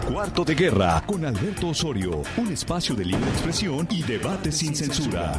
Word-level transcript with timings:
Cuarto 0.00 0.42
de 0.42 0.54
Guerra 0.54 1.02
con 1.06 1.22
Alberto 1.26 1.68
Osorio, 1.68 2.22
un 2.38 2.50
espacio 2.50 2.94
de 2.94 3.04
libre 3.04 3.28
expresión 3.28 3.86
y 3.90 4.02
debate 4.02 4.50
sin 4.50 4.74
censura. 4.74 5.38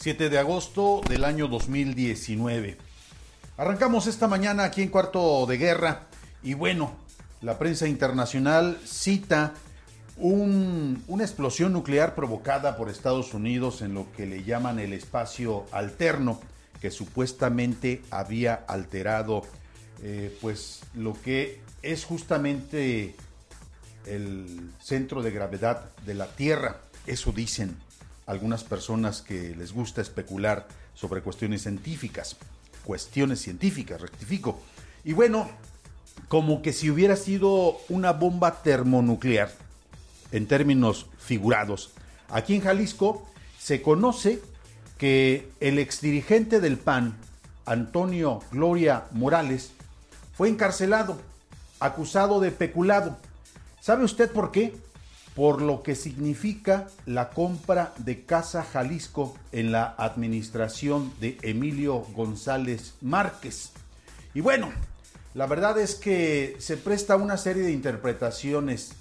...7 0.00 0.28
de 0.28 0.38
agosto 0.38 1.00
del 1.08 1.24
año 1.24 1.46
2019... 1.48 2.85
Arrancamos 3.58 4.06
esta 4.06 4.28
mañana 4.28 4.64
aquí 4.64 4.82
en 4.82 4.90
Cuarto 4.90 5.46
de 5.46 5.56
Guerra 5.56 6.02
y 6.42 6.52
bueno, 6.52 6.94
la 7.40 7.58
prensa 7.58 7.88
internacional 7.88 8.78
cita 8.84 9.54
una 10.18 11.24
explosión 11.24 11.72
nuclear 11.72 12.14
provocada 12.14 12.76
por 12.76 12.90
Estados 12.90 13.32
Unidos 13.32 13.80
en 13.80 13.94
lo 13.94 14.12
que 14.12 14.26
le 14.26 14.44
llaman 14.44 14.78
el 14.78 14.92
espacio 14.92 15.64
alterno, 15.72 16.38
que 16.82 16.90
supuestamente 16.90 18.02
había 18.10 18.54
alterado 18.68 19.42
eh, 20.02 20.36
pues 20.42 20.82
lo 20.94 21.14
que 21.14 21.62
es 21.80 22.04
justamente 22.04 23.14
el 24.04 24.70
centro 24.82 25.22
de 25.22 25.30
gravedad 25.30 25.96
de 26.04 26.12
la 26.12 26.26
Tierra. 26.26 26.82
Eso 27.06 27.32
dicen 27.32 27.74
algunas 28.26 28.64
personas 28.64 29.22
que 29.22 29.56
les 29.56 29.72
gusta 29.72 30.02
especular 30.02 30.68
sobre 30.92 31.22
cuestiones 31.22 31.62
científicas 31.62 32.36
cuestiones 32.86 33.42
científicas, 33.42 34.00
rectifico. 34.00 34.60
Y 35.04 35.12
bueno, 35.12 35.50
como 36.28 36.62
que 36.62 36.72
si 36.72 36.88
hubiera 36.88 37.16
sido 37.16 37.76
una 37.88 38.12
bomba 38.12 38.62
termonuclear, 38.62 39.50
en 40.32 40.46
términos 40.46 41.06
figurados. 41.18 41.92
Aquí 42.28 42.54
en 42.54 42.62
Jalisco 42.62 43.26
se 43.58 43.82
conoce 43.82 44.40
que 44.98 45.50
el 45.60 45.78
exdirigente 45.78 46.60
del 46.60 46.78
PAN, 46.78 47.16
Antonio 47.64 48.40
Gloria 48.50 49.04
Morales, 49.12 49.72
fue 50.36 50.48
encarcelado, 50.48 51.18
acusado 51.80 52.40
de 52.40 52.50
peculado. 52.50 53.16
¿Sabe 53.80 54.04
usted 54.04 54.30
por 54.30 54.52
qué? 54.52 54.74
Por 55.36 55.60
lo 55.60 55.82
que 55.82 55.94
significa 55.94 56.88
la 57.04 57.28
compra 57.28 57.92
de 57.98 58.24
Casa 58.24 58.64
Jalisco 58.64 59.36
en 59.52 59.70
la 59.70 59.94
administración 59.98 61.12
de 61.20 61.36
Emilio 61.42 61.98
González 62.14 62.94
Márquez. 63.02 63.72
Y 64.32 64.40
bueno, 64.40 64.72
la 65.34 65.46
verdad 65.46 65.78
es 65.78 65.94
que 65.94 66.56
se 66.58 66.78
presta 66.78 67.16
una 67.16 67.36
serie 67.36 67.64
de 67.64 67.72
interpretaciones 67.72 68.92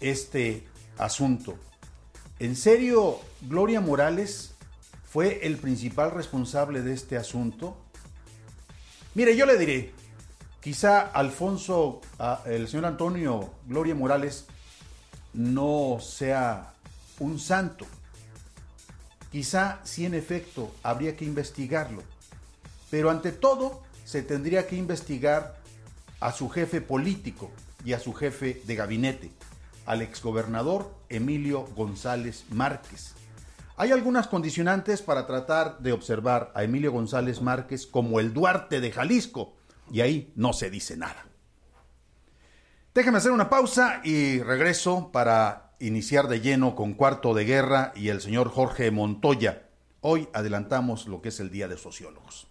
este 0.00 0.66
asunto. 0.96 1.58
¿En 2.38 2.56
serio 2.56 3.20
Gloria 3.42 3.82
Morales 3.82 4.54
fue 5.04 5.46
el 5.46 5.58
principal 5.58 6.10
responsable 6.10 6.80
de 6.80 6.94
este 6.94 7.18
asunto? 7.18 7.76
Mire, 9.14 9.36
yo 9.36 9.44
le 9.44 9.58
diré, 9.58 9.92
quizá 10.62 11.00
Alfonso, 11.00 12.00
ah, 12.18 12.42
el 12.46 12.66
señor 12.66 12.86
Antonio 12.86 13.52
Gloria 13.66 13.94
Morales, 13.94 14.46
no 15.34 15.98
sea 16.00 16.74
un 17.18 17.38
santo. 17.38 17.86
Quizá 19.30 19.80
si 19.84 20.04
en 20.04 20.14
efecto 20.14 20.74
habría 20.82 21.16
que 21.16 21.24
investigarlo, 21.24 22.02
pero 22.90 23.10
ante 23.10 23.32
todo 23.32 23.82
se 24.04 24.22
tendría 24.22 24.66
que 24.66 24.76
investigar 24.76 25.56
a 26.20 26.32
su 26.32 26.48
jefe 26.50 26.80
político 26.80 27.50
y 27.84 27.94
a 27.94 27.98
su 27.98 28.12
jefe 28.12 28.60
de 28.64 28.74
gabinete, 28.74 29.30
al 29.86 30.02
exgobernador 30.02 30.94
Emilio 31.08 31.66
González 31.74 32.44
Márquez. 32.50 33.14
Hay 33.76 33.90
algunas 33.90 34.28
condicionantes 34.28 35.00
para 35.00 35.26
tratar 35.26 35.78
de 35.78 35.92
observar 35.92 36.52
a 36.54 36.62
Emilio 36.62 36.92
González 36.92 37.40
Márquez 37.40 37.86
como 37.86 38.20
el 38.20 38.34
Duarte 38.34 38.80
de 38.80 38.92
Jalisco, 38.92 39.54
y 39.90 40.02
ahí 40.02 40.32
no 40.36 40.52
se 40.52 40.70
dice 40.70 40.96
nada. 40.96 41.26
Déjame 42.94 43.16
hacer 43.16 43.32
una 43.32 43.48
pausa 43.48 44.02
y 44.04 44.42
regreso 44.42 45.10
para 45.12 45.72
iniciar 45.78 46.28
de 46.28 46.42
lleno 46.42 46.74
con 46.74 46.92
Cuarto 46.92 47.32
de 47.32 47.46
Guerra 47.46 47.92
y 47.96 48.08
el 48.08 48.20
señor 48.20 48.50
Jorge 48.50 48.90
Montoya. 48.90 49.62
Hoy 50.02 50.28
adelantamos 50.34 51.06
lo 51.06 51.22
que 51.22 51.30
es 51.30 51.40
el 51.40 51.50
Día 51.50 51.68
de 51.68 51.78
Sociólogos. 51.78 52.48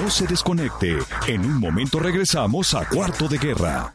No 0.00 0.10
se 0.10 0.26
desconecte. 0.26 0.98
En 1.28 1.44
un 1.44 1.60
momento 1.60 2.00
regresamos 2.00 2.74
a 2.74 2.88
Cuarto 2.88 3.28
de 3.28 3.38
Guerra. 3.38 3.94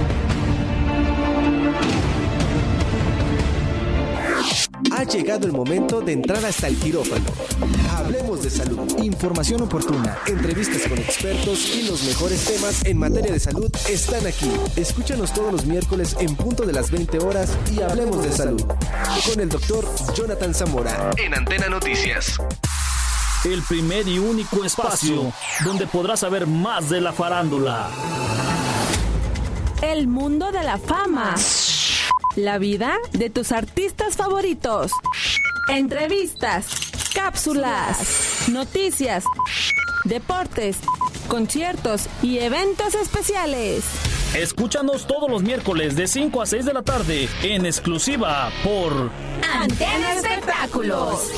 Ha 4.89 5.03
llegado 5.03 5.45
el 5.45 5.53
momento 5.53 6.01
de 6.01 6.13
entrar 6.13 6.43
hasta 6.43 6.67
el 6.67 6.75
quirófano. 6.77 7.25
Hablemos 7.91 8.41
de 8.43 8.49
salud. 8.49 8.79
Información 9.01 9.61
oportuna, 9.61 10.17
entrevistas 10.25 10.81
con 10.87 10.97
expertos 10.97 11.75
y 11.75 11.83
los 11.87 12.03
mejores 12.03 12.43
temas 12.45 12.85
en 12.85 12.97
materia 12.97 13.31
de 13.31 13.39
salud 13.39 13.71
están 13.87 14.25
aquí. 14.25 14.51
Escúchanos 14.75 15.33
todos 15.33 15.51
los 15.51 15.65
miércoles 15.65 16.15
en 16.19 16.35
punto 16.35 16.65
de 16.65 16.73
las 16.73 16.91
20 16.91 17.19
horas 17.19 17.57
y 17.71 17.81
hablemos 17.81 18.23
de 18.23 18.31
salud. 18.31 18.63
Con 19.27 19.39
el 19.39 19.49
doctor 19.49 19.87
Jonathan 20.15 20.53
Zamora 20.53 21.11
en 21.17 21.33
Antena 21.35 21.67
Noticias. 21.67 22.37
El 23.45 23.61
primer 23.63 24.07
y 24.07 24.19
único 24.19 24.63
espacio 24.63 25.33
donde 25.63 25.87
podrás 25.87 26.19
saber 26.19 26.47
más 26.47 26.89
de 26.89 27.01
la 27.01 27.11
farándula. 27.11 27.89
El 29.81 30.07
mundo 30.07 30.51
de 30.51 30.63
la 30.63 30.77
fama 30.77 31.35
la 32.35 32.57
vida 32.57 32.97
de 33.11 33.29
tus 33.29 33.51
artistas 33.51 34.15
favoritos. 34.15 34.91
Entrevistas, 35.69 36.67
cápsulas, 37.13 38.47
noticias, 38.49 39.23
deportes, 40.05 40.77
conciertos 41.27 42.07
y 42.21 42.39
eventos 42.39 42.95
especiales. 42.95 43.83
Escúchanos 44.35 45.07
todos 45.07 45.29
los 45.29 45.43
miércoles 45.43 45.95
de 45.95 46.07
5 46.07 46.41
a 46.41 46.45
6 46.45 46.65
de 46.65 46.73
la 46.73 46.81
tarde 46.83 47.29
en 47.43 47.65
exclusiva 47.65 48.49
por 48.63 49.11
Antena 49.53 50.13
Espectáculos. 50.13 51.31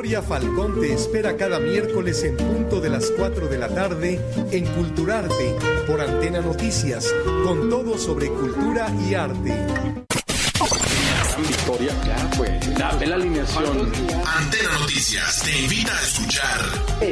Victoria 0.00 0.22
Falcón 0.22 0.80
te 0.80 0.92
espera 0.92 1.36
cada 1.36 1.58
miércoles 1.58 2.22
en 2.22 2.36
punto 2.36 2.80
de 2.80 2.88
las 2.88 3.10
4 3.16 3.48
de 3.48 3.58
la 3.58 3.68
tarde 3.68 4.20
en 4.52 4.64
Culturarte 4.66 5.56
por 5.88 6.00
Antena 6.00 6.40
Noticias, 6.40 7.12
con 7.42 7.68
todo 7.68 7.98
sobre 7.98 8.28
cultura 8.28 8.94
y 9.08 9.14
arte. 9.14 9.52
Victoria, 11.40 11.92
ya 12.06 12.30
pues, 12.36 12.78
dame 12.78 13.06
la 13.08 13.16
alineación. 13.16 13.92
Antena 14.24 14.78
Noticias 14.78 15.42
te 15.42 15.62
invita 15.62 15.92
a 15.92 16.02
escuchar. 16.02 16.60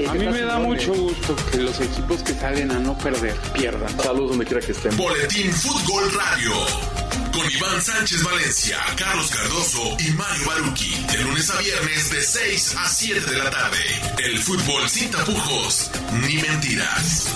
A 0.09 0.15
mí 0.15 0.27
me 0.29 0.43
da 0.43 0.61
mucho 0.61 0.95
gusto 0.95 1.35
que 1.51 1.57
los 1.57 1.81
equipos 1.81 2.23
que 2.23 2.35
salen 2.35 2.71
a 2.71 2.79
no 2.79 2.97
perder 2.99 3.35
pierdan. 3.53 3.99
Saludos 3.99 4.31
donde 4.31 4.45
quiera 4.45 4.65
que 4.65 4.71
estén. 4.71 4.97
Boletín 4.97 5.53
Fútbol 5.53 6.05
Radio 6.13 6.96
con 7.37 7.51
Iván 7.51 7.83
Sánchez 7.83 8.25
Valencia, 8.25 8.79
Carlos 8.97 9.29
Cardoso 9.29 9.97
y 9.99 10.11
Mario 10.13 10.47
Baruki. 10.47 10.95
De 11.13 11.23
lunes 11.23 11.51
a 11.51 11.61
viernes 11.61 12.11
de 12.11 12.23
6 12.23 12.77
a 12.79 12.89
7 12.89 13.31
de 13.31 13.37
la 13.37 13.51
tarde. 13.51 13.79
El 14.25 14.39
fútbol 14.39 14.89
sin 14.89 15.11
tapujos 15.11 15.91
ni 16.13 16.37
mentiras. 16.37 17.35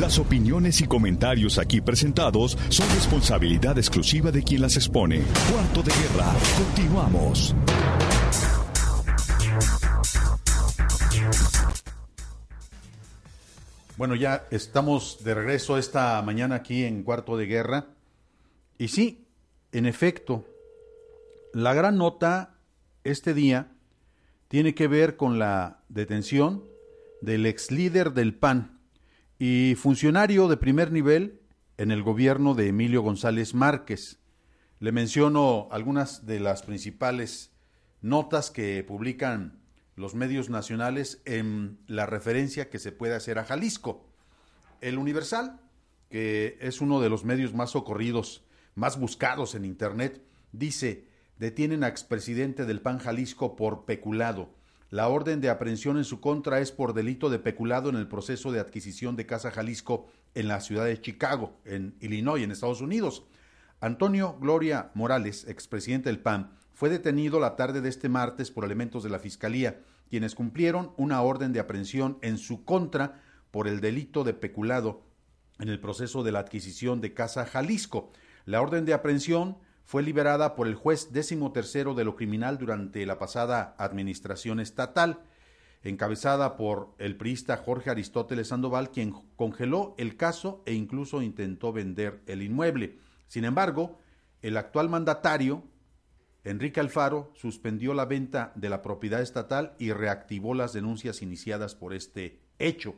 Las 0.00 0.18
opiniones 0.18 0.80
y 0.80 0.86
comentarios 0.86 1.58
aquí 1.58 1.80
presentados 1.80 2.58
son 2.68 2.88
responsabilidad 2.90 3.78
exclusiva 3.78 4.32
de 4.32 4.42
quien 4.42 4.60
las 4.60 4.76
expone. 4.76 5.22
Cuarto 5.52 5.82
de 5.82 5.92
guerra. 5.92 6.32
Continuamos. 6.58 7.54
Bueno, 13.96 14.16
ya 14.16 14.48
estamos 14.50 15.22
de 15.22 15.34
regreso 15.34 15.78
esta 15.78 16.20
mañana 16.22 16.56
aquí 16.56 16.82
en 16.82 17.04
Cuarto 17.04 17.36
de 17.36 17.46
Guerra. 17.46 17.86
Y 18.76 18.88
sí, 18.88 19.28
en 19.70 19.86
efecto, 19.86 20.44
la 21.52 21.74
gran 21.74 21.96
nota 21.96 22.56
este 23.04 23.34
día 23.34 23.68
tiene 24.48 24.74
que 24.74 24.88
ver 24.88 25.16
con 25.16 25.38
la 25.38 25.84
detención 25.88 26.64
del 27.20 27.46
ex 27.46 27.70
líder 27.70 28.14
del 28.14 28.34
PAN 28.34 28.80
y 29.38 29.76
funcionario 29.76 30.48
de 30.48 30.56
primer 30.56 30.90
nivel 30.90 31.40
en 31.76 31.92
el 31.92 32.02
gobierno 32.02 32.54
de 32.54 32.70
Emilio 32.70 33.00
González 33.00 33.54
Márquez. 33.54 34.18
Le 34.80 34.90
menciono 34.90 35.68
algunas 35.70 36.26
de 36.26 36.40
las 36.40 36.64
principales 36.64 37.52
notas 38.02 38.50
que 38.50 38.82
publican 38.82 39.63
los 39.96 40.14
medios 40.14 40.50
nacionales 40.50 41.22
en 41.24 41.78
la 41.86 42.06
referencia 42.06 42.68
que 42.68 42.78
se 42.78 42.92
puede 42.92 43.14
hacer 43.14 43.38
a 43.38 43.44
Jalisco. 43.44 44.04
El 44.80 44.98
Universal, 44.98 45.60
que 46.10 46.58
es 46.60 46.80
uno 46.80 47.00
de 47.00 47.08
los 47.08 47.24
medios 47.24 47.54
más 47.54 47.70
socorridos, 47.70 48.44
más 48.74 48.98
buscados 48.98 49.54
en 49.54 49.64
Internet, 49.64 50.22
dice, 50.52 51.08
detienen 51.38 51.84
a 51.84 51.88
expresidente 51.88 52.64
del 52.64 52.80
PAN 52.80 52.98
Jalisco 52.98 53.56
por 53.56 53.84
peculado. 53.84 54.54
La 54.90 55.08
orden 55.08 55.40
de 55.40 55.48
aprehensión 55.48 55.96
en 55.96 56.04
su 56.04 56.20
contra 56.20 56.60
es 56.60 56.70
por 56.70 56.92
delito 56.92 57.30
de 57.30 57.38
peculado 57.38 57.88
en 57.88 57.96
el 57.96 58.06
proceso 58.06 58.52
de 58.52 58.60
adquisición 58.60 59.16
de 59.16 59.26
Casa 59.26 59.50
Jalisco 59.50 60.06
en 60.34 60.48
la 60.48 60.60
ciudad 60.60 60.84
de 60.84 61.00
Chicago, 61.00 61.56
en 61.64 61.96
Illinois, 62.00 62.42
en 62.42 62.52
Estados 62.52 62.80
Unidos. 62.80 63.24
Antonio 63.80 64.38
Gloria 64.40 64.90
Morales, 64.94 65.46
expresidente 65.48 66.08
del 66.08 66.20
PAN, 66.20 66.56
fue 66.74 66.90
detenido 66.90 67.40
la 67.40 67.56
tarde 67.56 67.80
de 67.80 67.88
este 67.88 68.08
martes 68.08 68.50
por 68.50 68.64
elementos 68.64 69.02
de 69.04 69.10
la 69.10 69.20
Fiscalía, 69.20 69.80
quienes 70.10 70.34
cumplieron 70.34 70.92
una 70.96 71.22
orden 71.22 71.52
de 71.52 71.60
aprehensión 71.60 72.18
en 72.20 72.36
su 72.36 72.64
contra 72.64 73.22
por 73.50 73.68
el 73.68 73.80
delito 73.80 74.24
de 74.24 74.34
peculado 74.34 75.02
en 75.60 75.68
el 75.68 75.80
proceso 75.80 76.24
de 76.24 76.32
la 76.32 76.40
adquisición 76.40 77.00
de 77.00 77.14
Casa 77.14 77.46
Jalisco. 77.46 78.10
La 78.44 78.60
orden 78.60 78.84
de 78.84 78.92
aprehensión 78.92 79.56
fue 79.84 80.02
liberada 80.02 80.56
por 80.56 80.66
el 80.66 80.74
juez 80.74 81.12
décimo 81.12 81.52
tercero 81.52 81.94
de 81.94 82.04
lo 82.04 82.16
criminal 82.16 82.58
durante 82.58 83.06
la 83.06 83.18
pasada 83.18 83.76
administración 83.78 84.58
estatal, 84.58 85.20
encabezada 85.84 86.56
por 86.56 86.94
el 86.98 87.16
priista 87.16 87.56
Jorge 87.56 87.90
Aristóteles 87.90 88.48
Sandoval, 88.48 88.90
quien 88.90 89.12
congeló 89.36 89.94
el 89.96 90.16
caso 90.16 90.62
e 90.66 90.72
incluso 90.72 91.22
intentó 91.22 91.72
vender 91.72 92.22
el 92.26 92.42
inmueble. 92.42 92.98
Sin 93.28 93.44
embargo, 93.44 93.98
el 94.42 94.56
actual 94.56 94.88
mandatario 94.88 95.62
Enrique 96.44 96.78
Alfaro 96.78 97.32
suspendió 97.34 97.94
la 97.94 98.04
venta 98.04 98.52
de 98.54 98.68
la 98.68 98.82
propiedad 98.82 99.22
estatal 99.22 99.74
y 99.78 99.92
reactivó 99.92 100.54
las 100.54 100.74
denuncias 100.74 101.22
iniciadas 101.22 101.74
por 101.74 101.94
este 101.94 102.38
hecho. 102.58 102.94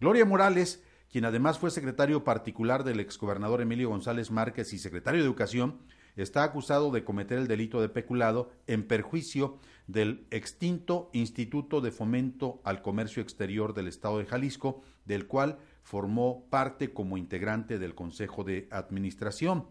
Gloria 0.00 0.26
Morales, 0.26 0.84
quien 1.10 1.24
además 1.24 1.58
fue 1.58 1.70
secretario 1.70 2.24
particular 2.24 2.84
del 2.84 3.00
exgobernador 3.00 3.62
Emilio 3.62 3.88
González 3.88 4.30
Márquez 4.30 4.74
y 4.74 4.78
secretario 4.78 5.20
de 5.20 5.26
Educación, 5.26 5.78
está 6.14 6.44
acusado 6.44 6.90
de 6.90 7.02
cometer 7.02 7.38
el 7.38 7.48
delito 7.48 7.80
de 7.80 7.88
peculado 7.88 8.50
en 8.66 8.86
perjuicio 8.86 9.58
del 9.86 10.26
extinto 10.30 11.08
Instituto 11.14 11.80
de 11.80 11.92
Fomento 11.92 12.60
al 12.64 12.82
Comercio 12.82 13.22
Exterior 13.22 13.72
del 13.72 13.88
Estado 13.88 14.18
de 14.18 14.26
Jalisco, 14.26 14.82
del 15.06 15.26
cual 15.26 15.58
formó 15.82 16.44
parte 16.50 16.92
como 16.92 17.16
integrante 17.16 17.78
del 17.78 17.94
Consejo 17.94 18.44
de 18.44 18.68
Administración. 18.70 19.66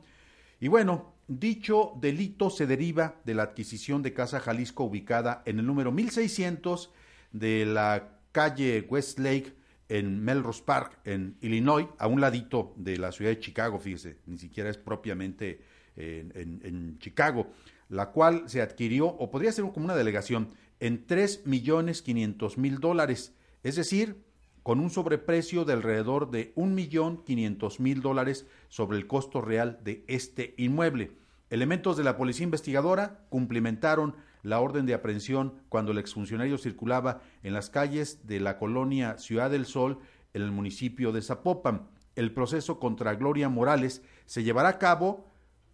Y 0.60 0.68
bueno, 0.68 1.14
dicho 1.30 1.94
delito 2.02 2.50
se 2.50 2.68
deriva 2.68 3.22
de 3.24 3.36
la 3.36 3.44
adquisición 3.44 4.02
de 4.02 4.14
Casa 4.14 4.40
Jalisco 4.40 4.84
ubicada 4.84 5.44
en 5.46 5.60
el 5.60 5.66
número 5.66 5.92
1600 5.92 6.92
de 7.32 7.66
la 7.66 8.18
calle 8.32 8.86
Westlake 8.90 9.54
en 9.88 10.24
Melrose 10.24 10.64
Park, 10.64 11.00
en 11.06 11.38
Illinois, 11.42 11.88
a 11.98 12.08
un 12.08 12.20
ladito 12.22 12.74
de 12.76 12.98
la 12.98 13.12
ciudad 13.12 13.32
de 13.32 13.40
Chicago, 13.40 13.80
fíjese, 13.80 14.18
ni 14.26 14.38
siquiera 14.38 14.70
es 14.70 14.78
propiamente 14.78 15.62
en, 15.96 16.32
en 16.64 17.00
Chicago, 17.00 17.48
la 17.90 18.12
cual 18.12 18.44
se 18.48 18.62
adquirió, 18.62 19.08
o 19.08 19.32
podría 19.32 19.52
ser 19.52 19.66
como 19.66 19.86
una 19.86 19.96
delegación, 19.96 20.50
en 20.80 21.06
3 21.06 21.46
millones 21.48 22.02
500 22.04 22.58
mil 22.58 22.80
dólares, 22.80 23.34
es 23.64 23.76
decir, 23.76 24.24
con 24.64 24.80
un 24.80 24.90
sobreprecio 24.90 25.66
de 25.66 25.74
alrededor 25.74 26.30
de 26.30 26.52
un 26.56 26.76
millón 26.76 27.24
quinientos 27.24 27.80
mil 27.80 28.02
dólares 28.02 28.46
sobre 28.68 28.98
el 28.98 29.08
costo 29.08 29.42
real 29.42 29.80
de 29.84 30.04
este 30.08 30.54
inmueble. 30.58 31.12
Elementos 31.50 31.98
de 31.98 32.04
la 32.04 32.16
policía 32.16 32.44
investigadora 32.44 33.22
cumplimentaron 33.30 34.16
la 34.44 34.60
orden 34.60 34.86
de 34.86 34.94
aprehensión 34.94 35.62
cuando 35.68 35.92
el 35.92 35.98
exfuncionario 35.98 36.58
circulaba 36.58 37.22
en 37.44 37.54
las 37.54 37.70
calles 37.70 38.28
de 38.28 38.40
la 38.40 38.58
colonia 38.58 39.18
Ciudad 39.18 39.50
del 39.50 39.66
Sol 39.66 40.00
en 40.34 40.44
el 40.44 40.52
municipio 40.52 41.12
de 41.12 41.22
Zapopan. 41.22 41.88
El 42.16 42.34
proceso 42.34 42.80
contra 42.80 43.16
Gloria 43.16 43.50
Morales 43.50 44.04
se 44.26 44.44
llevará 44.44 44.70
a 44.70 44.78
cabo 44.78 45.28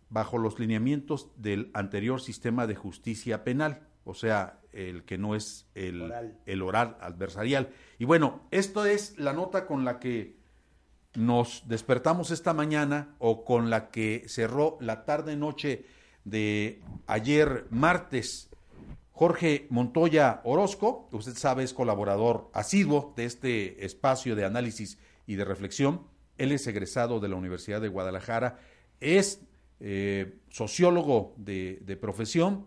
bajo 0.09 0.37
los 0.37 0.59
lineamientos 0.59 1.29
del 1.35 1.71
anterior 1.73 2.21
sistema 2.21 2.67
de 2.67 2.75
justicia 2.75 3.43
penal, 3.43 3.87
o 4.05 4.13
sea, 4.13 4.61
el 4.71 5.03
que 5.03 5.17
no 5.17 5.35
es 5.35 5.67
el 5.73 6.01
oral, 6.01 6.39
el 6.45 6.61
oral 6.61 6.97
adversarial. 7.01 7.69
Y 7.97 8.05
bueno, 8.05 8.43
esto 8.51 8.85
es 8.85 9.17
la 9.17 9.33
nota 9.33 9.65
con 9.65 9.83
la 9.83 9.99
que 9.99 10.37
nos 11.15 11.63
despertamos 11.67 12.31
esta 12.31 12.53
mañana 12.53 13.15
o 13.19 13.45
con 13.45 13.69
la 13.69 13.89
que 13.89 14.25
cerró 14.27 14.77
la 14.81 15.05
tarde-noche 15.05 15.85
de 16.23 16.81
ayer 17.07 17.67
martes. 17.69 18.49
Jorge 19.11 19.67
Montoya 19.69 20.41
Orozco, 20.43 21.07
usted 21.11 21.35
sabe, 21.35 21.63
es 21.63 21.73
colaborador 21.73 22.49
asiduo 22.53 23.13
de 23.15 23.25
este 23.25 23.85
espacio 23.85 24.35
de 24.35 24.45
análisis 24.45 24.97
y 25.25 25.35
de 25.35 25.45
reflexión. 25.45 26.01
Él 26.37 26.51
es 26.51 26.67
egresado 26.67 27.19
de 27.19 27.29
la 27.29 27.35
Universidad 27.35 27.79
de 27.79 27.87
Guadalajara, 27.87 28.59
es 28.99 29.41
eh, 29.79 30.39
sociólogo 30.49 31.33
de, 31.37 31.81
de 31.85 31.95
profesión, 31.95 32.65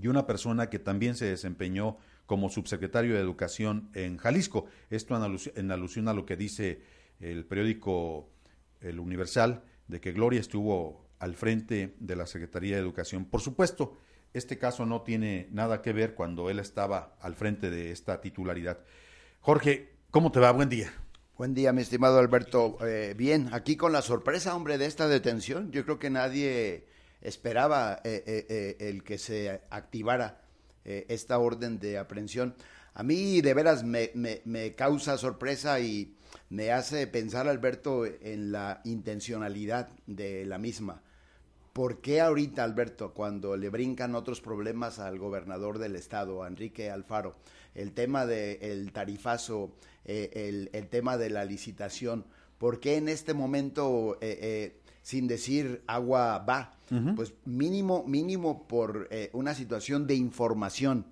y 0.00 0.08
una 0.08 0.26
persona 0.26 0.70
que 0.70 0.78
también 0.78 1.16
se 1.16 1.26
desempeñó 1.26 1.96
como 2.26 2.48
subsecretario 2.48 3.14
de 3.14 3.20
Educación 3.20 3.90
en 3.94 4.16
Jalisco. 4.16 4.66
Esto 4.88 5.16
en 5.16 5.70
alusión, 5.72 6.08
a 6.08 6.14
lo 6.14 6.26
que 6.26 6.36
dice 6.36 6.80
el 7.20 7.44
periódico 7.44 8.30
El 8.80 8.98
Universal, 8.98 9.62
de 9.86 10.00
que 10.00 10.12
Gloria 10.12 10.40
estuvo 10.40 11.08
al 11.18 11.34
frente 11.34 11.94
de 11.98 12.16
la 12.16 12.26
Secretaría 12.26 12.76
de 12.76 12.82
Educación. 12.82 13.26
Por 13.26 13.40
supuesto, 13.40 13.98
este 14.32 14.58
caso 14.58 14.86
no 14.86 15.02
tiene 15.02 15.48
nada 15.50 15.82
que 15.82 15.92
ver 15.92 16.14
cuando 16.14 16.50
él 16.50 16.58
estaba 16.58 17.16
al 17.20 17.34
frente 17.34 17.70
de 17.70 17.90
esta 17.90 18.20
titularidad. 18.20 18.78
Jorge, 19.40 19.90
¿cómo 20.10 20.32
te 20.32 20.40
va? 20.40 20.52
Buen 20.52 20.68
día. 20.68 20.92
Buen 21.36 21.54
día, 21.54 21.72
mi 21.72 21.82
estimado 21.82 22.18
Alberto. 22.18 22.76
Eh, 22.86 23.14
bien, 23.16 23.48
aquí 23.52 23.76
con 23.76 23.92
la 23.92 24.02
sorpresa, 24.02 24.54
hombre, 24.54 24.78
de 24.78 24.86
esta 24.86 25.08
detención. 25.08 25.72
Yo 25.72 25.84
creo 25.84 25.98
que 25.98 26.10
nadie 26.10 26.86
esperaba 27.22 28.00
eh, 28.04 28.22
eh, 28.26 28.76
el 28.78 29.02
que 29.02 29.18
se 29.18 29.62
activara 29.70 30.42
esta 30.84 31.38
orden 31.38 31.78
de 31.78 31.98
aprehensión. 31.98 32.54
A 32.94 33.02
mí 33.02 33.40
de 33.42 33.54
veras 33.54 33.84
me, 33.84 34.10
me, 34.14 34.74
causa 34.74 35.16
sorpresa 35.18 35.78
y 35.78 36.16
me 36.48 36.72
hace 36.72 37.06
pensar, 37.06 37.48
Alberto, 37.48 38.04
en 38.06 38.52
la 38.52 38.80
intencionalidad 38.84 39.90
de 40.06 40.44
la 40.46 40.58
misma. 40.58 41.02
¿Por 41.72 42.00
qué 42.00 42.20
ahorita, 42.20 42.64
Alberto, 42.64 43.14
cuando 43.14 43.56
le 43.56 43.68
brincan 43.68 44.14
otros 44.14 44.40
problemas 44.40 44.98
al 44.98 45.18
gobernador 45.18 45.78
del 45.78 45.96
estado, 45.96 46.42
a 46.42 46.48
Enrique 46.48 46.90
Alfaro, 46.90 47.36
el 47.74 47.92
tema 47.92 48.26
del 48.26 48.92
tarifazo, 48.92 49.76
el, 50.04 50.68
el, 50.72 50.88
tema 50.88 51.16
de 51.16 51.30
la 51.30 51.44
licitación, 51.44 52.26
¿por 52.58 52.80
qué 52.80 52.96
en 52.96 53.08
este 53.08 53.34
momento 53.34 54.18
sin 55.02 55.26
decir 55.26 55.82
agua 55.86 56.38
va, 56.38 56.72
pues 57.16 57.32
mínimo, 57.44 58.04
mínimo 58.06 58.66
por 58.66 59.08
eh, 59.10 59.30
una 59.32 59.54
situación 59.54 60.06
de 60.06 60.14
información. 60.14 61.06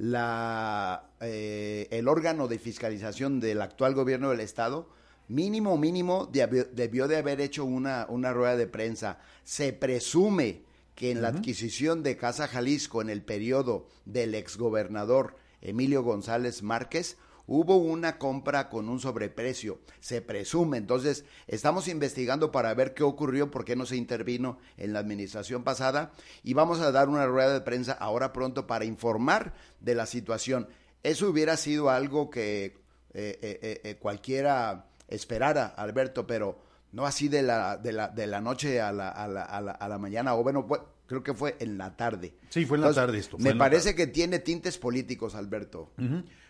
La, 0.00 1.10
eh, 1.20 1.88
el 1.90 2.06
órgano 2.06 2.46
de 2.46 2.60
fiscalización 2.60 3.40
del 3.40 3.60
actual 3.60 3.94
gobierno 3.94 4.30
del 4.30 4.38
Estado, 4.38 4.88
mínimo, 5.26 5.76
mínimo, 5.76 6.30
debió, 6.30 7.08
de 7.08 7.16
haber 7.16 7.40
hecho 7.40 7.64
una, 7.64 8.06
una 8.08 8.32
rueda 8.32 8.56
de 8.56 8.68
prensa. 8.68 9.18
Se 9.42 9.72
presume 9.72 10.62
que 10.94 11.10
en 11.10 11.20
la 11.20 11.28
adquisición 11.28 12.04
de 12.04 12.16
Casa 12.16 12.46
Jalisco 12.46 13.02
en 13.02 13.10
el 13.10 13.22
periodo 13.22 13.86
del 14.04 14.36
exgobernador 14.36 15.36
Emilio 15.62 16.04
González 16.04 16.62
Márquez, 16.62 17.16
hubo 17.48 17.78
una 17.78 18.18
compra 18.18 18.68
con 18.68 18.88
un 18.88 19.00
sobreprecio, 19.00 19.80
se 20.00 20.20
presume. 20.20 20.76
Entonces, 20.76 21.24
estamos 21.48 21.88
investigando 21.88 22.52
para 22.52 22.72
ver 22.74 22.94
qué 22.94 23.02
ocurrió, 23.02 23.50
por 23.50 23.64
qué 23.64 23.74
no 23.74 23.86
se 23.86 23.96
intervino 23.96 24.58
en 24.76 24.92
la 24.92 25.00
administración 25.00 25.64
pasada 25.64 26.12
y 26.44 26.52
vamos 26.52 26.78
a 26.80 26.92
dar 26.92 27.08
una 27.08 27.26
rueda 27.26 27.54
de 27.54 27.62
prensa 27.62 27.92
ahora 27.92 28.32
pronto 28.32 28.66
para 28.66 28.84
informar 28.84 29.54
de 29.80 29.94
la 29.94 30.06
situación. 30.06 30.68
Eso 31.02 31.28
hubiera 31.30 31.56
sido 31.56 31.90
algo 31.90 32.28
que 32.28 32.76
eh, 33.14 33.38
eh, 33.42 33.80
eh, 33.82 33.96
cualquiera 33.96 34.90
esperara, 35.08 35.66
Alberto, 35.68 36.26
pero 36.26 36.60
no 36.92 37.06
así 37.06 37.28
de 37.28 37.42
la, 37.42 37.78
de 37.78 37.92
la, 37.92 38.08
de 38.08 38.26
la 38.26 38.42
noche 38.42 38.80
a 38.82 38.92
la, 38.92 39.08
a 39.08 39.26
la, 39.26 39.42
a 39.42 39.88
la, 39.88 39.98
mañana, 39.98 40.34
o 40.34 40.42
bueno, 40.42 40.66
creo 41.06 41.22
que 41.22 41.32
fue 41.32 41.56
en 41.60 41.78
la 41.78 41.96
tarde. 41.96 42.34
Sí, 42.50 42.66
fue 42.66 42.76
en 42.76 42.82
la 42.82 42.92
tarde 42.92 43.18
esto. 43.18 43.38
Me 43.38 43.54
parece 43.54 43.94
que 43.94 44.06
tiene 44.06 44.38
tintes 44.38 44.76
políticos, 44.76 45.34
Alberto. 45.34 45.92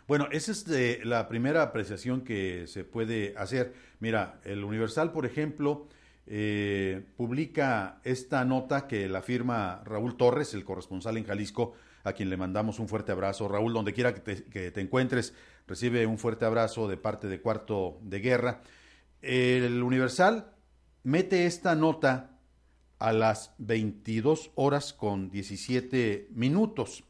Bueno, 0.09 0.27
esa 0.33 0.53
es 0.53 0.65
de 0.65 1.03
la 1.05 1.29
primera 1.29 1.63
apreciación 1.63 2.23
que 2.23 2.67
se 2.67 2.83
puede 2.83 3.35
hacer. 3.37 3.75
Mira, 4.01 4.41
el 4.43 4.65
Universal, 4.65 5.13
por 5.13 5.27
ejemplo, 5.27 5.87
eh, 6.27 7.05
publica 7.19 8.01
esta 8.05 8.43
nota 8.47 8.87
que 8.87 9.07
la 9.07 9.21
firma 9.21 9.83
Raúl 9.85 10.17
Torres, 10.17 10.55
el 10.55 10.65
corresponsal 10.65 11.19
en 11.19 11.25
Jalisco, 11.25 11.75
a 12.05 12.15
quien 12.15 12.31
le 12.31 12.39
mandamos 12.39 12.79
un 12.79 12.89
fuerte 12.89 13.13
abrazo. 13.13 13.49
Raúl, 13.49 13.75
donde 13.75 13.93
quiera 13.93 14.15
que 14.15 14.21
te, 14.21 14.45
que 14.45 14.71
te 14.71 14.81
encuentres, 14.81 15.35
recibe 15.67 16.07
un 16.07 16.17
fuerte 16.17 16.47
abrazo 16.47 16.89
de 16.89 16.97
parte 16.97 17.29
de 17.29 17.43
Cuarto 17.43 17.99
de 18.01 18.21
Guerra. 18.21 18.63
El 19.21 19.83
Universal 19.83 20.55
mete 21.03 21.45
esta 21.45 21.75
nota 21.75 22.39
a 22.99 23.13
las 23.13 23.55
22 23.59 24.53
horas 24.55 24.95
con 24.95 25.31
17 25.31 26.29
minutos. 26.33 27.05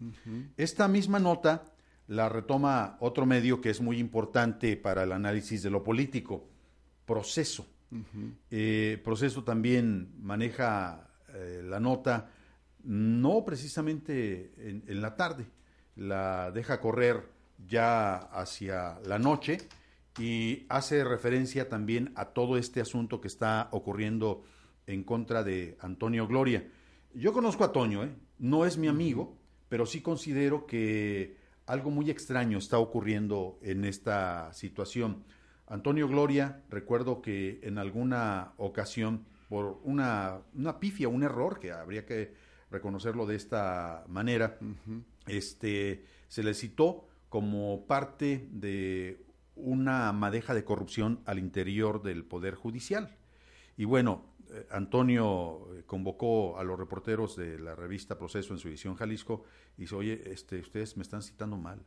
Esta 0.56 0.88
misma 0.88 1.20
nota 1.20 1.62
la 2.08 2.28
retoma 2.28 2.96
otro 3.00 3.26
medio 3.26 3.60
que 3.60 3.70
es 3.70 3.80
muy 3.80 3.98
importante 3.98 4.76
para 4.76 5.04
el 5.04 5.12
análisis 5.12 5.62
de 5.62 5.70
lo 5.70 5.84
político, 5.84 6.48
Proceso. 7.06 7.66
Eh, 8.50 9.00
proceso 9.02 9.44
también 9.44 10.12
maneja 10.20 11.08
eh, 11.32 11.62
la 11.64 11.80
nota 11.80 12.30
no 12.84 13.46
precisamente 13.46 14.52
en, 14.58 14.84
en, 14.86 15.00
la 15.00 15.16
tarde, 15.16 15.46
la 15.96 16.50
deja 16.50 16.82
correr 16.82 17.30
ya 17.66 18.16
hacia 18.16 18.98
la 19.06 19.18
noche 19.18 19.56
y 20.18 20.66
hace 20.68 21.02
referencia 21.02 21.70
también 21.70 22.12
a 22.14 22.26
todo 22.26 22.58
este 22.58 22.82
asunto 22.82 23.22
que 23.22 23.28
está 23.28 23.68
ocurriendo 23.70 24.44
en 24.86 25.02
contra 25.02 25.42
de 25.42 25.78
Antonio 25.80 26.26
Gloria. 26.26 26.68
Yo 27.14 27.32
conozco 27.32 27.64
a 27.64 27.72
Toño, 27.72 28.04
¿eh? 28.04 28.10
no 28.38 28.66
es 28.66 28.76
mi 28.76 28.86
amigo, 28.86 29.34
pero 29.70 29.86
sí 29.86 30.02
considero 30.02 30.66
que 30.66 31.37
algo 31.68 31.90
muy 31.90 32.10
extraño 32.10 32.58
está 32.58 32.78
ocurriendo 32.78 33.58
en 33.62 33.84
esta 33.84 34.52
situación. 34.54 35.24
Antonio 35.66 36.08
Gloria, 36.08 36.62
recuerdo 36.70 37.20
que 37.20 37.60
en 37.62 37.76
alguna 37.76 38.54
ocasión, 38.56 39.26
por 39.50 39.78
una, 39.84 40.38
una 40.54 40.80
pifia, 40.80 41.08
un 41.08 41.22
error, 41.22 41.60
que 41.60 41.70
habría 41.70 42.06
que 42.06 42.34
reconocerlo 42.70 43.26
de 43.26 43.36
esta 43.36 44.04
manera, 44.08 44.58
este, 45.26 46.06
se 46.28 46.42
le 46.42 46.54
citó 46.54 47.06
como 47.28 47.86
parte 47.86 48.48
de 48.50 49.26
una 49.54 50.10
madeja 50.12 50.54
de 50.54 50.64
corrupción 50.64 51.20
al 51.26 51.38
interior 51.38 52.02
del 52.02 52.24
Poder 52.24 52.54
Judicial. 52.54 53.14
Y 53.76 53.84
bueno, 53.84 54.24
Antonio 54.70 55.68
eh, 55.74 55.82
convocó 55.84 56.58
a 56.58 56.64
los 56.64 56.78
reporteros 56.78 57.36
de 57.36 57.58
la 57.58 57.74
revista 57.74 58.18
Proceso 58.18 58.52
en 58.52 58.58
su 58.58 58.68
edición 58.68 58.94
Jalisco 58.94 59.44
y 59.76 59.82
dice, 59.82 59.94
oye, 59.94 60.32
este, 60.32 60.60
ustedes 60.60 60.96
me 60.96 61.02
están 61.02 61.22
citando 61.22 61.56
mal. 61.56 61.84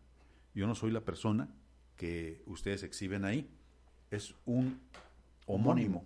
Yo 0.54 0.68
no 0.68 0.76
soy 0.76 0.92
la 0.92 1.02
persona 1.02 1.54
que 1.96 2.44
ustedes 2.46 2.84
exhiben 2.84 3.26
ahí. 3.26 3.50
Es 4.10 4.36
un 4.46 4.82
homónimo. 5.46 6.06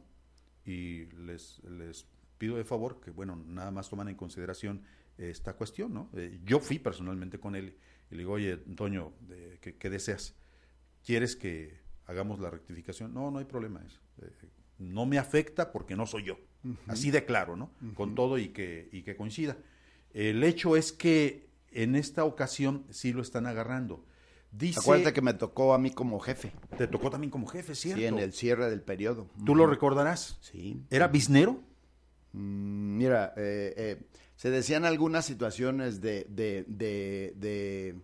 Y 0.66 1.06
les, 1.08 1.64
les 1.64 2.08
pido 2.38 2.58
de 2.58 2.64
favor 2.64 3.00
que, 3.00 3.12
bueno, 3.12 3.36
nada 3.36 3.72
más 3.72 3.90
toman 3.90 4.08
en 4.10 4.16
consideración 4.16 4.84
esta 5.18 5.56
cuestión, 5.56 5.94
¿no? 5.94 6.10
Eh, 6.14 6.40
yo 6.44 6.60
fui 6.60 6.80
personalmente 6.80 7.40
con 7.40 7.56
él 7.56 7.78
y 8.12 8.16
le 8.16 8.20
digo, 8.20 8.34
oye, 8.34 8.54
Antonio, 8.68 9.14
¿qué, 9.62 9.78
¿qué, 9.78 9.90
deseas? 9.90 10.36
¿Quieres 11.04 11.36
que 11.36 11.80
hagamos 12.06 12.40
la 12.40 12.50
rectificación? 12.50 13.14
No, 13.14 13.32
no 13.32 13.40
hay 13.40 13.46
problema. 13.46 13.84
Eso 13.86 14.02
no 14.80 15.06
me 15.06 15.18
afecta 15.18 15.72
porque 15.72 15.96
no 15.96 16.06
soy 16.06 16.24
yo. 16.24 16.38
Así 16.88 17.12
de 17.12 17.26
claro, 17.26 17.56
¿no? 17.56 17.70
Con 17.94 18.16
todo 18.16 18.38
y 18.38 18.50
que, 18.50 18.90
y 18.92 19.04
que 19.04 19.16
coincida. 19.16 19.58
El 20.14 20.44
hecho 20.44 20.76
es 20.76 20.92
que 20.92 21.48
en 21.72 21.96
esta 21.96 22.24
ocasión 22.24 22.86
sí 22.90 23.14
lo 23.14 23.22
están 23.22 23.46
agarrando. 23.46 24.04
Dice, 24.52 24.80
Acuérdate 24.80 25.14
que 25.14 25.22
me 25.22 25.34
tocó 25.34 25.74
a 25.74 25.78
mí 25.78 25.92
como 25.92 26.20
jefe. 26.20 26.54
Te 26.78 26.88
tocó 26.88 27.10
también 27.10 27.30
como 27.30 27.46
jefe, 27.46 27.76
¿cierto? 27.76 28.00
Sí, 28.00 28.06
en 28.06 28.18
el 28.18 28.32
cierre 28.32 28.70
del 28.70 28.82
periodo. 28.82 29.28
¿Tú 29.46 29.54
lo 29.54 29.68
recordarás? 29.68 30.38
Sí. 30.42 30.82
¿Era 30.90 31.10
bisnero? 31.10 31.60
Mm, 32.32 32.98
mira, 32.98 33.34
eh, 33.36 33.74
eh, 33.76 34.02
se 34.36 34.50
decían 34.50 34.86
algunas 34.86 35.26
situaciones 35.26 36.00
de, 36.02 36.26
de, 36.30 36.66
de, 36.68 37.96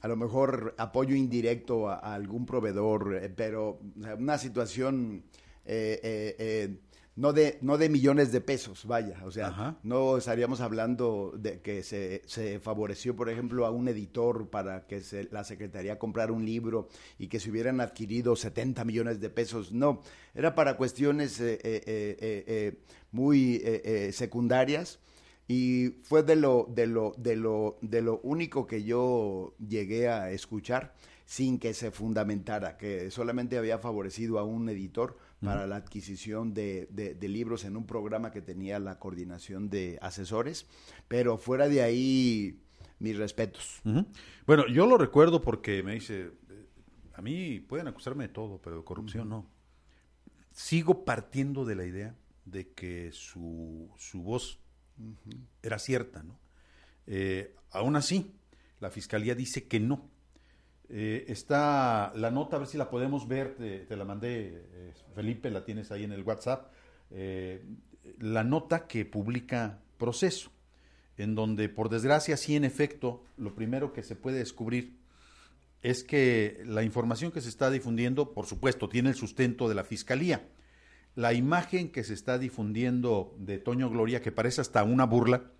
a 0.00 0.08
lo 0.08 0.16
mejor 0.16 0.74
apoyo 0.78 1.16
indirecto 1.16 1.88
a, 1.88 1.96
algún 2.14 2.46
proveedor, 2.46 3.18
eh, 3.20 3.28
pero 3.28 3.80
una 4.18 4.38
situación 4.38 5.24
eh, 5.64 6.00
eh, 6.02 6.36
eh, 6.38 6.76
no 7.14 7.32
de 7.34 7.58
no 7.60 7.76
de 7.76 7.90
millones 7.90 8.32
de 8.32 8.40
pesos, 8.40 8.86
vaya, 8.86 9.20
o 9.24 9.30
sea, 9.30 9.78
no 9.82 10.16
estaríamos 10.16 10.62
hablando 10.62 11.34
de 11.36 11.60
que 11.60 11.82
se, 11.82 12.22
se, 12.24 12.58
favoreció, 12.58 13.14
por 13.14 13.28
ejemplo, 13.28 13.66
a 13.66 13.70
un 13.70 13.86
editor 13.88 14.48
para 14.48 14.86
que 14.86 15.02
se, 15.02 15.28
la 15.30 15.44
Secretaría 15.44 15.98
comprara 15.98 16.32
un 16.32 16.46
libro 16.46 16.88
y 17.18 17.28
que 17.28 17.38
se 17.38 17.50
hubieran 17.50 17.82
adquirido 17.82 18.34
70 18.34 18.84
millones 18.86 19.20
de 19.20 19.28
pesos, 19.28 19.72
no, 19.72 20.00
era 20.34 20.54
para 20.54 20.78
cuestiones 20.78 21.42
muy 23.10 23.62
secundarias 24.12 24.98
y 25.48 25.90
fue 26.04 26.22
de 26.22 26.36
lo, 26.36 26.66
de, 26.70 26.86
lo, 26.86 27.14
de, 27.18 27.36
lo, 27.36 27.76
de 27.82 28.00
lo 28.00 28.20
único 28.22 28.66
que 28.66 28.84
yo 28.84 29.54
llegué 29.58 30.08
a 30.08 30.30
escuchar 30.30 30.94
sin 31.26 31.58
que 31.58 31.74
se 31.74 31.90
fundamentara, 31.90 32.76
que 32.76 33.10
solamente 33.10 33.58
había 33.58 33.78
favorecido 33.78 34.38
a 34.38 34.44
un 34.44 34.68
editor 34.68 35.16
para 35.42 35.66
la 35.66 35.76
adquisición 35.76 36.54
de, 36.54 36.86
de, 36.90 37.28
libros 37.28 37.64
en 37.64 37.76
un 37.76 37.86
programa 37.86 38.30
que 38.30 38.40
tenía 38.40 38.78
la 38.78 38.98
coordinación 38.98 39.70
de 39.70 39.98
asesores, 40.00 40.66
pero 41.08 41.36
fuera 41.36 41.68
de 41.68 41.82
ahí, 41.82 42.60
mis 42.98 43.16
respetos. 43.16 43.80
Bueno, 44.46 44.68
yo 44.68 44.86
lo 44.86 44.96
recuerdo 44.96 45.40
porque 45.40 45.82
me 45.82 45.94
dice, 45.94 46.30
eh, 46.48 46.66
a 47.14 47.22
mí 47.22 47.60
pueden 47.60 47.88
acusarme 47.88 48.28
de 48.28 48.32
todo, 48.32 48.60
pero 48.62 48.78
de 48.78 48.84
corrupción 48.84 49.28
no. 49.28 49.46
Sigo 50.52 51.04
partiendo 51.04 51.64
de 51.64 51.74
la 51.74 51.86
idea 51.86 52.14
de 52.44 52.68
que 52.72 53.10
su, 53.12 53.90
su 53.98 54.22
voz 54.22 54.60
era 55.62 55.78
cierta, 55.78 56.22
¿no? 56.22 56.38
Eh, 57.06 57.56
aún 57.70 57.96
así, 57.96 58.32
la 58.80 58.90
fiscalía 58.90 59.34
dice 59.34 59.66
que 59.66 59.80
no, 59.80 60.10
eh, 60.94 61.24
está 61.28 62.12
la 62.16 62.30
nota, 62.30 62.56
a 62.56 62.58
ver 62.58 62.68
si 62.68 62.76
la 62.76 62.90
podemos 62.90 63.26
ver, 63.26 63.54
te, 63.56 63.96
la 63.96 64.04
mandé, 64.04 64.62
eh, 64.74 64.92
Felipe, 65.14 65.50
la 65.50 65.64
tienes 65.64 65.90
ahí 65.90 66.04
en 66.04 66.12
el 66.12 66.22
WhatsApp, 66.22 66.70
eh, 67.10 67.64
la 68.18 68.44
nota 68.44 68.86
que 68.86 69.06
publica 69.06 69.78
Proceso, 69.96 70.50
en 71.16 71.34
donde 71.34 71.70
por 71.70 71.88
desgracia 71.88 72.36
sí 72.36 72.56
en 72.56 72.64
efecto 72.64 73.24
lo 73.38 73.54
primero 73.54 73.94
que 73.94 74.02
se 74.02 74.16
puede 74.16 74.38
descubrir 74.38 74.98
es 75.80 76.04
que 76.04 76.60
la 76.66 76.82
información 76.82 77.32
que 77.32 77.40
se 77.40 77.48
está 77.48 77.70
difundiendo, 77.70 78.34
por 78.34 78.44
supuesto, 78.44 78.90
tiene 78.90 79.08
el 79.08 79.14
sustento 79.14 79.70
de 79.70 79.74
la 79.74 79.84
Fiscalía. 79.84 80.46
La 81.14 81.32
imagen 81.32 81.90
que 81.90 82.04
se 82.04 82.12
está 82.12 82.38
difundiendo 82.38 83.34
de 83.38 83.58
Toño 83.58 83.88
Gloria, 83.88 84.20
que 84.20 84.30
parece 84.30 84.60
hasta 84.60 84.84
una 84.84 85.06
burla, 85.06 85.50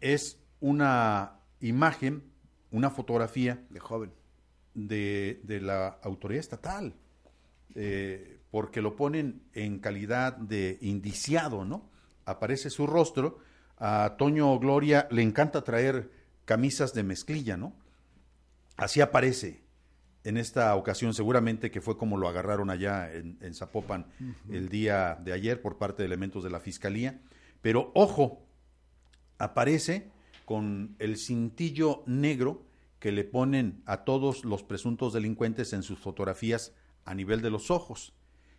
es 0.00 0.38
una 0.60 1.40
imagen, 1.60 2.22
una 2.70 2.90
fotografía 2.90 3.62
de 3.68 3.80
joven 3.80 4.23
de, 4.74 5.40
de 5.44 5.60
la 5.60 5.88
autoridad 6.02 6.40
estatal, 6.40 6.94
eh, 7.74 8.38
porque 8.50 8.82
lo 8.82 8.96
ponen 8.96 9.42
en 9.52 9.78
calidad 9.78 10.36
de 10.36 10.78
indiciado, 10.80 11.64
¿no? 11.64 11.90
Aparece 12.24 12.70
su 12.70 12.86
rostro, 12.86 13.38
a 13.78 14.14
Toño 14.18 14.58
Gloria 14.58 15.08
le 15.10 15.22
encanta 15.22 15.62
traer 15.64 16.10
camisas 16.44 16.94
de 16.94 17.02
mezclilla, 17.02 17.56
¿no? 17.56 17.74
Así 18.76 19.00
aparece 19.00 19.62
en 20.24 20.36
esta 20.36 20.74
ocasión, 20.74 21.14
seguramente 21.14 21.70
que 21.70 21.80
fue 21.80 21.98
como 21.98 22.16
lo 22.16 22.28
agarraron 22.28 22.70
allá 22.70 23.12
en, 23.12 23.54
Zapopan 23.54 24.06
el 24.50 24.68
día 24.70 25.18
de 25.22 25.32
ayer 25.32 25.60
por 25.60 25.76
parte 25.76 26.02
de 26.02 26.06
elementos 26.06 26.42
de 26.42 26.50
la 26.50 26.60
Fiscalía, 26.60 27.20
pero 27.60 27.92
ojo, 27.94 28.46
aparece 29.38 30.10
con 30.44 30.96
el 30.98 31.18
cintillo 31.18 32.02
negro 32.06 32.62
que 33.04 33.12
le 33.12 33.24
ponen 33.24 33.82
a 33.84 33.98
todos 33.98 34.46
los 34.46 34.62
presuntos 34.62 35.12
delincuentes 35.12 35.74
en 35.74 35.82
sus 35.82 35.98
fotografías 35.98 36.72
a 37.04 37.14
nivel 37.14 37.42
de 37.42 37.50
los 37.50 37.70
ojos. 37.70 38.14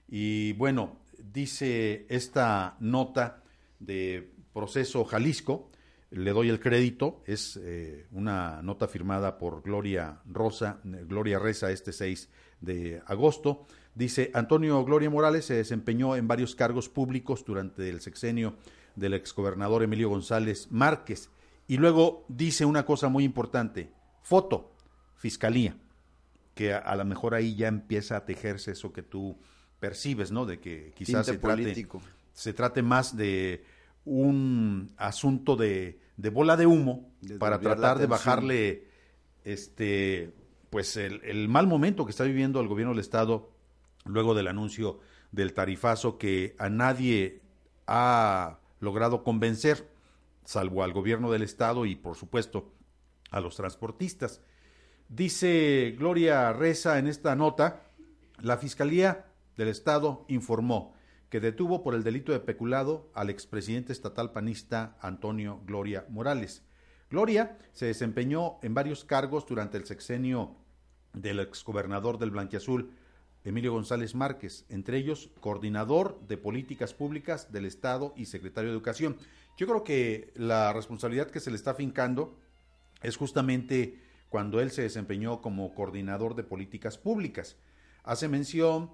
Y 0.08 0.54
bueno, 0.54 1.00
dice 1.18 2.06
esta 2.10 2.78
nota 2.80 3.42
de 3.80 4.36
proceso 4.54 5.04
Jalisco, 5.04 5.72
le 6.12 6.30
doy 6.30 6.50
el 6.50 6.60
crédito, 6.60 7.24
es 7.26 7.60
eh, 7.60 8.06
una 8.12 8.62
nota 8.62 8.88
firmada 8.88 9.40
por 9.40 9.64
Gloria 9.64 10.22
Rosa, 10.28 10.80
Gloria 10.84 11.40
Reza 11.40 11.72
este 11.72 11.92
6 11.92 12.30
de 12.62 13.02
agosto. 13.08 13.66
Dice, 13.96 14.30
Antonio 14.36 14.86
Gloria 14.86 15.10
Morales 15.10 15.46
se 15.46 15.56
desempeñó 15.56 16.16
en 16.16 16.28
varios 16.28 16.54
cargos 16.54 16.88
públicos 16.88 17.44
durante 17.44 17.90
el 17.90 18.00
sexenio 18.00 18.58
del 18.96 19.16
exgobernador 19.16 19.82
Emilio 19.82 20.10
González 20.10 20.68
Márquez. 20.70 21.32
Y 21.68 21.78
luego 21.78 22.28
dice 22.30 22.64
una 22.66 22.86
cosa 22.86 23.10
muy 23.10 23.24
importante, 23.24 23.90
Foto, 24.26 24.72
fiscalía, 25.18 25.78
que 26.56 26.74
a, 26.74 26.96
lo 26.96 27.06
mejor 27.06 27.36
ahí 27.36 27.54
ya 27.56 27.68
empieza 27.68 28.18
a 28.18 28.26
tejerse 28.26 28.72
eso 28.72 28.92
que 28.92 29.04
tú 29.04 29.38
percibes, 29.80 30.32
¿no? 30.32 30.48
De 30.48 30.60
que 30.60 30.94
quizás 30.96 31.28
se 31.28 31.38
trate, 31.38 31.88
se 32.34 32.54
trate 32.54 32.82
más 32.82 33.16
de 33.16 33.64
un 34.04 34.92
asunto 34.98 35.56
de, 35.56 36.00
de 36.18 36.30
bola 36.32 36.58
de 36.58 36.66
humo 36.66 37.08
para 37.38 37.60
tratar 37.60 38.00
de 38.00 38.08
bajarle 38.08 38.88
este 39.44 40.34
pues 40.72 40.98
el, 40.98 41.24
el, 41.24 41.48
mal 41.48 41.68
momento 41.68 42.04
que 42.04 42.10
está 42.10 42.24
viviendo 42.24 42.60
el 42.62 42.68
gobierno 42.68 42.94
del 42.94 43.02
estado 43.02 43.52
luego 44.06 44.34
del 44.34 44.48
anuncio 44.48 45.02
del 45.32 45.54
tarifazo 45.54 46.18
que 46.18 46.56
a 46.58 46.70
nadie 46.70 47.42
ha 47.86 48.58
logrado 48.80 49.24
convencer, 49.24 49.88
salvo 50.46 50.84
al 50.84 50.94
gobierno 50.94 51.30
del 51.30 51.44
estado 51.44 51.86
y 51.86 51.96
por 51.96 52.16
supuesto 52.16 52.72
a 53.32 53.40
los 53.40 53.56
transportistas. 53.56 54.42
Dice 55.10 55.96
Gloria 55.98 56.52
Reza 56.54 57.00
en 57.00 57.08
esta 57.08 57.36
nota, 57.36 57.84
la 58.42 58.58
Fiscalía 58.58 59.26
del 59.56 59.68
Estado 59.68 60.26
informó 60.28 60.94
que 61.30 61.40
detuvo 61.40 61.84
por 61.84 61.96
el 61.96 62.04
delito 62.04 62.32
de 62.32 62.40
peculado 62.40 63.12
al 63.14 63.30
expresidente 63.30 63.94
estatal 63.94 64.32
panista 64.32 64.98
Antonio 65.02 65.62
Gloria 65.66 66.06
Morales. 66.10 66.64
Gloria 67.10 67.58
se 67.72 67.86
desempeñó 67.86 68.58
en 68.62 68.74
varios 68.74 69.06
cargos 69.06 69.46
durante 69.46 69.78
el 69.78 69.86
sexenio 69.86 70.56
del 71.14 71.40
exgobernador 71.40 72.18
del 72.18 72.32
Blanquiazul, 72.32 72.92
Emilio 73.44 73.74
González 73.74 74.16
Márquez, 74.16 74.66
entre 74.70 74.98
ellos 74.98 75.30
coordinador 75.40 76.20
de 76.28 76.38
políticas 76.38 76.94
públicas 76.94 77.52
del 77.52 77.66
Estado 77.66 78.14
y 78.16 78.26
secretario 78.26 78.72
de 78.72 78.76
Educación. 78.76 79.18
Yo 79.56 79.68
creo 79.68 79.84
que 79.84 80.34
la 80.36 80.74
responsabilidad 80.74 81.30
que 81.30 81.40
se 81.40 81.52
le 81.52 81.56
está 81.56 81.76
fincando 81.76 82.40
es 83.02 83.18
justamente 83.18 84.00
cuando 84.30 84.60
él 84.60 84.72
se 84.72 84.82
desempeñó 84.82 85.42
como 85.42 85.74
coordinador 85.74 86.36
de 86.36 86.44
políticas 86.44 86.98
públicas. 86.98 87.58
Hace 88.04 88.28
mención 88.28 88.92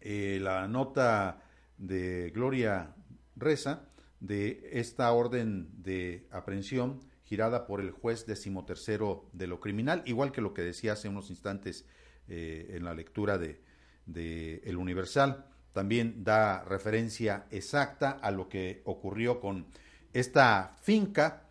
eh, 0.00 0.38
la 0.40 0.66
nota 0.68 1.42
de 1.78 2.30
Gloria 2.30 2.94
Reza 3.36 3.88
de 4.20 4.70
esta 4.72 5.12
orden 5.12 5.68
de 5.82 6.26
aprehensión 6.30 7.00
girada 7.22 7.66
por 7.66 7.80
el 7.80 7.90
juez 7.90 8.26
decimotercero 8.26 9.28
de 9.32 9.46
lo 9.46 9.60
criminal, 9.60 10.02
igual 10.06 10.32
que 10.32 10.40
lo 10.40 10.54
que 10.54 10.62
decía 10.62 10.92
hace 10.92 11.08
unos 11.08 11.30
instantes 11.30 11.86
eh, 12.28 12.72
en 12.74 12.84
la 12.84 12.94
lectura 12.94 13.38
de, 13.38 13.60
de 14.06 14.62
El 14.64 14.76
Universal. 14.76 15.46
También 15.72 16.24
da 16.24 16.62
referencia 16.64 17.46
exacta 17.50 18.10
a 18.10 18.30
lo 18.30 18.48
que 18.48 18.82
ocurrió 18.84 19.40
con 19.40 19.66
esta 20.12 20.76
finca 20.82 21.48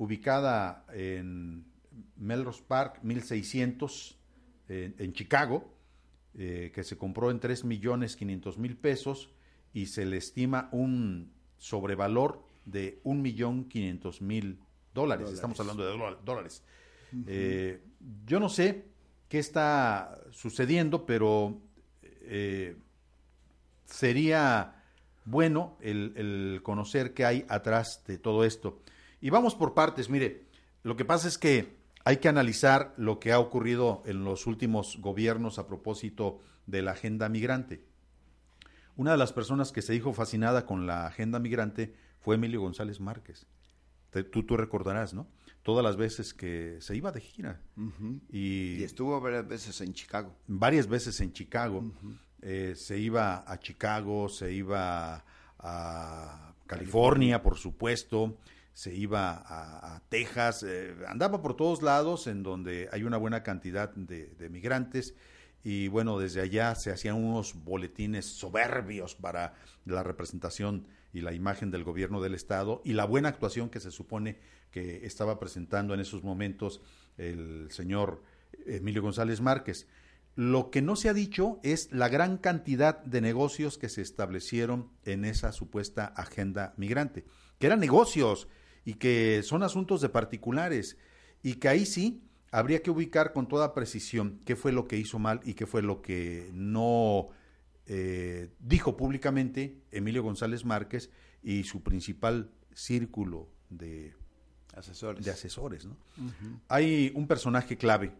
ubicada 0.00 0.86
en 0.94 1.66
Melrose 2.16 2.62
Park 2.66 3.00
1600 3.02 4.18
en, 4.68 4.94
en 4.98 5.12
Chicago, 5.12 5.74
eh, 6.38 6.72
que 6.74 6.84
se 6.84 6.96
compró 6.96 7.30
en 7.30 7.38
3 7.38 7.66
millones 7.66 8.16
500 8.16 8.56
mil 8.56 8.78
pesos 8.78 9.28
y 9.74 9.86
se 9.86 10.06
le 10.06 10.16
estima 10.16 10.70
un 10.72 11.30
sobrevalor 11.58 12.42
de 12.64 12.98
un 13.04 13.20
millón 13.20 13.68
500 13.68 14.22
mil 14.22 14.58
dólares. 14.94 15.30
Estamos 15.32 15.60
hablando 15.60 15.84
de 15.84 16.16
dólares. 16.24 16.62
eh, 17.26 17.82
yo 18.24 18.40
no 18.40 18.48
sé 18.48 18.86
qué 19.28 19.38
está 19.38 20.18
sucediendo, 20.30 21.04
pero 21.04 21.60
eh, 22.22 22.74
sería 23.84 24.82
bueno 25.26 25.76
el, 25.82 26.14
el, 26.16 26.60
conocer 26.62 27.12
qué 27.12 27.26
hay 27.26 27.44
atrás 27.50 28.02
de 28.06 28.16
todo 28.16 28.44
esto. 28.44 28.80
Y 29.20 29.30
vamos 29.30 29.54
por 29.54 29.74
partes, 29.74 30.08
mire, 30.08 30.46
lo 30.82 30.96
que 30.96 31.04
pasa 31.04 31.28
es 31.28 31.36
que 31.36 31.76
hay 32.04 32.18
que 32.18 32.28
analizar 32.28 32.94
lo 32.96 33.20
que 33.20 33.32
ha 33.32 33.38
ocurrido 33.38 34.02
en 34.06 34.24
los 34.24 34.46
últimos 34.46 34.96
gobiernos 35.00 35.58
a 35.58 35.66
propósito 35.66 36.40
de 36.66 36.82
la 36.82 36.92
agenda 36.92 37.28
migrante. 37.28 37.84
Una 38.96 39.12
de 39.12 39.18
las 39.18 39.32
personas 39.32 39.72
que 39.72 39.82
se 39.82 39.92
dijo 39.92 40.12
fascinada 40.12 40.66
con 40.66 40.86
la 40.86 41.06
agenda 41.06 41.38
migrante 41.38 41.94
fue 42.20 42.36
Emilio 42.36 42.60
González 42.60 43.00
Márquez. 43.00 43.46
Te, 44.10 44.24
tú, 44.24 44.42
tú 44.42 44.56
recordarás, 44.56 45.14
¿no? 45.14 45.26
Todas 45.62 45.84
las 45.84 45.96
veces 45.96 46.34
que 46.34 46.78
se 46.80 46.96
iba 46.96 47.12
de 47.12 47.20
gira. 47.20 47.60
Uh 47.76 47.82
-huh. 47.82 48.20
y, 48.30 48.76
y, 48.80 48.82
estuvo 48.82 49.20
varias 49.20 49.46
veces 49.46 49.80
en 49.82 49.92
Chicago. 49.92 50.34
Varias 50.46 50.86
veces 50.86 51.20
en 51.20 51.32
Chicago. 51.32 51.78
Uh 51.78 51.92
-huh. 52.08 52.18
eh, 52.42 52.74
se 52.76 52.98
iba 52.98 53.44
a 53.50 53.58
Chicago, 53.58 54.28
se 54.28 54.52
iba 54.52 55.24
a 55.58 56.54
California, 56.66 56.66
California. 56.66 57.42
por 57.42 57.56
supuesto 57.56 58.38
se 58.80 58.94
iba 58.94 59.44
a, 59.46 60.00
Texas, 60.08 60.62
eh, 60.66 60.94
andaba 61.06 61.42
por 61.42 61.54
todos 61.54 61.82
lados 61.82 62.26
en 62.26 62.42
donde 62.42 62.88
hay 62.90 63.02
una 63.02 63.18
buena 63.18 63.42
cantidad 63.42 63.94
de, 63.94 64.28
de, 64.28 64.48
migrantes 64.48 65.14
y 65.62 65.88
bueno, 65.88 66.18
desde 66.18 66.40
allá 66.40 66.74
se 66.74 66.90
hacían 66.90 67.22
unos 67.22 67.62
boletines 67.62 68.24
soberbios 68.24 69.14
para 69.14 69.52
la 69.84 70.02
representación 70.02 70.86
y 71.12 71.20
la 71.20 71.34
imagen 71.34 71.70
del 71.70 71.84
gobierno 71.84 72.22
del 72.22 72.32
Estado 72.32 72.80
y 72.82 72.94
la 72.94 73.04
buena 73.04 73.28
actuación 73.28 73.68
que 73.68 73.80
se 73.80 73.90
supone 73.90 74.38
que 74.70 75.04
estaba 75.04 75.38
presentando 75.38 75.92
en 75.92 76.00
esos 76.00 76.24
momentos 76.24 76.80
el 77.18 77.70
señor 77.72 78.22
Emilio 78.64 79.02
González 79.02 79.42
Márquez. 79.42 79.88
Lo 80.36 80.70
que 80.70 80.80
no 80.80 80.96
se 80.96 81.10
ha 81.10 81.12
dicho 81.12 81.60
es 81.62 81.92
la 81.92 82.08
gran 82.08 82.38
cantidad 82.38 83.02
de 83.04 83.20
negocios 83.20 83.76
que 83.76 83.90
se 83.90 84.00
establecieron 84.00 84.88
en 85.04 85.26
esa 85.26 85.52
supuesta 85.52 86.06
agenda 86.06 86.72
migrante, 86.78 87.26
que 87.58 87.66
eran 87.66 87.80
negocios 87.80 88.48
y 88.84 88.94
que 88.94 89.42
son 89.42 89.62
asuntos 89.62 90.00
de 90.00 90.08
particulares 90.08 90.96
y 91.42 91.54
que 91.54 91.68
ahí 91.68 91.86
sí 91.86 92.22
habría 92.50 92.82
que 92.82 92.90
ubicar 92.90 93.32
con 93.32 93.48
toda 93.48 93.74
precisión 93.74 94.40
qué 94.44 94.56
fue 94.56 94.72
lo 94.72 94.86
que 94.86 94.96
hizo 94.96 95.18
mal 95.18 95.40
y 95.44 95.54
qué 95.54 95.66
fue 95.66 95.82
lo 95.82 96.02
que 96.02 96.50
no 96.52 97.28
eh, 97.86 98.50
dijo 98.58 98.96
públicamente 98.96 99.76
Emilio 99.90 100.22
González 100.22 100.64
Márquez 100.64 101.10
y 101.42 101.64
su 101.64 101.82
principal 101.82 102.50
círculo 102.74 103.48
de 103.68 104.14
asesores. 104.74 105.24
De 105.24 105.30
asesores 105.30 105.86
¿no? 105.86 105.92
uh 105.92 106.22
-huh. 106.22 106.60
Hay 106.68 107.12
un 107.14 107.26
personaje 107.26 107.76
clave 107.76 108.12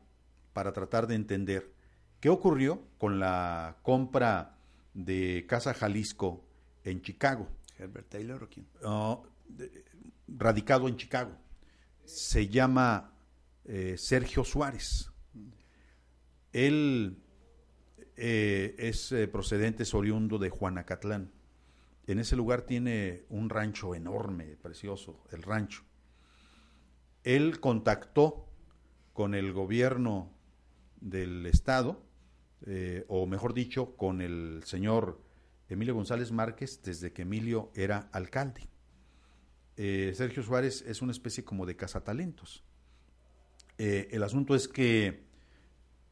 para 0.52 0.72
tratar 0.72 1.06
de 1.06 1.14
entender 1.14 1.72
qué 2.20 2.28
ocurrió 2.28 2.82
con 2.98 3.18
la 3.18 3.78
compra 3.82 4.56
de 4.94 5.46
Casa 5.48 5.74
Jalisco 5.74 6.44
en 6.84 7.02
Chicago. 7.02 7.48
Herbert 7.78 8.08
Taylor 8.08 8.42
o 8.42 8.48
quién? 8.48 8.66
Uh, 8.82 9.24
radicado 10.28 10.88
en 10.88 10.96
Chicago. 10.96 11.36
Se 12.04 12.48
llama 12.48 13.12
eh, 13.64 13.96
Sergio 13.98 14.44
Suárez. 14.44 15.10
Él 16.52 17.22
eh, 18.16 18.74
es 18.78 19.12
eh, 19.12 19.28
procedente, 19.28 19.84
es 19.84 19.94
oriundo 19.94 20.38
de 20.38 20.50
Juanacatlán. 20.50 21.30
En 22.06 22.18
ese 22.18 22.34
lugar 22.34 22.62
tiene 22.62 23.24
un 23.28 23.48
rancho 23.48 23.94
enorme, 23.94 24.56
precioso, 24.56 25.22
el 25.30 25.42
rancho. 25.42 25.84
Él 27.22 27.60
contactó 27.60 28.48
con 29.12 29.34
el 29.34 29.52
gobierno 29.52 30.32
del 31.00 31.46
estado, 31.46 32.02
o 33.08 33.26
mejor 33.26 33.54
dicho, 33.54 33.96
con 33.96 34.20
el 34.20 34.62
señor 34.64 35.20
Emilio 35.68 35.94
González 35.94 36.32
Márquez 36.32 36.82
desde 36.82 37.12
que 37.12 37.22
Emilio 37.22 37.70
era 37.74 38.08
alcalde. 38.12 38.69
Eh, 39.76 40.12
Sergio 40.14 40.42
Suárez 40.42 40.82
es 40.86 41.02
una 41.02 41.12
especie 41.12 41.44
como 41.44 41.66
de 41.66 41.76
cazatalentos. 41.76 42.64
Eh, 43.78 44.08
el 44.10 44.22
asunto 44.22 44.54
es 44.54 44.68
que 44.68 45.24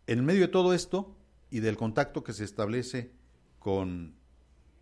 en 0.07 0.25
medio 0.25 0.43
de 0.43 0.49
todo 0.49 0.73
esto 0.73 1.17
y 1.51 1.61
del 1.61 1.77
contacto 1.77 2.25
que 2.25 2.33
se 2.33 2.45
establece 2.45 3.13
con 3.59 4.15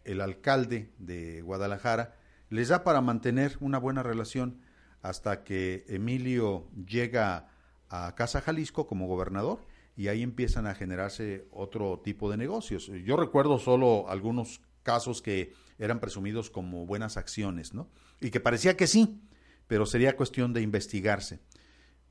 el 0.05 0.21
alcalde 0.21 0.93
de 0.99 1.43
Guadalajara, 1.43 2.15
les 2.49 2.69
da 2.69 2.85
para 2.85 3.01
mantener 3.01 3.57
una 3.61 3.79
buena 3.79 4.03
relación 4.03 4.61
hasta 5.03 5.43
que 5.43 5.85
Emilio 5.89 6.69
llega 6.87 7.49
a 7.89 8.15
Casa 8.15 8.41
Jalisco 8.41 8.87
como 8.87 9.07
gobernador 9.07 9.67
y 9.97 10.09
ahí 10.09 10.23
empiezan 10.23 10.67
a 10.67 10.75
generarse 10.75 11.49
otro 11.51 12.01
tipo 12.05 12.31
de 12.31 12.37
negocios. 12.37 12.91
Yo 13.05 13.17
recuerdo 13.17 13.59
solo 13.59 14.09
algunos 14.09 14.61
casos 14.83 15.23
que 15.23 15.55
eran 15.79 16.01
presumidos 16.01 16.51
como 16.51 16.87
buenas 16.87 17.17
acciones, 17.17 17.75
¿no? 17.75 17.89
Y 18.21 18.31
que 18.31 18.41
parecía 18.41 18.77
que 18.77 18.87
sí, 18.87 19.21
pero 19.67 19.87
sería 19.87 20.17
cuestión 20.17 20.53
de 20.53 20.63
investigarse. 20.63 21.41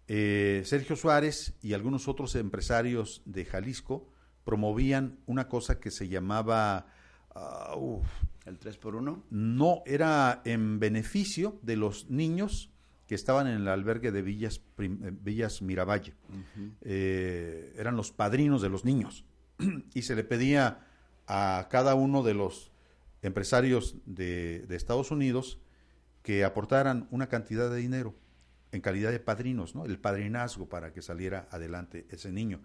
Eh, 0.08 0.62
Sergio 0.65 0.95
Suárez 0.95 1.56
y 1.62 1.73
algunos 1.73 2.08
otros 2.08 2.36
empresarios 2.36 3.21
de 3.25 3.45
Jalisco 3.45 4.08
promovían 4.43 5.19
una 5.25 5.47
cosa 5.47 5.80
que 5.80 5.91
se 5.91 6.08
llamaba... 6.08 6.88
Uh, 7.75 8.01
¿El 8.45 8.60
3 8.60 8.78
por 8.78 8.95
1 8.95 9.25
No, 9.32 9.82
era 9.88 10.43
en 10.45 10.80
beneficio 10.80 11.60
de 11.63 11.75
los 11.75 12.10
niños 12.12 12.69
que 13.08 13.15
estaban 13.15 13.47
en 13.47 13.56
el 13.62 13.67
albergue 13.67 14.12
de 14.12 14.21
Villas, 14.21 14.62
Villas 14.78 15.62
Miravalle. 15.63 16.13
Uh 16.30 16.60
-huh. 16.60 16.71
eh, 16.82 17.73
eran 17.78 17.95
los 17.95 18.12
padrinos 18.12 18.62
de 18.62 18.69
los 18.69 18.86
niños. 18.86 19.25
y 19.93 20.04
se 20.04 20.15
le 20.15 20.23
pedía 20.23 20.86
a 21.28 21.67
cada 21.71 21.95
uno 21.95 22.21
de 22.23 22.36
los 22.36 22.71
empresarios 23.26 23.96
de, 24.06 24.66
Estados 24.70 25.12
Unidos 25.12 25.60
que 26.22 26.44
aportaran 26.44 27.08
una 27.12 27.28
cantidad 27.28 27.70
de 27.70 27.78
dinero 27.78 28.16
en 28.72 28.82
calidad 28.82 29.12
de 29.12 29.20
padrinos, 29.20 29.76
¿no? 29.76 29.86
el 29.86 30.00
padrinazgo 30.00 30.68
para 30.68 30.92
que 30.92 31.02
saliera 31.02 31.48
adelante 31.52 32.06
ese 32.10 32.32
niño. 32.32 32.62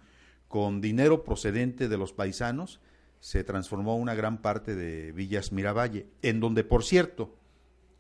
Con 0.49 0.81
dinero 0.81 1.25
procedente 1.25 1.89
de 1.89 1.97
los 1.97 2.13
paisanos 2.13 2.81
se 3.21 3.45
transformó 3.45 3.97
una 3.97 4.15
gran 4.15 4.43
parte 4.43 4.75
de 4.75 5.13
Villas 5.13 5.53
Miravalle, 5.53 6.07
en 6.23 6.41
donde, 6.41 6.65
por 6.65 6.85
cierto, 6.85 7.37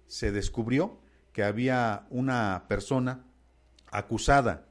se 0.06 0.32
descubrió 0.32 0.98
que 1.32 1.44
había 1.44 2.06
una 2.10 2.64
persona 2.68 3.24
acusada 3.92 4.66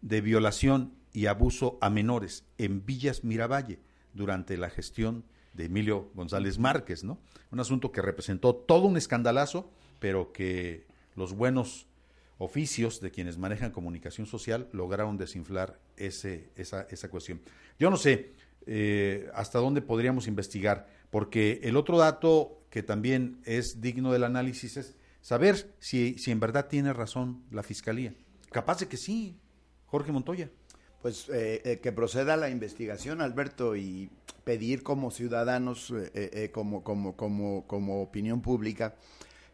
de 0.00 0.20
violación 0.20 0.94
y 1.12 1.26
abuso 1.26 1.78
a 1.80 1.88
menores 1.88 2.44
en 2.58 2.84
Villas 2.84 3.24
Miravalle 3.24 3.78
durante 4.12 4.56
la 4.56 4.70
gestión 4.70 5.24
de 5.54 5.66
Emilio 5.66 6.10
González 6.14 6.58
Márquez, 6.58 7.04
¿no? 7.04 7.18
Un 7.50 7.60
asunto 7.60 7.92
que 7.92 8.02
representó 8.02 8.54
todo 8.54 8.86
un 8.86 8.96
escandalazo, 8.96 9.70
pero 9.98 10.32
que 10.32 10.86
los 11.14 11.34
buenos 11.34 11.86
oficios 12.38 13.00
de 13.00 13.10
quienes 13.10 13.38
manejan 13.38 13.70
comunicación 13.70 14.26
social 14.26 14.68
lograron 14.72 15.16
desinflar 15.16 15.78
ese, 15.96 16.50
esa, 16.56 16.82
esa 16.90 17.08
cuestión. 17.08 17.40
Yo 17.78 17.90
no 17.90 17.96
sé 17.96 18.32
eh, 18.66 19.30
hasta 19.34 19.58
dónde 19.58 19.82
podríamos 19.82 20.26
investigar, 20.26 20.88
porque 21.10 21.60
el 21.62 21.76
otro 21.76 21.98
dato 21.98 22.62
que 22.70 22.82
también 22.82 23.40
es 23.44 23.80
digno 23.80 24.12
del 24.12 24.24
análisis 24.24 24.76
es 24.76 24.96
saber 25.20 25.74
si, 25.78 26.18
si 26.18 26.30
en 26.30 26.40
verdad 26.40 26.68
tiene 26.68 26.92
razón 26.92 27.44
la 27.50 27.62
Fiscalía. 27.62 28.14
Capaz 28.50 28.80
de 28.80 28.88
que 28.88 28.96
sí, 28.96 29.36
Jorge 29.86 30.10
Montoya. 30.10 30.50
Pues 31.02 31.28
eh, 31.30 31.60
eh, 31.64 31.80
que 31.80 31.90
proceda 31.90 32.36
la 32.36 32.48
investigación, 32.48 33.22
Alberto, 33.22 33.74
y 33.74 34.08
pedir 34.44 34.84
como 34.84 35.10
ciudadanos, 35.10 35.92
eh, 36.14 36.50
como, 36.54 36.84
como, 36.84 37.16
como, 37.16 37.66
como 37.66 38.02
opinión 38.02 38.40
pública, 38.40 38.94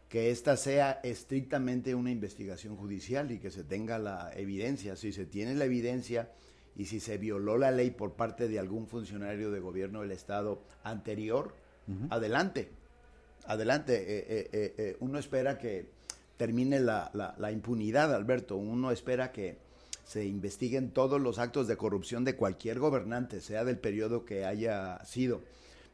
que 0.09 0.29
esta 0.29 0.55
sea 0.57 0.99
estrictamente 1.03 1.95
una 1.95 2.11
investigación 2.11 2.75
judicial 2.75 3.31
y 3.31 3.39
que 3.39 3.49
se 3.49 3.63
tenga 3.63 3.97
la 3.97 4.31
evidencia. 4.35 4.95
Si 4.95 5.11
se 5.11 5.25
tiene 5.25 5.55
la 5.55 5.65
evidencia 5.65 6.31
y 6.75 6.85
si 6.85 6.99
se 6.99 7.17
violó 7.17 7.57
la 7.57 7.71
ley 7.71 7.89
por 7.89 8.13
parte 8.13 8.47
de 8.47 8.59
algún 8.59 8.85
funcionario 8.87 9.49
de 9.49 9.59
gobierno 9.59 10.01
del 10.01 10.11
Estado 10.11 10.61
anterior, 10.83 11.55
adelante, 12.11 12.69
adelante. 13.45 14.97
uno 14.99 15.17
espera 15.17 15.57
que 15.57 15.89
termine 16.37 16.79
la, 16.79 17.09
la, 17.13 17.33
la 17.39 17.51
impunidad, 17.51 18.13
Alberto. 18.13 18.55
Uno 18.55 18.91
espera 18.91 19.31
que 19.31 19.68
se 20.09 20.25
investiguen 20.25 20.89
todos 20.89 21.21
los 21.21 21.37
actos 21.37 21.67
de 21.67 21.77
corrupción 21.77 22.25
de 22.25 22.35
cualquier 22.35 22.79
gobernante, 22.79 23.41
sea 23.41 23.63
del 23.63 23.77
periodo 23.77 24.25
que 24.25 24.43
haya 24.43 25.05
sido, 25.05 25.43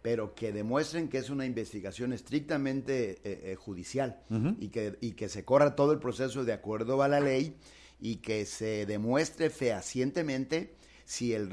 pero 0.02 0.34
que 0.34 0.54
demuestren 0.54 1.10
que 1.10 1.18
es 1.18 1.30
una 1.30 1.46
investigación 1.46 2.14
estrictamente 2.14 3.10
eh, 3.10 3.20
eh, 3.26 3.56
judicial 3.60 4.22
y, 4.62 4.70
que, 4.70 4.98
y 5.02 5.12
que 5.12 5.28
se 5.28 5.44
corra 5.44 5.76
todo 5.76 5.92
el 5.92 6.00
proceso 6.00 6.46
de 6.46 6.54
acuerdo 6.54 7.04
a 7.04 7.10
la 7.10 7.20
ley 7.20 7.58
y 8.00 8.18
que 8.18 8.46
se 8.46 8.86
demuestre 8.86 9.50
fehacientemente 9.50 10.76
si 11.04 11.34
el, 11.34 11.52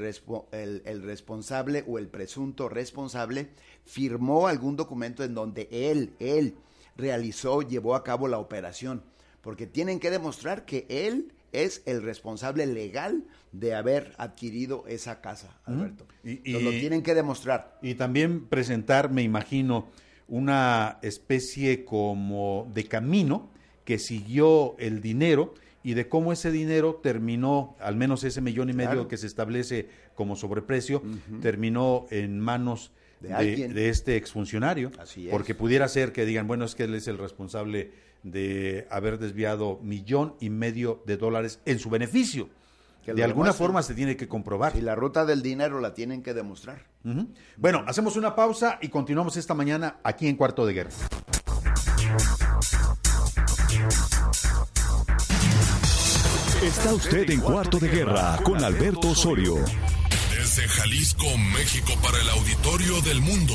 el, 0.52 0.82
el, 0.84 1.02
responsable 1.02 1.82
o 1.88 1.98
el 1.98 2.06
presunto 2.06 2.68
responsable 2.68 3.48
firmó 3.84 4.46
algún 4.46 4.76
documento 4.76 5.24
en 5.24 5.34
donde 5.34 5.66
él, 5.72 6.14
él 6.20 6.54
realizó, 6.96 7.62
llevó 7.62 7.96
a 7.96 8.04
cabo 8.04 8.28
la 8.28 8.38
operación, 8.38 9.02
porque 9.40 9.66
tienen 9.66 9.98
que 9.98 10.12
demostrar 10.12 10.64
que 10.64 10.86
él 10.88 11.32
es 11.52 11.82
el 11.86 12.02
responsable 12.02 12.66
legal 12.66 13.24
de 13.52 13.74
haber 13.74 14.14
adquirido 14.18 14.84
esa 14.88 15.20
casa, 15.20 15.60
Alberto. 15.64 16.06
Y, 16.24 16.52
lo 16.52 16.70
tienen 16.70 17.02
que 17.02 17.14
demostrar. 17.14 17.78
Y 17.82 17.94
también 17.94 18.46
presentar, 18.46 19.10
me 19.10 19.22
imagino, 19.22 19.88
una 20.28 20.98
especie 21.02 21.84
como 21.84 22.70
de 22.74 22.84
camino 22.84 23.50
que 23.84 23.98
siguió 23.98 24.76
el 24.78 25.02
dinero 25.02 25.54
y 25.82 25.94
de 25.94 26.08
cómo 26.08 26.32
ese 26.32 26.50
dinero 26.50 27.00
terminó, 27.02 27.76
al 27.80 27.96
menos 27.96 28.24
ese 28.24 28.40
millón 28.40 28.70
y 28.70 28.72
medio 28.72 29.08
que 29.08 29.16
se 29.16 29.26
establece 29.26 29.88
como 30.14 30.36
sobreprecio, 30.36 31.02
terminó 31.42 32.06
en 32.10 32.38
manos 32.40 32.92
de, 33.20 33.68
de, 33.68 33.88
este 33.88 34.16
exfuncionario. 34.16 34.90
Así 34.98 35.28
Porque 35.30 35.54
pudiera 35.54 35.88
ser 35.88 36.12
que 36.12 36.24
digan, 36.24 36.46
bueno, 36.46 36.64
es 36.64 36.74
que 36.74 36.84
él 36.84 36.94
es 36.94 37.08
el 37.08 37.18
responsable 37.18 37.90
de 38.22 38.86
haber 38.90 39.18
desviado 39.18 39.78
millón 39.82 40.36
y 40.40 40.50
medio 40.50 41.02
de 41.06 41.16
dólares 41.16 41.60
en 41.64 41.78
su 41.78 41.90
beneficio. 41.90 42.48
Que 43.04 43.14
de 43.14 43.24
alguna 43.24 43.52
forma 43.52 43.82
se 43.82 43.94
tiene 43.94 44.16
que 44.16 44.28
comprobar. 44.28 44.76
Y 44.76 44.80
la 44.80 44.94
ruta 44.94 45.24
del 45.24 45.42
dinero 45.42 45.80
la 45.80 45.92
tienen 45.92 46.22
que 46.22 46.34
demostrar. 46.34 46.86
Bueno, 47.56 47.82
hacemos 47.86 48.16
una 48.16 48.36
pausa 48.36 48.78
y 48.80 48.88
continuamos 48.88 49.36
esta 49.36 49.54
mañana 49.54 49.96
aquí 50.04 50.28
en 50.28 50.36
Cuarto 50.36 50.64
de 50.64 50.72
Guerra. 50.72 50.90
Está 56.62 56.94
usted 56.94 57.28
en 57.28 57.40
Cuarto 57.40 57.80
de 57.80 57.88
Guerra 57.88 58.38
con 58.44 58.62
Alberto 58.62 59.08
Osorio. 59.08 59.56
Desde 60.30 60.68
Jalisco, 60.68 61.26
México, 61.56 61.92
para 62.00 62.20
el 62.20 62.28
auditorio 62.28 63.00
del 63.00 63.20
mundo. 63.20 63.54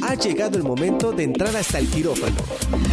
Ha 0.00 0.14
llegado 0.14 0.56
el 0.56 0.64
momento 0.64 1.12
de 1.12 1.24
entrar 1.24 1.54
hasta 1.54 1.78
el 1.78 1.88
quirófano. 1.88 2.36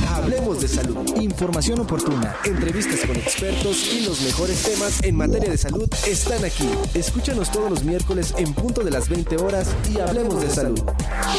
Hablemos 0.10 0.62
de 0.62 0.68
salud, 0.68 0.98
información 1.20 1.80
oportuna, 1.80 2.36
entrevistas 2.44 3.00
con 3.06 3.16
expertos 3.16 3.94
y 3.94 4.06
los 4.06 4.22
mejores 4.22 4.62
temas 4.64 5.02
en 5.04 5.16
materia 5.16 5.50
de 5.50 5.58
salud 5.58 5.90
están 6.06 6.44
aquí. 6.44 6.70
Escúchanos 6.94 7.52
todos 7.52 7.70
los 7.70 7.84
miércoles 7.84 8.34
en 8.38 8.54
punto 8.54 8.84
de 8.84 8.92
las 8.92 9.10
20 9.10 9.38
horas 9.38 9.76
y 9.90 10.00
hablemos 10.00 10.42
de 10.42 10.50
salud 10.50 10.82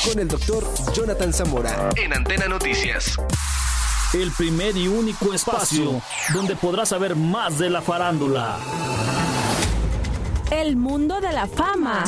con 0.08 0.18
el 0.18 0.28
doctor 0.28 0.64
Jonathan 0.94 1.32
Zamora 1.32 1.90
en 1.96 2.12
Antena 2.14 2.46
Noticias. 2.46 3.16
El 4.14 4.30
primer 4.32 4.76
y 4.76 4.88
único 4.88 5.32
espacio 5.34 6.02
donde 6.34 6.56
podrás 6.56 6.88
saber 6.88 7.14
más 7.14 7.58
de 7.58 7.70
la 7.70 7.80
farándula. 7.80 8.58
El 10.50 10.76
mundo 10.76 11.20
de 11.20 11.32
la 11.32 11.46
fama 11.46 12.04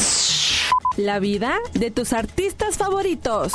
la 0.97 1.19
vida 1.19 1.59
de 1.75 1.91
tus 1.91 2.13
artistas 2.13 2.77
favoritos. 2.77 3.53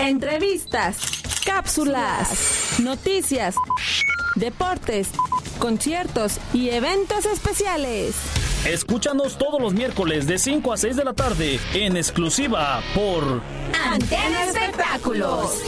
Entrevistas, 0.00 0.98
cápsulas, 1.44 2.78
noticias, 2.80 3.54
deportes, 4.36 5.08
conciertos 5.58 6.38
y 6.52 6.70
eventos 6.70 7.26
especiales. 7.26 8.14
Escúchanos 8.66 9.38
todos 9.38 9.60
los 9.60 9.74
miércoles 9.74 10.26
de 10.26 10.38
5 10.38 10.72
a 10.72 10.76
6 10.76 10.96
de 10.96 11.04
la 11.04 11.12
tarde 11.14 11.58
en 11.74 11.96
exclusiva 11.96 12.80
por 12.94 13.42
Antena 13.74 14.44
Espectáculos. 14.44 15.60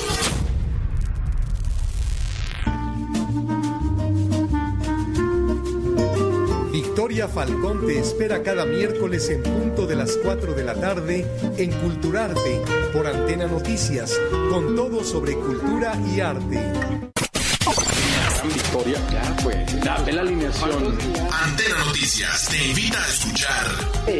Victoria 7.06 7.28
Falcón 7.28 7.86
te 7.86 7.98
espera 7.98 8.42
cada 8.42 8.64
miércoles 8.64 9.28
en 9.28 9.42
punto 9.42 9.86
de 9.86 9.94
las 9.94 10.16
4 10.22 10.54
de 10.54 10.64
la 10.64 10.74
tarde 10.74 11.26
en 11.58 11.70
Culturarte 11.72 12.62
por 12.94 13.06
Antena 13.06 13.46
Noticias, 13.46 14.18
con 14.48 14.74
todo 14.74 15.04
sobre 15.04 15.34
cultura 15.34 16.00
y 16.16 16.20
arte. 16.20 16.58
Victoria, 18.46 18.98
ya 19.12 19.36
pues, 19.42 19.84
dame 19.84 20.12
la 20.12 20.22
alineación. 20.22 20.98
Antena 21.30 21.84
Noticias 21.84 22.48
te 22.48 22.68
invita 22.68 22.98
a 22.98 23.08
escuchar. 23.08 23.66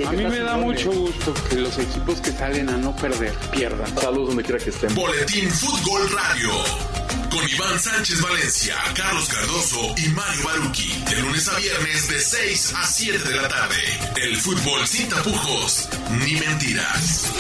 A 0.07 0.12
mí 0.12 0.25
me 0.25 0.40
da 0.40 0.59
mucho 0.59 0.92
gusto 0.92 1.33
que 1.49 1.57
los 1.57 1.79
equipos 1.79 2.20
que 2.20 2.33
salen 2.33 2.68
a 2.68 2.77
no 2.77 2.94
perder 2.97 3.33
pierdan. 3.51 3.97
Saludos 3.97 4.29
donde 4.29 4.42
quiera 4.42 4.62
que 4.62 4.68
estén. 4.68 4.94
Boletín 4.94 5.51
Fútbol 5.51 6.03
Radio 6.11 6.93
con 7.35 7.49
Iván 7.49 7.79
Sánchez 7.81 8.20
Valencia, 8.20 8.77
Carlos 8.94 9.29
Cardoso 9.29 9.94
y 9.97 10.09
Mario 10.11 10.44
Baruki. 10.44 10.88
De 11.11 11.20
lunes 11.20 11.49
a 11.49 11.59
viernes 11.59 12.09
de 12.09 12.20
6 12.20 12.75
a 12.77 12.87
7 12.87 13.29
de 13.29 13.35
la 13.35 13.49
tarde. 13.49 13.75
El 14.23 14.37
fútbol 14.37 14.87
sin 14.87 15.09
tapujos 15.09 15.88
ni 16.11 16.35
mentiras. 16.35 17.33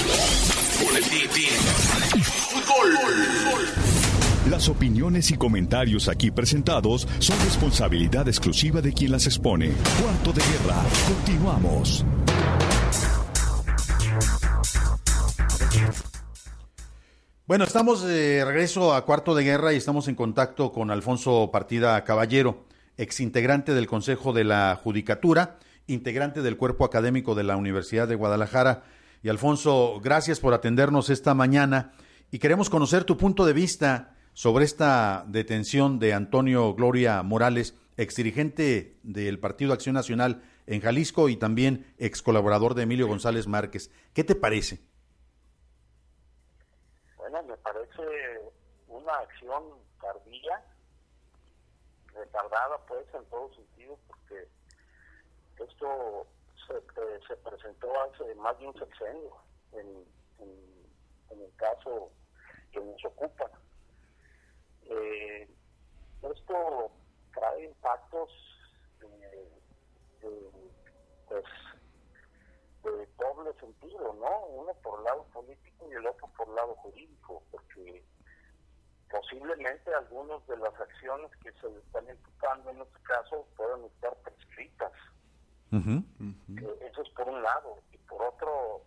Las 4.50 4.68
opiniones 4.68 5.30
y 5.30 5.36
comentarios 5.36 6.08
aquí 6.08 6.32
presentados 6.32 7.06
son 7.20 7.38
responsabilidad 7.44 8.26
exclusiva 8.26 8.80
de 8.80 8.92
quien 8.92 9.12
las 9.12 9.26
expone. 9.26 9.72
Cuarto 10.00 10.32
de 10.32 10.42
guerra. 10.42 10.82
Continuamos. 11.08 12.04
Bueno, 17.46 17.64
estamos 17.64 18.02
de 18.02 18.42
regreso 18.42 18.94
a 18.94 19.04
Cuarto 19.04 19.34
de 19.34 19.44
Guerra 19.44 19.74
y 19.74 19.76
estamos 19.76 20.08
en 20.08 20.14
contacto 20.14 20.72
con 20.72 20.90
Alfonso 20.90 21.50
Partida 21.52 22.02
Caballero, 22.02 22.64
exintegrante 22.96 23.74
del 23.74 23.86
Consejo 23.86 24.32
de 24.32 24.44
la 24.44 24.80
Judicatura, 24.82 25.58
integrante 25.86 26.40
del 26.40 26.56
Cuerpo 26.56 26.86
Académico 26.86 27.34
de 27.34 27.44
la 27.44 27.58
Universidad 27.58 28.08
de 28.08 28.14
Guadalajara. 28.14 28.84
Y 29.22 29.28
Alfonso, 29.28 30.00
gracias 30.02 30.40
por 30.40 30.54
atendernos 30.54 31.10
esta 31.10 31.34
mañana 31.34 31.92
y 32.30 32.38
queremos 32.38 32.70
conocer 32.70 33.04
tu 33.04 33.18
punto 33.18 33.44
de 33.44 33.52
vista 33.52 34.16
sobre 34.32 34.64
esta 34.64 35.26
detención 35.28 35.98
de 35.98 36.14
Antonio 36.14 36.72
Gloria 36.72 37.22
Morales, 37.22 37.74
exdirigente 37.98 38.96
del 39.02 39.38
Partido 39.38 39.74
Acción 39.74 39.96
Nacional 39.96 40.40
en 40.66 40.80
Jalisco 40.80 41.28
y 41.28 41.36
también 41.36 41.84
ex 41.98 42.22
colaborador 42.22 42.72
de 42.72 42.84
Emilio 42.84 43.06
González 43.06 43.46
Márquez. 43.48 43.90
¿Qué 44.14 44.24
te 44.24 44.34
parece? 44.34 44.93
Me 47.42 47.56
parece 47.58 48.52
una 48.88 49.12
acción 49.14 49.78
tardía, 50.00 50.64
retardada 52.12 52.78
pues 52.86 53.06
en 53.14 53.24
todo 53.26 53.52
sentido, 53.54 53.98
porque 54.06 54.48
esto 55.58 56.26
se, 56.66 57.26
se 57.26 57.36
presentó 57.36 57.88
hace 58.02 58.34
más 58.36 58.58
de 58.58 58.66
un 58.68 58.78
sexenio 58.78 59.36
en, 59.72 60.04
en, 60.38 61.40
el 61.40 61.56
caso 61.56 62.10
que 62.72 62.80
nos 62.80 63.04
ocupa. 63.04 63.50
Eh, 64.82 65.48
esto 66.22 66.90
trae 67.34 67.64
impactos 67.64 68.30
de, 69.00 70.28
pues, 71.28 71.44
de 72.84 73.06
doble 73.18 73.52
sentido, 73.64 74.14
¿no? 74.14 74.46
Uno 74.46 74.72
por 74.82 74.98
el 74.98 75.04
lado 75.04 75.24
político 75.32 75.88
y 75.90 75.94
el 75.94 76.06
otro 76.06 76.28
por 76.36 76.48
el 76.48 76.54
lado 76.54 76.74
jurídico, 76.76 77.42
porque 77.50 78.04
posiblemente 79.10 79.94
algunas 79.94 80.46
de 80.46 80.56
las 80.58 80.74
acciones 80.80 81.30
que 81.42 81.52
se 81.52 81.68
están 81.78 82.08
imputando 82.08 82.70
en 82.70 82.82
este 82.82 83.00
caso 83.02 83.46
puedan 83.56 83.84
estar 83.84 84.14
prescritas. 84.16 84.92
Eh, 85.72 86.88
eso 86.90 87.02
es 87.02 87.08
por 87.10 87.28
un 87.28 87.42
lado. 87.42 87.78
Y 87.92 87.98
por 87.98 88.22
otro, 88.22 88.82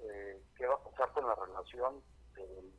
eh, 0.00 0.42
¿qué 0.56 0.66
va 0.66 0.74
a 0.74 0.84
pasar 0.90 1.12
con 1.12 1.26
la 1.26 1.34
relación 1.34 2.02
del, 2.34 2.72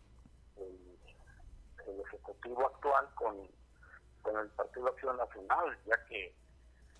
Ejecutivo 2.05 2.65
actual 2.67 3.07
con, 3.15 3.47
con 4.21 4.37
el 4.37 4.49
Partido 4.49 4.87
Acción 4.87 5.17
Nacional? 5.17 5.77
Ya 5.85 6.05
que 6.05 6.35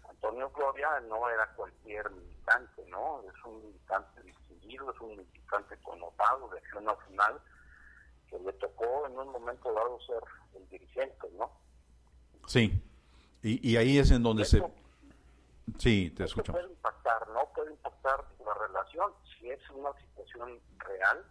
Antonio 0.09 0.49
Gloria 0.51 0.99
no 1.01 1.29
era 1.29 1.47
cualquier 1.55 2.09
militante, 2.11 2.85
¿no? 2.87 3.21
Es 3.23 3.43
un 3.45 3.61
militante 3.63 4.21
distinguido, 4.23 4.91
es 4.91 4.99
un 5.01 5.17
militante 5.17 5.77
connotado 5.81 6.49
de 6.49 6.59
Acción 6.59 6.85
Nacional 6.85 7.41
que 8.29 8.39
le 8.39 8.53
tocó 8.53 9.07
en 9.07 9.17
un 9.17 9.31
momento 9.31 9.73
dado 9.73 9.99
ser 10.01 10.23
el 10.55 10.67
dirigente, 10.69 11.29
¿no? 11.37 11.51
Sí, 12.45 12.81
y, 13.41 13.71
y 13.71 13.77
ahí 13.77 13.97
es 13.97 14.11
en 14.11 14.23
donde 14.23 14.45
se... 14.45 14.61
Sí, 15.77 16.11
te 16.11 16.23
escucho. 16.23 16.53
Puede 16.53 16.69
impactar, 16.69 17.27
¿no? 17.29 17.51
Puede 17.53 17.71
impactar 17.71 18.23
la 18.45 18.53
relación 18.53 19.11
si 19.37 19.49
es 19.49 19.69
una 19.69 19.93
situación 19.99 20.59
real, 20.77 21.25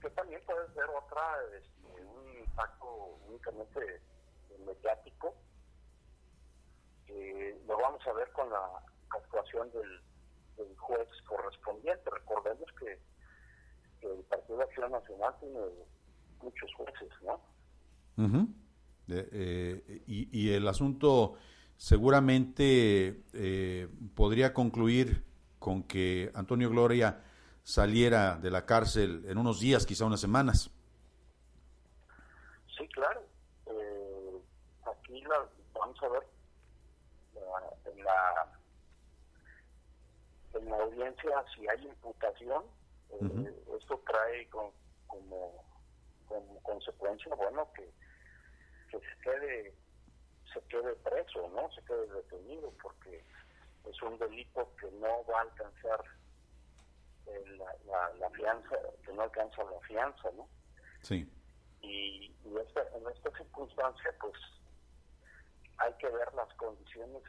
que 0.00 0.10
también 0.10 0.40
puede 0.46 0.66
ser 0.72 0.84
otra, 0.88 1.38
este, 1.58 2.02
un 2.02 2.38
impacto 2.38 3.18
únicamente 3.28 4.00
mediático. 4.64 5.34
Eh, 7.10 7.60
lo 7.66 7.76
vamos 7.78 8.06
a 8.06 8.12
ver 8.12 8.30
con 8.32 8.48
la 8.50 8.60
actuación 9.10 9.70
del, 9.72 10.00
juez 10.76 11.08
correspondiente. 11.26 12.10
Recordemos 12.10 12.70
que, 12.78 12.98
el 14.02 14.24
Partido 14.24 14.58
de 14.58 14.64
Acción 14.64 14.92
Nacional 14.92 15.34
tiene 15.40 15.60
muchos 16.42 16.74
jueces, 16.74 17.10
¿no? 17.22 17.40
Eh, 19.08 20.02
y, 20.06 20.28
y 20.38 20.52
el 20.54 20.66
asunto 20.68 21.36
seguramente 21.80 23.24
eh, 23.32 23.88
podría 24.14 24.52
concluir 24.52 25.24
con 25.58 25.82
que 25.82 26.30
Antonio 26.34 26.68
Gloria 26.68 27.22
saliera 27.62 28.36
de 28.36 28.50
la 28.50 28.66
cárcel 28.66 29.24
en 29.26 29.38
unos 29.38 29.60
días, 29.60 29.86
quizá 29.86 30.04
unas 30.04 30.20
semanas. 30.20 30.70
Sí, 32.76 32.86
claro. 32.88 33.22
Eh, 33.66 34.42
aquí 34.84 35.22
la, 35.22 35.48
vamos 35.72 36.02
a 36.02 36.08
ver 36.08 36.22
en, 37.84 38.04
la, 38.04 38.48
en 40.54 40.70
la 40.70 40.76
audiencia 40.76 41.44
si 41.54 41.68
hay 41.68 41.86
imputación. 41.86 42.64
Eh, 43.10 43.64
esto 43.78 44.00
trae 44.06 44.48
como, 44.50 44.72
como 45.06 46.62
consecuencia, 46.62 47.34
bueno, 47.34 47.68
que, 47.72 47.90
que 48.90 48.98
se 48.98 49.20
quede 49.22 49.74
se 50.52 50.60
quede 50.62 50.94
preso, 50.96 51.48
¿no? 51.50 51.70
Se 51.72 51.82
quede 51.84 52.06
detenido 52.08 52.72
porque 52.82 53.24
es 53.88 54.02
un 54.02 54.18
delito 54.18 54.72
que 54.80 54.90
no 54.92 55.24
va 55.24 55.38
a 55.38 55.42
alcanzar 55.42 56.04
eh, 57.26 57.58
la, 58.18 58.30
fianza, 58.30 58.76
que 59.04 59.12
no 59.12 59.22
alcanza 59.22 59.62
la 59.64 59.80
fianza, 59.80 60.30
¿no? 60.36 60.48
Sí. 61.02 61.28
Y, 61.82 62.34
en 62.44 63.06
esta 63.08 63.30
circunstancia, 63.36 64.14
pues, 64.20 64.34
que 66.00 66.08
ver 66.08 66.32
las 66.34 66.52
condiciones 66.54 67.22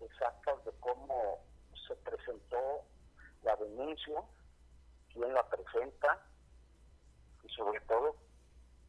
exactas 0.00 0.64
de 0.64 0.72
cómo 0.80 1.42
se 1.86 1.96
presentó 1.96 2.84
la 3.42 3.56
denuncia, 3.56 4.22
quién 5.12 5.32
la 5.32 5.48
presenta 5.48 6.22
y 7.42 7.48
sobre 7.48 7.80
todo 7.80 8.16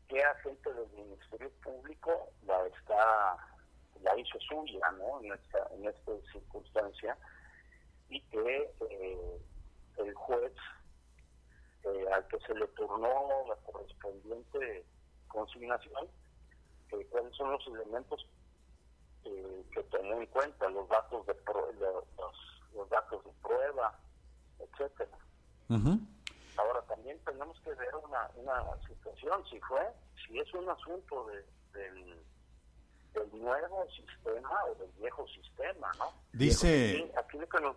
qué 0.10 0.22
agente 0.22 0.74
del 0.74 0.90
Ministerio 0.90 1.50
Público 1.64 2.30
la 2.46 2.66
está 2.68 3.38
la 4.02 4.18
hizo 4.18 4.40
suya 4.40 4.92
¿no? 4.92 5.22
en, 5.22 5.34
esta, 5.34 5.68
en 5.72 5.86
esta 5.86 6.12
circunstancia 6.32 7.18
y 8.10 8.22
que 8.22 8.74
eh, 8.90 9.42
el 9.98 10.14
juez 10.14 10.54
eh, 11.84 12.06
al 12.14 12.28
que 12.28 12.40
se 12.40 12.54
le 12.56 12.68
turnó 12.68 13.46
la 13.48 13.56
correspondiente 13.58 14.86
consignación, 15.28 16.08
eh, 16.92 17.08
cuáles 17.10 17.36
son 17.36 17.52
los 17.52 17.68
elementos 17.68 18.26
que 19.24 19.84
tomó 19.92 20.20
en 20.20 20.26
cuenta, 20.28 20.70
los 20.70 20.88
datos 20.90 21.26
de 21.28 21.36
los, 22.74 22.90
datos 22.90 23.24
de 23.24 23.32
prueba, 23.42 24.00
etcétera. 24.60 25.18
Ahora 26.58 26.82
también 26.88 27.18
tenemos 27.26 27.60
que 27.62 27.74
ver 27.74 27.96
una, 27.96 28.30
una 28.36 28.88
situación, 28.88 29.44
si 29.50 29.60
fue, 29.62 29.88
si 30.26 30.40
es 30.40 30.54
un 30.54 30.70
asunto 30.70 31.28
de, 31.28 31.46
del 31.80 32.20
del 33.14 33.42
nuevo 33.42 33.88
sistema 33.90 34.50
o 34.66 34.76
del 34.76 34.92
viejo 35.00 35.26
sistema, 35.28 35.92
¿no? 35.98 36.14
Dice... 36.34 37.12
Aquí, 37.18 37.38
lo 37.38 37.50
que 37.50 37.60
nos, 37.62 37.76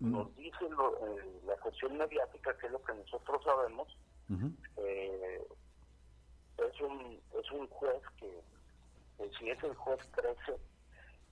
mm. 0.00 0.22
dice 0.36 0.64
eh, 0.64 1.40
la 1.46 1.56
cuestión 1.56 1.96
mediática, 1.96 2.56
que 2.58 2.66
es 2.66 2.72
lo 2.72 2.82
que 2.82 2.94
nosotros 2.94 3.42
sabemos, 3.44 3.88
eh, 4.76 5.42
es, 6.58 6.80
un, 6.80 7.20
es 7.32 7.50
un 7.50 7.66
juez 7.68 8.02
que, 8.18 8.42
si 9.38 9.50
es 9.50 9.62
el 9.64 9.74
juez 9.74 9.98
13 10.14 10.58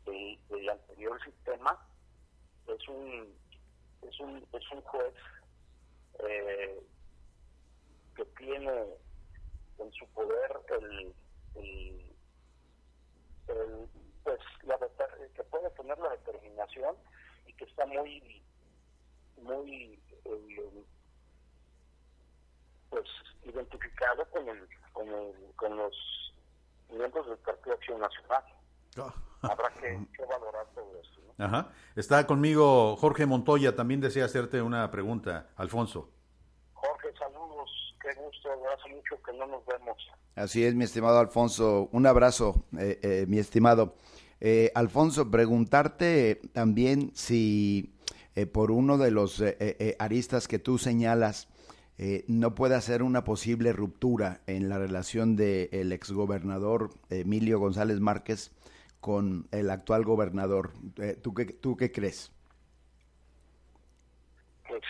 del, 0.06 0.68
anterior 0.68 1.22
sistema, 1.22 1.78
es 2.66 2.88
un, 2.88 3.34
es 4.02 4.20
un, 4.20 4.46
es 4.52 4.72
un 4.72 4.80
juez 4.82 5.14
eh, 6.20 6.80
que 8.14 8.24
tiene 8.38 8.86
en 9.78 9.92
su 9.92 10.06
poder 10.08 10.60
el, 10.80 11.14
el 11.54 12.16
pues 14.24 14.40
la 14.64 14.76
que 14.78 15.44
puede 15.44 15.70
tener 15.70 15.98
la 15.98 16.10
determinación 16.10 16.96
y 17.46 17.52
que 17.52 17.64
está 17.64 17.86
muy 17.86 18.42
muy 19.36 20.02
eh, 20.24 20.84
pues 22.90 23.06
identificado 23.44 24.28
con 24.30 24.48
el, 24.48 24.68
con 24.92 25.08
el, 25.08 25.54
con 25.56 25.76
los 25.76 25.94
miembros 26.90 27.26
del 27.28 27.38
Partido 27.38 27.74
Acción 27.74 28.00
Nacional. 28.00 28.44
Ah. 28.96 29.14
Habrá 29.42 29.68
que, 29.80 30.24
valorar 30.24 30.66
todo 30.74 31.00
eso. 31.00 31.20
Ajá. 31.38 31.72
Está 31.94 32.26
conmigo 32.26 32.96
Jorge 32.96 33.26
Montoya, 33.26 33.74
también 33.76 34.00
desea 34.00 34.24
hacerte 34.24 34.62
una 34.62 34.90
pregunta, 34.90 35.48
Alfonso. 35.56 36.10
Jorge, 36.72 37.08
saludos, 37.18 37.70
qué 38.00 38.08
gusto, 38.20 38.48
hace 38.74 38.94
mucho 38.94 39.22
que 39.22 39.32
no 39.32 39.46
nos 39.46 39.64
vemos. 39.66 39.96
Así 40.34 40.64
es, 40.64 40.74
mi 40.74 40.84
estimado 40.84 41.18
Alfonso. 41.18 41.88
Un 41.92 42.06
abrazo, 42.06 42.66
eh, 42.78 43.00
eh, 43.02 43.24
mi 43.26 43.38
estimado. 43.38 43.94
Eh, 44.40 44.70
Alfonso, 44.74 45.30
preguntarte 45.30 46.42
también 46.52 47.10
si 47.14 47.94
por 48.52 48.70
uno 48.70 48.98
de 48.98 49.10
los 49.10 49.42
aristas 49.98 50.46
que 50.46 50.58
tú 50.58 50.76
señalas 50.76 51.48
no 52.28 52.54
puede 52.54 52.74
hacer 52.74 53.02
una 53.02 53.24
posible 53.24 53.72
ruptura 53.72 54.42
en 54.46 54.68
la 54.68 54.76
relación 54.76 55.36
del 55.36 55.90
exgobernador 55.90 56.90
Emilio 57.08 57.58
González 57.58 57.98
Márquez 58.00 58.50
con 59.00 59.48
el 59.52 59.70
actual 59.70 60.04
gobernador. 60.04 60.72
¿tú, 61.22 61.34
qué, 61.34 61.44
¿Tú 61.46 61.76
qué 61.76 61.92
crees? 61.92 62.32
Pues 64.66 64.82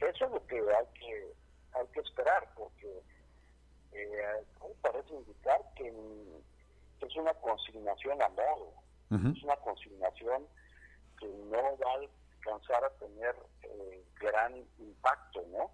eso 0.00 0.24
es 0.26 0.30
lo 0.32 0.46
que 0.46 0.56
hay 0.56 0.86
que, 0.98 1.32
hay 1.72 1.86
que 1.92 2.00
esperar, 2.00 2.48
porque 2.56 3.02
eh, 3.92 4.44
parece 4.80 5.14
indicar 5.14 5.60
que 5.76 5.88
es 7.00 7.16
una 7.16 7.34
consignación 7.34 8.20
a 8.22 8.28
modo, 8.28 8.72
es 9.10 9.42
una 9.42 9.56
consignación 9.56 10.46
que 11.18 11.26
no 11.26 11.62
va 11.78 11.92
a 11.92 11.98
alcanzar 12.38 12.84
a 12.84 12.90
tener 12.98 13.36
eh, 13.62 14.04
gran 14.18 14.56
impacto, 14.78 15.44
¿no? 15.50 15.70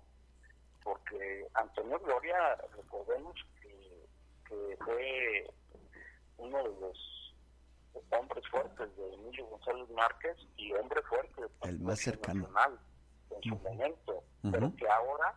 Porque 0.82 1.46
Antonio 1.54 1.98
Gloria, 2.00 2.56
recordemos 2.76 3.34
que, 3.60 3.68
fue 4.84 5.46
uno 6.38 6.58
de 6.62 6.80
los 6.80 7.17
hombres 8.10 8.46
fuertes 8.48 8.96
de 8.96 9.14
Emilio 9.14 9.46
González 9.46 9.88
Márquez 9.90 10.36
y 10.56 10.72
hombre 10.72 11.02
fuerte 11.02 11.42
el 11.62 11.80
más 11.80 12.00
cercano 12.00 12.48
en 13.30 13.42
su 13.42 13.56
momento, 13.56 14.24
pero 14.42 14.74
que 14.76 14.88
ahora 14.88 15.34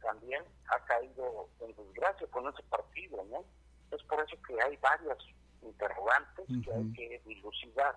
también 0.00 0.42
ha 0.68 0.84
caído 0.84 1.48
en 1.60 1.74
desgracia 1.74 2.26
con 2.28 2.46
ese 2.48 2.62
partido, 2.64 3.24
¿no? 3.24 3.44
Es 3.90 4.02
por 4.04 4.20
eso 4.20 4.36
que 4.46 4.60
hay 4.62 4.76
varias 4.76 5.18
interrogantes 5.62 6.46
que 6.46 6.72
hay 6.72 6.92
que 6.92 7.22
dilucidar. 7.26 7.96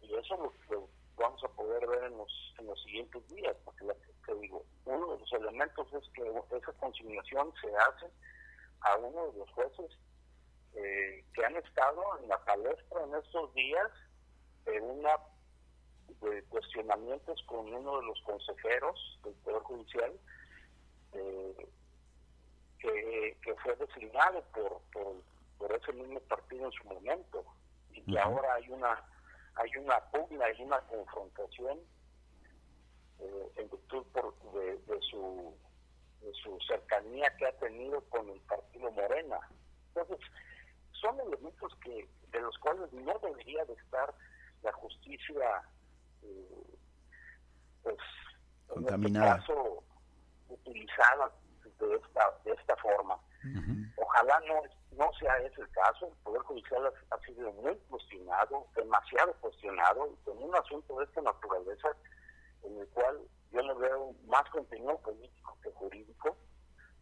Y 0.00 0.14
eso 0.14 0.36
lo, 0.36 0.88
vamos 1.16 1.42
a 1.44 1.48
poder 1.48 1.86
ver 1.86 2.04
en 2.04 2.18
los, 2.18 2.54
en 2.58 2.66
los 2.66 2.82
siguientes 2.82 3.26
días, 3.28 3.56
porque 3.64 3.84
te 4.26 4.34
digo, 4.36 4.64
uno 4.84 5.12
de 5.12 5.20
los 5.20 5.32
elementos 5.32 5.86
es 5.92 6.08
que 6.14 6.22
esa 6.56 6.72
consignación 6.74 7.52
se 7.60 7.68
hace 7.76 8.10
a 8.80 8.96
uno 8.96 9.32
de 9.32 9.38
los 9.38 9.50
jueces 9.50 9.98
eh, 10.74 11.24
que 11.34 11.44
han 11.44 11.56
estado 11.56 12.02
en 12.20 12.28
la 12.28 12.44
palestra 12.44 13.04
en 13.04 13.14
estos 13.14 13.54
días 13.54 13.90
de 14.64 14.80
una 14.80 15.16
de 16.20 16.42
cuestionamientos 16.44 17.42
con 17.46 17.72
uno 17.72 18.00
de 18.00 18.06
los 18.06 18.20
consejeros 18.22 19.20
del 19.24 19.34
Poder 19.34 19.62
Judicial 19.62 20.12
eh, 21.12 21.68
que, 22.78 23.36
que, 23.42 23.54
fue 23.56 23.76
designado 23.76 24.42
por, 24.52 24.80
por, 25.58 25.72
ese 25.72 25.92
mismo 25.92 26.20
partido 26.20 26.66
en 26.66 26.72
su 26.72 26.84
momento 26.84 27.44
y 27.90 28.02
que 28.02 28.18
ahora 28.18 28.54
hay 28.54 28.68
una 28.68 29.02
hay 29.56 29.70
una 29.76 30.00
pugna, 30.10 30.44
hay 30.46 30.62
una 30.62 30.80
confrontación 30.80 31.78
eh, 33.20 33.52
en 33.56 33.70
virtud 33.70 34.04
por, 34.12 34.34
de, 34.52 35.00
su, 35.10 35.54
de 36.20 36.32
su 36.34 36.58
cercanía 36.66 37.34
que 37.36 37.46
ha 37.46 37.52
tenido 37.58 38.00
con 38.10 38.28
el 38.28 38.40
partido 38.40 38.90
Morena. 38.90 39.38
Entonces, 39.88 40.18
son 41.04 41.20
elementos 41.20 41.72
que 41.82 42.08
de 42.30 42.40
los 42.40 42.56
cuales 42.58 42.90
no 42.92 43.12
debería 43.22 43.64
de 43.66 43.74
estar 43.74 44.14
la 44.62 44.72
justicia 44.72 45.62
eh, 46.22 46.78
pues 47.82 47.96
contaminada 48.66 49.34
en 49.34 49.40
este 49.40 49.52
caso 49.52 49.84
utilizada 50.48 51.32
de 51.62 51.94
esta 51.96 52.40
de 52.44 52.52
esta 52.52 52.76
forma. 52.76 53.18
Ojalá 53.96 54.40
no 54.48 54.62
no 54.96 55.12
sea 55.18 55.36
ese 55.38 55.60
el 55.60 55.68
caso. 55.70 56.06
El 56.06 56.16
poder 56.22 56.42
judicial 56.42 56.92
ha, 57.10 57.18
sido 57.18 57.52
muy 57.52 57.76
cuestionado 57.90 58.66
demasiado 58.74 59.34
cuestionado 59.34 60.08
y 60.10 60.24
con 60.24 60.42
un 60.42 60.54
asunto 60.56 60.98
de 60.98 61.04
esta 61.04 61.20
naturaleza 61.20 61.88
en 62.62 62.78
el 62.78 62.88
cual 62.88 63.20
yo 63.52 63.62
no 63.62 63.76
veo 63.76 64.14
más 64.26 64.48
contenido 64.50 64.98
político 65.02 65.58
que 65.62 65.70
jurídico 65.72 66.36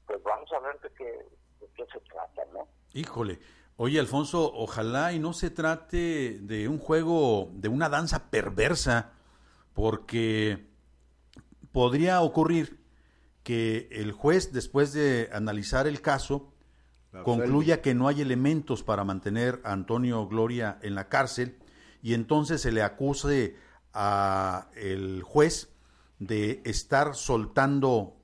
pues 0.07 0.21
vamos 0.25 0.53
a 0.53 0.59
ver 0.59 0.81
de 0.81 0.93
qué 0.95 1.05
de 1.61 1.69
qué 1.77 1.87
se 1.93 2.01
trata 2.01 2.45
no 2.53 2.67
híjole 2.93 3.39
Oye, 3.77 3.99
Alfonso, 3.99 4.53
ojalá 4.55 5.13
y 5.13 5.19
no 5.19 5.33
se 5.33 5.51
trate 5.51 6.39
de 6.41 6.69
un 6.69 6.79
juego, 6.79 7.51
de 7.55 7.69
una 7.69 7.89
danza 7.89 8.31
perversa, 8.31 9.13
porque 9.73 10.67
podría 11.73 12.21
ocurrir 12.21 12.79
que 13.43 13.89
el 13.91 14.13
juez, 14.13 14.53
después 14.53 14.93
de 14.93 15.31
analizar 15.33 15.87
el 15.87 16.01
caso, 16.01 16.53
concluya 17.25 17.83
que 17.83 17.95
no 17.95 18.09
hay 18.09 18.21
elementos 18.21 18.83
para 18.83 19.05
mantener 19.05 19.61
a 19.65 19.73
Antonio 19.73 20.27
Gloria 20.29 20.79
en 20.83 20.95
la 20.95 21.09
cárcel 21.09 21.59
y 22.03 22.15
entonces 22.15 22.61
se 22.61 22.73
le 22.73 22.83
acuse 22.83 23.57
a 23.93 24.69
el 24.75 25.23
juez 25.23 25.71
de 26.19 26.63
estar 26.65 27.15
soltando 27.15 28.17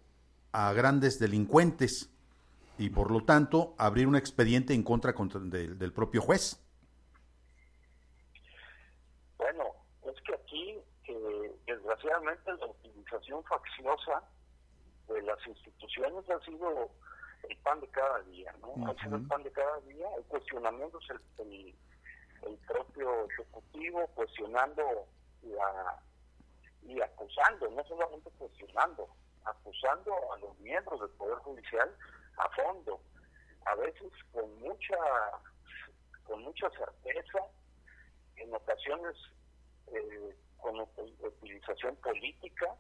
a 0.53 0.73
grandes 0.73 1.19
delincuentes 1.19 2.11
y 2.79 2.91
por 2.91 3.11
lo 3.11 3.25
tanto 3.25 3.75
abrir 3.77 4.07
un 4.07 4.17
expediente 4.17 4.73
en 4.73 4.83
contra, 4.83 5.13
del 5.13 5.93
propio 5.93 6.23
juez. 6.23 6.65
Bueno, 9.37 9.65
es 10.05 10.15
que 10.23 10.35
aquí, 10.35 10.79
desgraciadamente, 11.67 12.53
la 12.57 12.67
utilización 12.67 13.43
facciosa 13.45 14.23
de 15.09 15.23
las 15.23 15.45
instituciones 15.47 16.29
ha 16.31 16.41
sido 16.45 16.91
el 17.49 17.57
pan 17.59 17.81
de 17.81 17.89
cada 17.89 18.21
día, 18.23 18.55
¿no? 18.61 18.89
Ha 18.89 18.95
sido 19.03 19.17
el 19.17 19.27
pan 19.27 19.43
de 19.43 19.51
cada 19.51 19.81
día, 19.81 20.07
el 20.17 20.25
cuestionamiento 20.25 20.99
el, 21.39 21.75
el, 22.47 22.57
propio 22.67 23.27
ejecutivo, 23.31 24.07
cuestionando 24.15 24.83
la, 25.43 26.03
y 26.83 27.01
acusando, 27.01 27.71
no 27.71 27.85
solamente 27.85 28.31
cuestionando, 28.39 29.09
acusando 29.45 30.13
a 30.33 30.39
los 30.39 30.59
miembros 30.61 31.01
del 31.01 31.11
Poder 31.11 31.39
Judicial 31.39 31.91
a 32.39 32.49
fondo, 32.51 33.01
a 33.67 33.75
veces 33.77 34.13
con 34.33 34.59
mucha, 34.61 34.97
con 36.25 36.43
mucha 36.43 36.71
certeza, 36.71 37.39
en 38.37 38.55
ocasiones 38.55 39.17
eh, 39.93 40.37
con 40.59 40.81
utilización 40.81 41.97
política, 41.97 42.75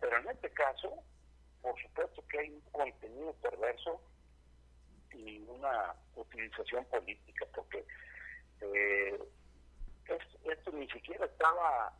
pero 0.00 0.18
en 0.18 0.28
este 0.28 0.50
caso, 0.50 1.02
por 1.62 1.80
supuesto 1.80 2.24
que 2.28 2.38
hay 2.38 2.50
un 2.50 2.60
contenido 2.72 3.32
perverso 3.34 4.00
y 5.12 5.38
una 5.48 5.94
utilización 6.14 6.84
política, 6.86 7.46
porque 7.54 7.84
eh, 8.60 9.18
esto, 10.44 10.72
ni 10.72 10.88
siquiera 10.88 11.26
estaba 11.26 11.92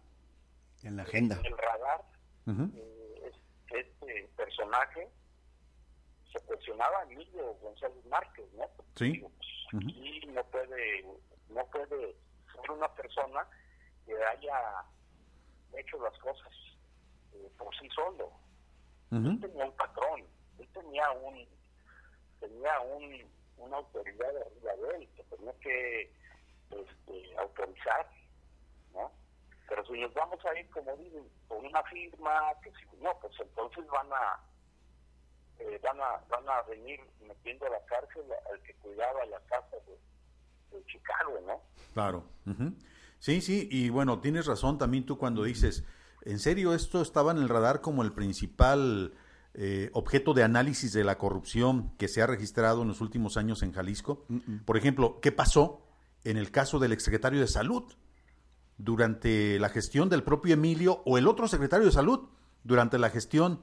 en 0.83 0.97
la 0.97 1.03
agenda, 1.03 1.37
en 1.41 1.47
el 1.47 1.59
radar. 1.59 2.05
Eh, 2.49 3.33
este 3.71 4.29
personaje 4.37 5.09
se 6.33 6.41
cuestionaba 6.41 7.01
a 7.01 7.03
Emilio 7.05 7.55
González 7.55 8.05
Márquez, 8.07 8.47
¿no? 8.55 8.69
Sí. 8.97 9.25
Y 9.73 10.27
no 10.29 10.45
puede, 10.45 11.05
no 11.49 11.65
puede 11.67 12.17
ser 12.53 12.71
una 12.71 12.93
persona 12.95 13.47
que 14.05 14.15
haya 14.15 14.85
hecho 15.77 16.01
las 16.03 16.17
cosas 16.19 16.53
eh, 17.33 17.51
por 17.59 17.75
sí 17.77 17.89
solo. 17.91 18.31
Él 19.11 19.41
tenía 19.41 19.65
un 19.65 19.77
patrón, 19.77 20.25
él 20.59 20.69
tenía 20.73 21.11
un 21.13 21.47
tenía 22.41 22.81
un, 22.81 23.31
una 23.57 23.77
autoridad 23.79 24.37
arriba 24.37 24.77
de 24.77 24.97
él 24.97 25.09
que 25.17 25.23
tenía 25.25 25.53
que 25.61 26.13
este, 26.71 27.37
autorizar, 27.39 28.11
¿no? 28.93 29.11
Pero 29.69 29.85
si 29.87 29.93
nos 30.01 30.13
vamos 30.15 30.45
a 30.45 30.59
ir, 30.59 30.69
como 30.71 30.97
dicen, 30.97 31.29
con 31.49 31.65
una 31.65 31.83
firma, 31.85 32.53
que 32.63 32.71
si 32.73 32.97
no, 33.01 33.19
pues 33.21 33.33
entonces 33.41 33.87
van 33.87 34.13
a 34.13 34.41
eh, 35.59 35.81
van, 35.83 36.01
a, 36.01 36.25
van 36.29 36.49
a 36.49 36.63
venir 36.63 37.01
metiendo 37.27 37.67
a 37.67 37.71
la 37.71 37.85
cárcel 37.87 38.23
al 38.53 38.63
que 38.63 38.75
cuidaba 38.75 39.25
la 39.27 39.41
casa 39.41 39.77
de, 39.87 39.97
Chicago, 40.87 41.41
¿no? 41.47 41.63
Claro. 41.95 42.25
Sí, 43.19 43.41
sí, 43.41 43.67
y 43.71 43.89
bueno, 43.89 44.21
tienes 44.21 44.45
razón 44.45 44.77
también 44.77 45.07
tú 45.07 45.17
cuando 45.17 45.43
dices, 45.45 45.85
en 46.23 46.39
serio, 46.39 46.75
esto 46.75 47.01
estaba 47.01 47.33
en 47.33 47.39
el 47.39 47.49
radar 47.49 47.81
como 47.81 48.03
el 48.03 48.13
principal 48.13 49.15
eh, 49.55 49.89
objeto 49.95 50.35
de 50.35 50.43
análisis 50.43 50.93
de 50.93 51.03
la 51.03 51.17
corrupción 51.17 51.97
que 51.97 52.09
se 52.09 52.21
ha 52.21 52.27
registrado 52.27 52.83
en 52.83 52.89
los 52.89 53.01
últimos 53.01 53.39
años 53.39 53.63
en 53.63 53.73
Jalisco. 53.73 54.27
Por 54.67 54.77
ejemplo, 54.77 55.19
¿qué 55.23 55.33
pasó 55.33 55.81
en 56.25 56.37
el 56.37 56.51
caso 56.51 56.79
del 56.79 56.93
exsecretario 56.93 57.41
de 57.41 57.47
Salud 57.47 57.85
durante 58.77 59.59
la 59.59 59.71
gestión 59.71 60.09
del 60.11 60.25
propio 60.25 60.55
Emilio 60.55 61.03
o 61.07 61.17
el 61.17 61.27
otro 61.27 61.49
secretario 61.49 61.87
de 61.87 61.93
Salud 61.93 62.29
durante 62.65 62.99
la 62.99 63.09
gestión 63.09 63.63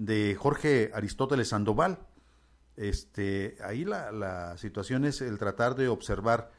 de 0.00 0.34
Jorge 0.34 0.90
Aristóteles 0.94 1.48
Sandoval. 1.48 1.98
Este, 2.76 3.58
ahí 3.62 3.84
la, 3.84 4.10
la 4.12 4.56
situación 4.56 5.04
es 5.04 5.20
el 5.20 5.38
tratar 5.38 5.74
de 5.74 5.88
observar 5.88 6.52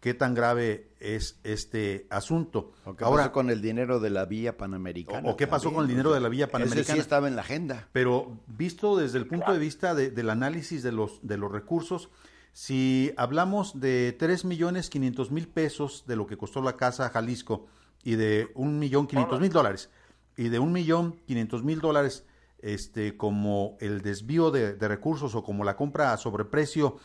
qué 0.00 0.12
tan 0.12 0.34
grave 0.34 0.90
es 1.00 1.40
este 1.42 2.06
asunto. 2.10 2.72
¿O 2.84 2.94
qué 2.94 3.04
Ahora, 3.04 3.22
pasó 3.22 3.32
con 3.32 3.48
el 3.48 3.62
dinero 3.62 3.98
de 3.98 4.10
la 4.10 4.26
vía 4.26 4.58
panamericana? 4.58 5.30
¿O, 5.30 5.36
qué 5.36 5.46
pasó 5.46 5.72
con 5.72 5.84
el 5.84 5.88
dinero 5.88 6.12
de 6.12 6.20
la 6.20 6.28
vía 6.28 6.50
panamericana? 6.50 6.82
Ese 6.82 6.92
sí 6.92 6.98
estaba 6.98 7.28
en 7.28 7.36
la 7.36 7.42
agenda. 7.42 7.88
Pero 7.92 8.38
visto 8.46 8.98
desde 8.98 9.16
el 9.16 9.26
punto 9.26 9.54
de 9.54 9.58
vista 9.58 9.94
del 9.94 10.28
análisis 10.28 10.82
de 10.82 10.92
los, 10.92 11.18
de 11.22 11.38
los 11.38 11.50
recursos, 11.50 12.10
si 12.52 13.14
hablamos 13.16 13.80
de 13.80 14.14
3 14.18 14.44
millones 14.44 14.90
500 14.90 15.30
mil 15.30 15.48
pesos 15.48 16.04
de 16.06 16.16
lo 16.16 16.26
que 16.26 16.36
costó 16.36 16.60
la 16.60 16.76
casa 16.76 17.08
Jalisco 17.08 17.68
y 18.04 18.16
de 18.16 18.50
un 18.54 18.78
millón 18.78 19.06
500 19.06 19.40
mil 19.40 19.50
dólares 19.50 19.88
y 20.36 20.50
de 20.50 20.58
un 20.58 20.72
millón 20.72 21.18
500 21.26 21.64
mil 21.64 21.80
dólares 21.80 22.26
este, 22.62 23.16
como 23.16 23.76
el 23.80 24.00
desvío 24.00 24.50
de, 24.50 24.76
recursos 24.88 25.34
o 25.34 25.42
como 25.42 25.64
la 25.64 25.76
compra 25.76 26.12
a 26.12 26.16
sobreprecio, 26.16 26.96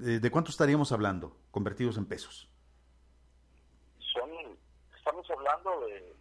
eh, 0.00 0.20
¿de 0.20 0.30
cuánto 0.30 0.50
estaríamos 0.50 0.92
hablando 0.92 1.36
convertidos 1.50 1.96
en 1.96 2.06
pesos? 2.06 2.48
Son, 4.12 4.30
estamos 4.96 5.26
hablando 5.30 5.70
de, 5.86 6.14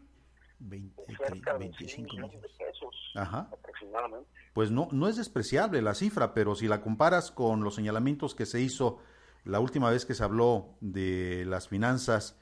25 0.59 2.13
millones 2.13 2.41
de 2.41 2.49
pesos 2.49 2.95
aproximadamente. 3.15 4.29
Pues 4.53 4.71
no, 4.71 4.87
no 4.91 5.07
es 5.07 5.17
despreciable 5.17 5.81
la 5.81 5.93
cifra, 5.93 6.33
pero 6.33 6.55
si 6.55 6.67
la 6.67 6.81
comparas 6.81 7.31
con 7.31 7.63
los 7.63 7.75
señalamientos 7.75 8.33
que 8.33 8.45
se 8.45 8.61
hizo 8.61 8.99
la 9.43 9.59
última 9.59 9.89
vez 9.91 10.05
que 10.05 10.15
se 10.15 10.23
habló 10.23 10.75
de 10.81 11.45
las 11.45 11.67
finanzas 11.67 12.39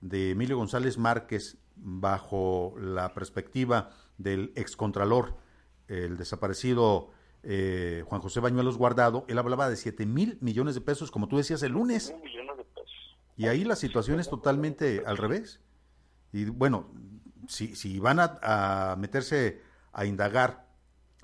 de 0.00 0.30
Emilio 0.30 0.56
González 0.56 0.96
Márquez 0.96 1.58
bajo 1.76 2.74
la 2.78 3.12
perspectiva 3.14 3.90
del 4.16 4.52
excontralor 4.56 5.36
el 5.88 6.16
desaparecido 6.16 7.10
eh, 7.42 8.04
Juan 8.06 8.20
José 8.20 8.40
Bañuelos 8.40 8.76
Guardado, 8.76 9.24
él 9.28 9.38
hablaba 9.38 9.68
de 9.70 9.76
7 9.76 10.06
mil 10.06 10.38
millones 10.40 10.74
de 10.74 10.80
pesos, 10.80 11.10
como 11.10 11.28
tú 11.28 11.36
decías, 11.36 11.62
el 11.62 11.72
lunes. 11.72 12.14
Y 13.36 13.46
ahí 13.46 13.64
la 13.64 13.76
situación 13.76 14.20
es 14.20 14.28
totalmente 14.28 15.02
al 15.06 15.16
revés. 15.16 15.60
Y 16.32 16.46
bueno, 16.46 16.90
si, 17.46 17.74
si 17.76 17.98
van 17.98 18.18
a, 18.20 18.96
meterse 18.98 19.62
a 19.92 20.04
indagar 20.04 20.66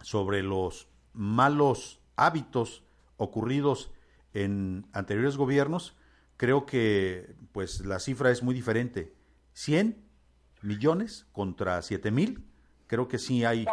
sobre 0.03 0.43
los 0.43 0.89
malos 1.13 2.01
hábitos 2.17 2.85
ocurridos 3.17 3.93
en 4.33 4.87
anteriores 4.93 5.37
gobiernos, 5.37 5.97
creo 6.37 6.67
que 6.67 7.35
pues 7.53 7.85
la 7.85 7.99
cifra 7.99 8.31
es 8.31 8.43
muy 8.43 8.55
diferente. 8.55 9.15
100 9.53 10.03
millones 10.63 11.27
contra 11.33 11.83
7 11.83 12.11
mil, 12.11 12.45
creo 12.87 13.09
que 13.09 13.19
sí 13.19 13.45
hay 13.45 13.67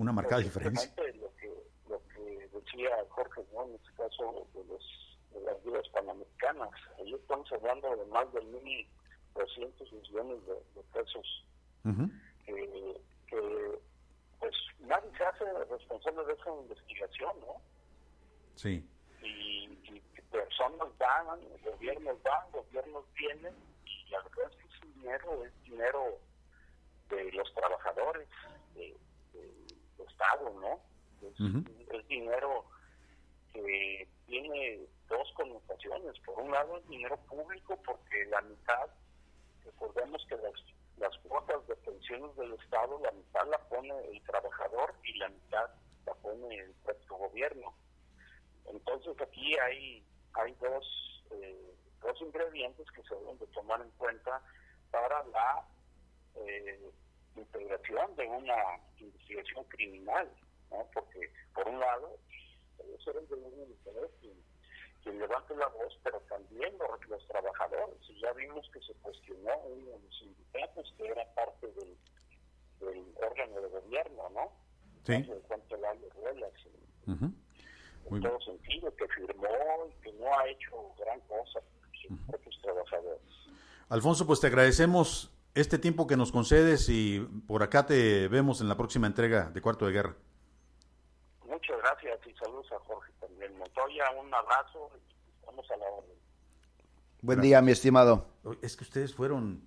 una 0.00 0.12
marcada 0.12 0.40
diferencia. 0.40 0.90
Lo 0.96 1.34
que, 1.36 1.52
lo 1.88 2.00
que 2.08 2.48
decía 2.48 2.90
Jorge, 3.10 3.42
¿no? 3.52 3.64
en 3.64 3.74
este 3.74 3.92
caso 3.96 4.48
de, 4.54 4.64
los, 4.64 5.18
de 5.32 5.40
las 5.40 5.62
vidas 5.62 5.86
panamericanas, 5.90 6.70
ahí 6.98 7.14
estamos 7.14 7.52
hablando 7.52 7.94
de 7.96 8.06
más 8.06 8.32
de 8.32 8.40
1.200 8.40 9.92
millones 9.92 10.46
de, 10.46 10.54
de 10.74 10.82
pesos 10.92 11.44
que, 12.46 13.00
que 13.26 13.78
pues 14.38 14.54
nadie 14.80 15.10
se 15.16 15.24
hace 15.24 15.44
responsable 15.70 16.24
de 16.24 16.32
esa 16.32 16.50
investigación, 16.50 17.40
¿no? 17.40 17.60
Sí. 18.54 18.88
Y, 19.22 19.64
y 19.84 20.02
personas 20.30 20.88
van, 20.98 21.40
gobiernos 21.62 22.22
van, 22.22 22.50
gobiernos 22.52 23.04
vienen, 23.14 23.54
y 23.84 24.10
la 24.10 24.22
verdad 24.22 24.50
es 24.50 24.56
que 24.56 24.66
ese 24.68 24.98
dinero 24.98 25.44
es 25.44 25.62
dinero 25.62 26.18
de 27.10 27.32
los 27.32 27.52
trabajadores 27.54 28.28
de, 28.74 28.96
Estado, 30.08 30.50
¿no? 30.60 30.80
Es, 31.26 32.06
dinero 32.08 32.64
que 33.52 34.08
tiene 34.26 34.80
dos 35.08 35.32
connotaciones. 35.34 36.18
Por 36.20 36.40
un 36.40 36.50
lado, 36.50 36.78
es 36.78 36.88
dinero 36.88 37.16
público, 37.28 37.78
porque 37.84 38.24
la 38.26 38.40
mitad, 38.42 38.88
recordemos 39.64 40.24
que 40.28 40.36
las, 40.36 40.52
las 40.98 41.16
cuotas 41.18 41.66
de 41.66 41.76
pensiones 41.76 42.34
del 42.36 42.52
Estado, 42.54 42.98
la 43.02 43.12
mitad 43.12 43.46
la 43.48 43.58
pone 43.68 43.94
el 44.08 44.20
trabajador 44.22 44.94
y 45.04 45.18
la 45.18 45.28
mitad 45.28 45.70
la 46.06 46.14
pone 46.14 46.54
el 46.56 46.72
propio 46.84 47.16
gobierno. 47.16 47.74
Entonces 48.66 49.20
aquí 49.20 49.56
hay, 49.58 50.04
hay 50.34 50.54
dos, 50.60 51.24
eh, 51.30 51.74
dos 52.00 52.20
ingredientes 52.20 52.90
que 52.90 53.02
se 53.02 53.14
deben 53.14 53.38
de 53.38 53.46
tomar 53.48 53.80
en 53.80 53.90
cuenta 53.92 54.42
para 54.90 55.24
la 55.26 55.64
eh, 56.36 56.90
integración 57.36 58.14
de 58.16 58.26
una 58.28 58.54
investigación 58.98 59.64
criminal, 59.64 60.30
¿no? 60.70 60.86
porque 60.92 61.32
por 61.54 61.68
un 61.68 61.80
lado 61.80 62.16
debe 62.78 62.98
ser 63.02 63.16
el 63.16 63.26
gobierno 63.26 63.56
del 63.64 63.72
Estado 63.72 64.10
quien, 64.20 64.34
quien 65.02 65.18
levante 65.18 65.54
la 65.56 65.68
voz, 65.68 65.98
pero 66.02 66.20
también 66.28 66.76
los, 66.78 67.08
los 67.08 67.26
trabajadores, 67.28 67.96
y 68.08 68.20
ya 68.20 68.32
vimos 68.32 68.68
que 68.72 68.80
se 68.80 68.92
cuestionó 68.94 69.56
uno 69.66 69.90
de 69.92 69.98
los 70.00 70.18
sindicatos 70.18 70.94
que 70.96 71.06
era 71.06 71.24
parte 71.34 71.66
del, 71.68 71.96
del 72.80 73.04
órgano 73.22 73.60
de 73.60 73.68
gobierno, 73.68 74.28
¿no? 74.30 74.52
Sí. 75.04 75.12
En 75.14 75.40
cuanto 75.48 75.74
a 75.76 75.92
Ruelas, 76.14 76.52
en- 76.66 77.12
Ujú. 77.14 77.24
Muy 77.24 78.18
en 78.18 78.20
bien. 78.20 78.22
todo 78.22 78.40
sentido, 78.40 78.94
que 78.96 79.08
firmó 79.08 79.46
y 79.88 80.02
que 80.02 80.12
no 80.14 80.38
ha 80.38 80.48
hecho 80.48 80.94
gran 80.98 81.20
cosa 81.22 81.60
sus 82.00 82.18
propios 82.28 82.60
trabajadores. 82.62 83.20
Alfonso, 83.88 84.26
pues 84.26 84.40
te 84.40 84.46
agradecemos 84.48 85.30
este 85.54 85.78
tiempo 85.78 86.06
que 86.06 86.16
nos 86.16 86.32
concedes 86.32 86.88
y 86.88 87.20
por 87.46 87.62
acá 87.62 87.86
te 87.86 88.28
vemos 88.28 88.60
en 88.60 88.68
la 88.68 88.76
próxima 88.76 89.06
entrega 89.06 89.50
de 89.50 89.60
Cuarto 89.60 89.86
de 89.86 89.92
Guerra. 89.92 90.16
Muchas 91.46 91.76
gracias 91.78 92.18
y 92.26 92.32
saludos 92.34 92.66
a 92.72 92.78
Jorge 92.80 93.12
también. 93.20 93.56
Montoya, 93.58 94.04
un 94.20 94.32
abrazo 94.32 94.90
y 94.96 95.40
estamos 95.40 95.70
a 95.70 95.76
la 95.76 95.86
orden. 95.86 96.16
Buen 97.22 97.40
día, 97.40 97.60
mi 97.60 97.72
estimado. 97.72 98.26
Es 98.62 98.76
que 98.76 98.84
ustedes 98.84 99.14
fueron 99.14 99.62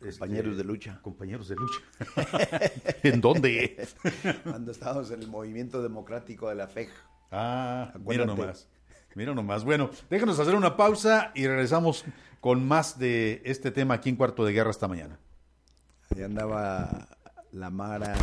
este, 0.00 0.20
Compañeros 0.20 0.56
de 0.56 0.64
lucha. 0.64 1.00
Compañeros 1.02 1.48
de 1.48 1.56
lucha. 1.56 1.80
¿En 3.02 3.20
dónde? 3.20 3.88
Cuando 4.44 4.70
estábamos 4.70 5.10
en 5.10 5.22
el 5.22 5.28
movimiento 5.28 5.82
democrático 5.82 6.48
de 6.48 6.54
la 6.54 6.68
FEJ. 6.68 6.90
Ah, 7.32 7.90
mira 7.94 8.24
Acuérdate. 8.24 8.40
nomás. 8.40 8.68
Mira 9.18 9.34
nomás. 9.34 9.64
Bueno, 9.64 9.90
déjanos 10.08 10.38
hacer 10.38 10.54
una 10.54 10.76
pausa 10.76 11.32
y 11.34 11.44
regresamos 11.44 12.04
con 12.40 12.64
más 12.68 13.00
de 13.00 13.42
este 13.44 13.72
tema 13.72 13.94
aquí 13.94 14.10
en 14.10 14.14
Cuarto 14.14 14.44
de 14.44 14.52
Guerra 14.52 14.70
esta 14.70 14.86
mañana. 14.86 15.18
Ahí 16.14 16.22
andaba 16.22 17.08
la 17.50 17.68
Mara. 17.68 18.14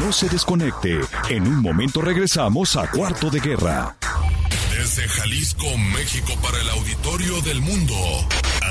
No 0.00 0.12
se 0.12 0.28
desconecte. 0.28 0.98
En 1.30 1.46
un 1.46 1.62
momento 1.62 2.00
regresamos 2.00 2.76
a 2.76 2.90
Cuarto 2.90 3.30
de 3.30 3.38
Guerra. 3.38 3.96
Desde 4.76 5.06
Jalisco, 5.06 5.78
México, 5.94 6.32
para 6.42 6.60
el 6.60 6.68
auditorio 6.70 7.40
del 7.42 7.60
mundo. 7.60 7.94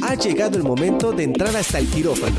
Ha 0.00 0.14
llegado 0.14 0.56
el 0.56 0.62
momento 0.62 1.12
de 1.12 1.24
entrar 1.24 1.54
hasta 1.54 1.78
el 1.78 1.86
quirófano. 1.88 2.36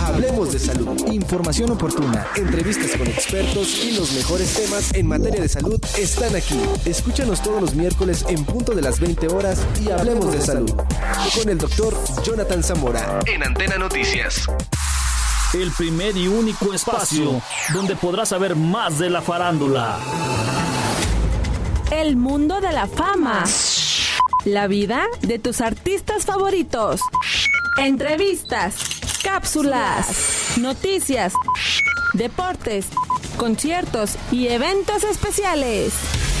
Hablemos 0.00 0.52
de 0.52 0.58
salud, 0.58 1.12
información 1.12 1.70
oportuna, 1.70 2.26
entrevistas 2.36 2.96
con 2.96 3.06
expertos 3.06 3.84
y 3.84 3.92
los 3.92 4.12
mejores 4.12 4.54
temas 4.54 4.92
en 4.94 5.06
materia 5.06 5.40
de 5.40 5.48
salud 5.48 5.80
están 5.96 6.34
aquí. 6.34 6.60
Escúchanos 6.84 7.42
todos 7.42 7.60
los 7.60 7.74
miércoles 7.74 8.24
en 8.28 8.44
punto 8.44 8.74
de 8.74 8.82
las 8.82 8.98
20 9.00 9.28
horas 9.28 9.60
y 9.80 9.90
hablemos 9.90 10.32
de 10.32 10.40
salud. 10.40 10.72
Con 11.36 11.48
el 11.48 11.58
doctor 11.58 11.94
Jonathan 12.24 12.62
Zamora 12.62 13.20
en 13.26 13.42
Antena 13.44 13.76
Noticias. 13.76 14.46
El 15.54 15.70
primer 15.72 16.16
y 16.16 16.28
único 16.28 16.72
espacio 16.72 17.42
donde 17.72 17.96
podrás 17.96 18.28
saber 18.28 18.56
más 18.56 18.98
de 18.98 19.10
la 19.10 19.20
farándula. 19.20 19.98
El 21.90 22.16
mundo 22.16 22.60
de 22.60 22.72
la 22.72 22.86
fama. 22.86 23.44
La 24.44 24.66
vida 24.66 25.06
de 25.20 25.38
tus 25.38 25.60
artistas 25.60 26.24
favoritos. 26.24 27.00
Entrevistas, 27.78 28.76
cápsulas, 29.22 30.54
noticias, 30.58 31.34
deportes, 32.14 32.86
conciertos 33.36 34.16
y 34.32 34.48
eventos 34.48 35.04
especiales. 35.04 35.92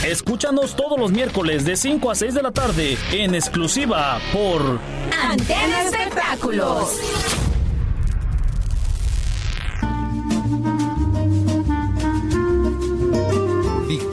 Escúchanos 0.04 0.76
todos 0.76 0.98
los 0.98 1.12
miércoles 1.12 1.64
de 1.64 1.76
5 1.76 2.10
a 2.10 2.14
6 2.14 2.34
de 2.34 2.42
la 2.42 2.52
tarde 2.52 2.96
en 3.12 3.34
exclusiva 3.34 4.18
por 4.32 4.80
Antena 5.22 5.82
Espectáculos. 5.82 7.49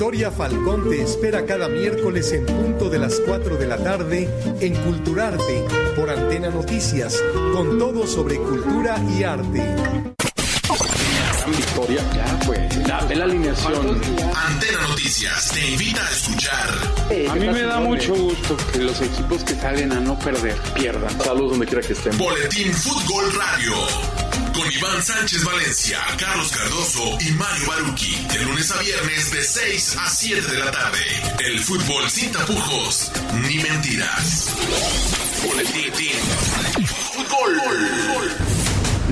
Victoria 0.10 0.32
Falcón 0.32 0.90
te 0.90 1.02
espera 1.02 1.46
cada 1.46 1.68
miércoles 1.68 2.32
en 2.32 2.46
punto 2.46 2.90
de 2.90 2.98
las 2.98 3.20
4 3.26 3.58
de 3.58 3.68
la 3.68 3.78
tarde 3.78 4.30
en 4.62 4.74
Culturarte 4.76 5.66
por 5.98 6.10
Antena 6.10 6.50
Noticias, 6.50 7.22
con 7.52 7.78
todo 7.78 8.08
sobre 8.08 8.38
cultura 8.38 9.04
y 9.20 9.24
arte. 9.24 9.60
Gran 9.60 11.52
victoria, 11.52 12.02
ya 12.16 12.40
pues, 12.46 12.88
la, 12.88 13.02
la 13.02 13.24
alineación. 13.26 14.02
Antena 14.34 14.88
Noticias 14.88 15.52
te 15.54 15.72
invita 15.72 16.02
a 16.02 16.10
escuchar 16.10 17.30
A 17.30 17.36
mí 17.36 17.48
me 17.50 17.64
da 17.64 17.82
mucho 17.82 18.16
gusto 18.16 18.56
que 18.72 18.80
los 18.80 19.02
equipos 19.02 19.44
que 19.44 19.56
salen 19.56 19.92
a 19.92 20.00
no 20.00 20.18
perder 20.20 20.56
pierdan. 20.74 21.20
Saludos 21.20 21.52
donde 21.52 21.66
quiera 21.66 21.86
que 21.86 21.92
estén. 21.92 22.18
Boletín 22.18 22.74
Fútbol 22.74 23.26
Radio. 23.34 24.27
Con 24.58 24.72
Iván 24.72 25.04
Sánchez 25.04 25.44
Valencia, 25.44 26.00
Carlos 26.18 26.52
Cardoso 26.52 27.16
y 27.22 27.32
Mario 27.34 27.68
Baruki. 27.68 28.16
De 28.34 28.44
lunes 28.44 28.72
a 28.72 28.82
viernes 28.82 29.32
de 29.32 29.44
6 29.44 29.98
a 30.00 30.10
7 30.10 30.42
de 30.52 30.58
la 30.58 30.72
tarde. 30.72 30.98
El 31.46 31.60
fútbol 31.60 32.10
sin 32.10 32.32
tapujos 32.32 33.12
ni 33.48 33.58
mentiras. 33.60 34.56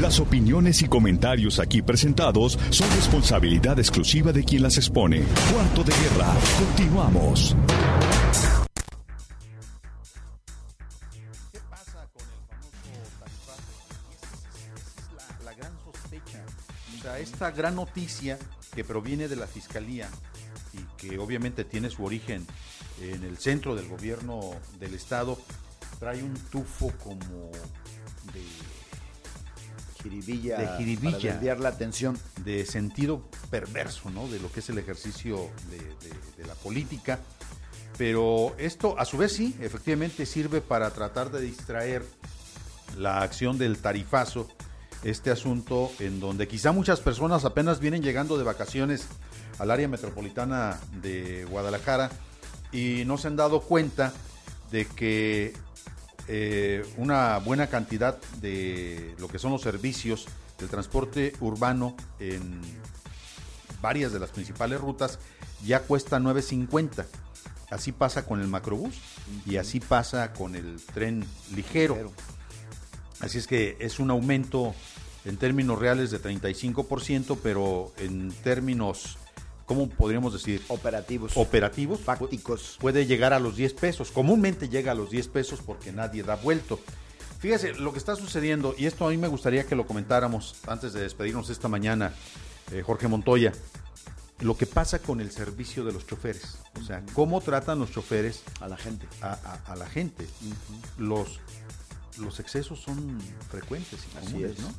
Las 0.01 0.19
opiniones 0.19 0.81
y 0.81 0.87
comentarios 0.87 1.59
aquí 1.59 1.83
presentados 1.83 2.57
son 2.71 2.89
responsabilidad 2.95 3.77
exclusiva 3.77 4.31
de 4.31 4.43
quien 4.43 4.63
las 4.63 4.77
expone. 4.77 5.21
Cuarto 5.53 5.83
de 5.83 5.93
Guerra. 5.93 6.33
Continuamos. 6.57 7.55
Esta 17.35 17.51
gran 17.51 17.75
noticia 17.75 18.39
que 18.73 18.85
proviene 18.85 19.27
de 19.27 19.35
la 19.35 19.45
Fiscalía 19.45 20.07
y 20.73 20.79
que 20.97 21.19
obviamente 21.19 21.65
tiene 21.65 21.89
su 21.89 22.05
origen 22.05 22.47
en 23.01 23.23
el 23.25 23.37
centro 23.37 23.75
del 23.75 23.89
gobierno 23.89 24.51
del 24.79 24.93
Estado, 24.93 25.37
trae 25.99 26.23
un 26.23 26.33
tufo 26.49 26.91
como 27.03 27.51
de 28.33 28.41
Jiribilla, 30.01 30.57
de 30.59 30.77
jiribilla. 30.77 31.17
para 31.17 31.33
desviar 31.33 31.59
la 31.59 31.69
atención. 31.69 32.17
de 32.45 32.65
sentido 32.65 33.29
perverso, 33.49 34.09
¿no? 34.11 34.27
De 34.29 34.39
lo 34.39 34.49
que 34.51 34.61
es 34.61 34.69
el 34.69 34.77
ejercicio 34.77 35.49
de, 35.69 35.77
de- 35.79 36.15
de 36.37 36.47
la 36.47 36.53
política. 36.55 37.19
Pero 37.97 38.55
esto, 38.57 38.97
a 38.99 39.03
su 39.05 39.17
vez, 39.17 39.33
sí, 39.33 39.55
efectivamente 39.59 40.25
sirve 40.25 40.61
para 40.61 40.91
tratar 40.91 41.31
de 41.31 41.41
distraer 41.41 42.05
la 42.97 43.21
acción 43.21 43.57
del 43.57 43.77
tarifazo, 43.79 44.47
este 45.05 45.29
asunto 45.29 45.91
en 45.99 46.19
donde 46.19 46.47
quizá 46.47 46.71
muchas 46.71 46.99
personas 46.99 47.45
apenas 47.45 47.79
vienen 47.79 48.01
llegando 48.01 48.39
de 48.39 48.43
vacaciones 48.43 49.07
al 49.59 49.69
área 49.69 49.87
metropolitana 49.87 50.79
de 51.01 51.45
Guadalajara 51.45 52.09
y 52.71 53.03
no 53.05 53.19
se 53.19 53.27
han 53.27 53.35
dado 53.35 53.61
cuenta 53.61 54.11
de 54.71 54.85
que 54.85 55.53
eh, 56.27 56.83
una 56.97 57.37
buena 57.37 57.67
cantidad 57.67 58.17
de 58.41 59.15
lo 59.19 59.27
que 59.27 59.37
son 59.37 59.51
los 59.51 59.61
servicios 59.61 60.25
del 60.57 60.69
transporte 60.69 61.33
urbano 61.39 61.95
en 62.19 62.61
varias 63.81 64.11
de 64.11 64.19
las 64.19 64.31
principales 64.31 64.81
rutas 64.81 65.19
ya 65.63 65.81
cuesta 65.81 66.17
9.50. 66.19 67.05
Así 67.69 67.91
pasa 67.91 68.25
con 68.25 68.41
el 68.41 68.47
macrobús 68.47 68.95
y 69.45 69.57
así 69.57 69.79
pasa 69.79 70.33
con 70.33 70.55
el 70.55 70.81
tren 70.93 71.23
ligero. 71.55 72.11
Así 73.19 73.37
es 73.37 73.45
que 73.45 73.77
es 73.79 73.99
un 73.99 74.09
aumento 74.09 74.73
en 75.25 75.37
términos 75.37 75.79
reales 75.79 76.11
de 76.11 76.21
35%, 76.21 77.37
pero 77.41 77.91
en 77.97 78.31
términos, 78.43 79.17
¿cómo 79.65 79.89
podríamos 79.89 80.33
decir? 80.33 80.61
Operativos. 80.67 81.33
Operativos. 81.35 81.99
Fácticos. 81.99 82.77
Puede 82.79 83.05
llegar 83.05 83.33
a 83.33 83.39
los 83.39 83.55
10 83.55 83.73
pesos. 83.73 84.11
Comúnmente 84.11 84.69
llega 84.69 84.91
a 84.91 84.95
los 84.95 85.09
10 85.09 85.27
pesos 85.29 85.59
porque 85.65 85.91
nadie 85.91 86.23
da 86.23 86.35
vuelto. 86.35 86.79
Fíjese, 87.39 87.73
lo 87.73 87.91
que 87.91 87.99
está 87.99 88.15
sucediendo, 88.15 88.73
y 88.77 88.85
esto 88.85 89.05
a 89.05 89.09
mí 89.09 89.17
me 89.17 89.27
gustaría 89.27 89.65
que 89.65 89.75
lo 89.75 89.85
comentáramos 89.85 90.55
antes 90.67 90.93
de 90.93 91.01
despedirnos 91.01 91.49
esta 91.49 91.67
mañana, 91.67 92.13
eh, 92.71 92.81
Jorge 92.81 93.07
Montoya, 93.07 93.51
lo 94.39 94.57
que 94.57 94.65
pasa 94.65 94.99
con 94.99 95.21
el 95.21 95.31
servicio 95.31 95.83
de 95.83 95.93
los 95.93 96.07
choferes. 96.07 96.57
O 96.81 96.83
sea, 96.83 97.03
cómo 97.13 97.41
tratan 97.41 97.79
los 97.79 97.91
choferes 97.91 98.41
a 98.61 98.67
la 98.67 98.77
gente. 98.77 99.05
A, 99.21 99.33
a- 99.33 99.71
a 99.73 99.75
la 99.75 99.87
gente. 99.87 100.27
Los, 100.97 101.39
los 102.17 102.39
excesos 102.39 102.79
son 102.79 103.19
frecuentes 103.49 103.99
y 104.05 104.17
comunes, 104.17 104.51
es. 104.51 104.59
¿no? 104.59 104.73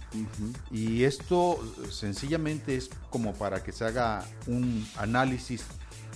Y 0.71 1.05
esto 1.05 1.59
eh, 1.85 1.91
sencillamente 1.91 2.77
es 2.77 2.91
como 3.11 3.35
para 3.35 3.63
que 3.63 3.73
se 3.73 3.85
haga 3.85 4.25
un 4.47 4.87
análisis 4.97 5.65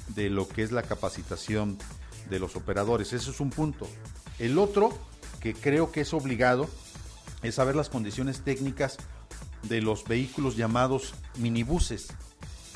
de 0.08 0.30
lo 0.30 0.48
que 0.48 0.62
es 0.62 0.72
la 0.72 0.82
capacitación 0.82 1.78
de 2.28 2.38
los 2.38 2.56
operadores. 2.56 3.12
Eso 3.12 3.30
es 3.30 3.40
un 3.40 3.50
punto. 3.50 3.88
El 4.38 4.58
otro, 4.58 4.90
que 5.40 5.54
creo 5.54 5.92
que 5.92 6.02
es 6.02 6.14
obligado, 6.14 6.68
es 7.42 7.56
saber 7.56 7.76
las 7.76 7.88
condiciones 7.88 8.40
técnicas 8.42 8.96
de 9.62 9.82
los 9.82 10.04
vehículos 10.04 10.56
llamados 10.56 11.14
minibuses 11.36 12.08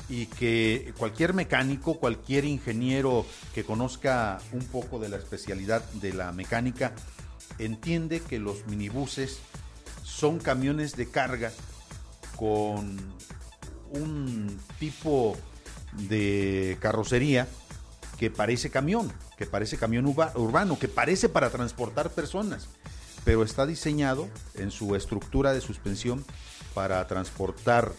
y 0.07 0.27
que 0.27 0.93
cualquier 0.97 1.33
mecánico, 1.33 1.95
cualquier 1.95 2.45
ingeniero 2.45 3.25
que 3.53 3.63
conozca 3.63 4.39
un 4.51 4.63
poco 4.65 4.99
de 4.99 5.09
la 5.09 5.17
especialidad 5.17 5.83
de 5.93 6.13
la 6.13 6.31
mecánica, 6.31 6.93
entiende 7.59 8.21
que 8.21 8.39
los 8.39 8.65
minibuses 8.67 9.39
son 10.03 10.39
camiones 10.39 10.95
de 10.95 11.09
carga 11.09 11.51
con 12.35 12.97
un 13.91 14.59
tipo 14.79 15.37
de 15.93 16.77
carrocería 16.79 17.47
que 18.17 18.29
parece 18.29 18.69
camión, 18.69 19.11
que 19.37 19.45
parece 19.45 19.77
camión 19.77 20.05
urbano, 20.05 20.79
que 20.79 20.87
parece 20.87 21.29
para 21.29 21.49
transportar 21.49 22.11
personas, 22.11 22.67
pero 23.23 23.43
está 23.43 23.65
diseñado 23.65 24.29
en 24.55 24.71
su 24.71 24.95
estructura 24.95 25.53
de 25.53 25.61
suspensión 25.61 26.23
para 26.73 27.05
transportar 27.07 27.93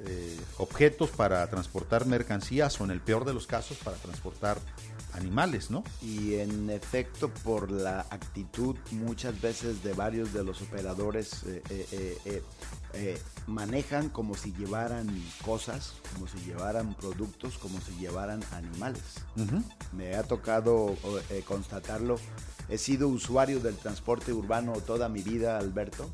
eh, 0.00 0.38
objetos, 0.58 1.10
para 1.10 1.48
transportar 1.48 2.06
mercancías 2.06 2.78
o 2.80 2.84
en 2.84 2.90
el 2.90 3.00
peor 3.00 3.24
de 3.24 3.32
los 3.32 3.46
casos 3.46 3.78
para 3.78 3.96
transportar 3.96 4.58
animales, 5.16 5.70
¿no? 5.70 5.82
Y 6.02 6.34
en 6.34 6.70
efecto, 6.70 7.30
por 7.42 7.70
la 7.70 8.00
actitud 8.10 8.76
muchas 8.92 9.40
veces 9.40 9.82
de 9.82 9.92
varios 9.92 10.32
de 10.32 10.44
los 10.44 10.62
operadores, 10.62 11.42
eh, 11.44 11.62
eh, 11.70 12.42
eh, 12.94 13.20
manejan 13.46 14.08
como 14.10 14.34
si 14.34 14.52
llevaran 14.52 15.08
cosas, 15.44 15.94
como 16.12 16.26
si 16.28 16.38
llevaran 16.38 16.94
productos, 16.94 17.58
como 17.58 17.80
si 17.80 17.92
llevaran 17.96 18.42
animales. 18.52 19.02
Me 19.92 20.14
ha 20.14 20.22
tocado 20.22 20.96
constatarlo. 21.46 22.16
He 22.68 22.78
sido 22.78 23.08
usuario 23.08 23.60
del 23.60 23.76
transporte 23.76 24.32
urbano 24.32 24.72
toda 24.80 25.08
mi 25.08 25.22
vida, 25.22 25.58
Alberto, 25.58 26.10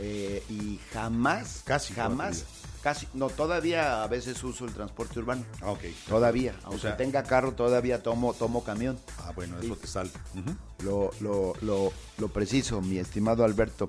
y 0.00 0.80
jamás, 0.92 1.62
Casi 1.64 1.94
jamás. 1.94 2.44
Casi, 2.84 3.08
no, 3.14 3.30
todavía 3.30 4.04
a 4.04 4.06
veces 4.06 4.44
uso 4.44 4.66
el 4.66 4.72
transporte 4.74 5.18
urbano. 5.18 5.42
Ah, 5.62 5.72
ok. 5.72 5.80
Todavía, 6.06 6.54
O 6.64 6.66
aunque 6.66 6.82
sea- 6.82 6.96
tenga 6.98 7.22
carro, 7.24 7.52
todavía 7.52 8.02
tomo, 8.02 8.34
tomo 8.34 8.62
camión. 8.62 8.98
Ah, 9.18 9.32
bueno, 9.34 9.56
Sí. 9.60 9.66
eso 9.66 9.76
te 9.76 9.86
salva. 9.88 10.20
Ujú. 10.34 10.54
Lo, 10.84 11.10
lo, 11.20 11.54
lo, 11.62 11.92
lo 12.18 12.28
preciso, 12.28 12.80
mi 12.82 12.98
estimado 12.98 13.42
Alberto. 13.44 13.88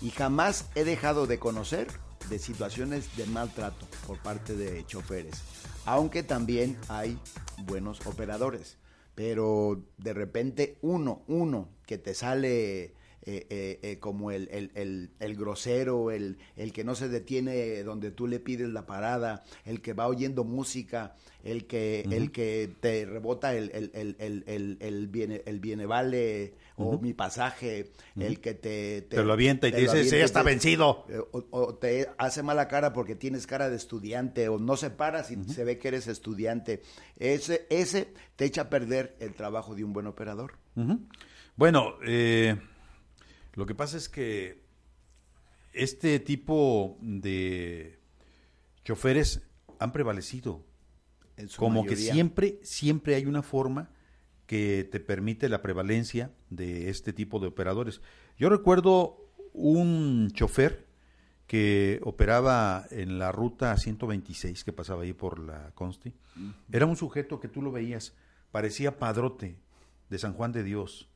Y 0.00 0.10
jamás 0.12 0.66
he 0.76 0.84
dejado 0.84 1.26
de 1.26 1.38
conocer 1.40 1.88
de 2.30 2.38
situaciones 2.38 3.16
de 3.16 3.26
maltrato 3.26 3.86
por 4.06 4.18
parte 4.18 4.54
de 4.56 4.86
choferes. 4.86 5.42
Aunque 5.84 6.22
también 6.22 6.78
hay 6.88 7.18
buenos 7.58 8.06
operadores. 8.06 8.78
Pero 9.16 9.80
de 9.98 10.12
repente 10.12 10.78
uno, 10.82 11.22
uno 11.26 11.68
que 11.86 11.98
te 11.98 12.14
sale 12.14 12.94
eh, 13.26 13.46
eh, 13.50 13.78
eh, 13.82 13.98
como 13.98 14.30
el, 14.30 14.48
el- 14.52 14.70
el- 14.74 15.10
el 15.18 15.36
grosero, 15.36 16.10
el, 16.12 16.38
el 16.56 16.72
que 16.72 16.84
no 16.84 16.94
se 16.94 17.08
detiene 17.08 17.82
donde 17.82 18.10
tú 18.12 18.26
le 18.28 18.38
pides 18.40 18.68
la 18.68 18.86
parada, 18.86 19.42
el 19.64 19.80
que 19.82 19.92
va 19.94 20.06
oyendo 20.06 20.44
música, 20.44 21.16
el 21.42 21.66
que, 21.66 22.02
el 22.10 22.30
que 22.32 22.72
te 22.80 23.04
rebota 23.04 23.54
el, 23.54 23.70
el, 23.74 23.90
el, 23.94 24.16
el, 24.20 24.44
el, 24.46 24.76
el 24.80 25.08
viene, 25.08 25.42
el 25.44 25.58
viene 25.60 25.86
vale 25.86 26.54
o 26.76 26.98
mi 27.00 27.14
pasaje, 27.14 27.90
el 28.16 28.40
que 28.40 28.54
te, 28.54 29.02
Te 29.02 29.24
lo 29.24 29.32
avienta 29.32 29.66
y 29.66 29.72
te 29.72 29.78
lo 29.82 29.92
dice, 29.92 30.10
"Sí, 30.10 30.16
está 30.22 30.40
te- 30.42 30.46
vencido". 30.50 31.04
eh, 31.08 31.18
O, 31.32 31.44
o 31.50 31.74
te 31.74 32.08
hace 32.18 32.42
mala 32.42 32.68
cara 32.68 32.92
porque 32.92 33.14
tienes 33.16 33.46
cara 33.46 33.68
de 33.70 33.76
estudiante 33.76 34.48
o 34.48 34.58
no 34.58 34.76
se 34.76 34.90
para 34.90 35.24
si 35.24 35.42
se 35.44 35.64
ve 35.64 35.78
que 35.78 35.88
eres 35.88 36.06
estudiante. 36.06 36.82
Ese, 37.18 37.66
ese 37.70 38.08
te 38.36 38.44
echa 38.44 38.62
a 38.62 38.68
perder 38.70 39.16
el 39.20 39.34
trabajo 39.34 39.74
de 39.74 39.82
un 39.84 39.92
buen 39.92 40.06
operador. 40.06 40.52
Bueno, 41.56 41.94
eh, 42.06 42.56
lo 43.56 43.66
que 43.66 43.74
pasa 43.74 43.96
es 43.96 44.08
que 44.08 44.64
este 45.72 46.20
tipo 46.20 46.96
de 47.00 47.98
choferes 48.84 49.42
han 49.78 49.92
prevalecido. 49.92 50.64
Como 51.56 51.84
que 51.84 51.96
siempre, 51.96 52.58
siempre 52.62 53.14
hay 53.14 53.26
una 53.26 53.42
forma 53.42 53.90
que 54.46 54.88
te 54.90 55.00
permite 55.00 55.48
la 55.48 55.60
prevalencia 55.60 56.32
de 56.50 56.88
este 56.88 57.12
tipo 57.12 57.40
de 57.40 57.48
operadores. 57.48 58.00
Yo 58.38 58.48
recuerdo 58.48 59.26
un 59.52 60.30
chofer 60.32 60.86
que 61.46 62.00
operaba 62.02 62.86
en 62.90 63.18
la 63.18 63.32
ruta 63.32 63.76
126 63.76 64.64
que 64.64 64.72
pasaba 64.72 65.02
ahí 65.02 65.12
por 65.12 65.38
la 65.38 65.72
Consti. 65.74 66.14
Era 66.72 66.86
un 66.86 66.96
sujeto 66.96 67.38
que 67.38 67.48
tú 67.48 67.62
lo 67.62 67.70
veías, 67.70 68.14
parecía 68.50 68.98
padrote 68.98 69.58
de 70.08 70.18
San 70.18 70.32
Juan 70.32 70.52
de 70.52 70.62
Dios. 70.62 71.08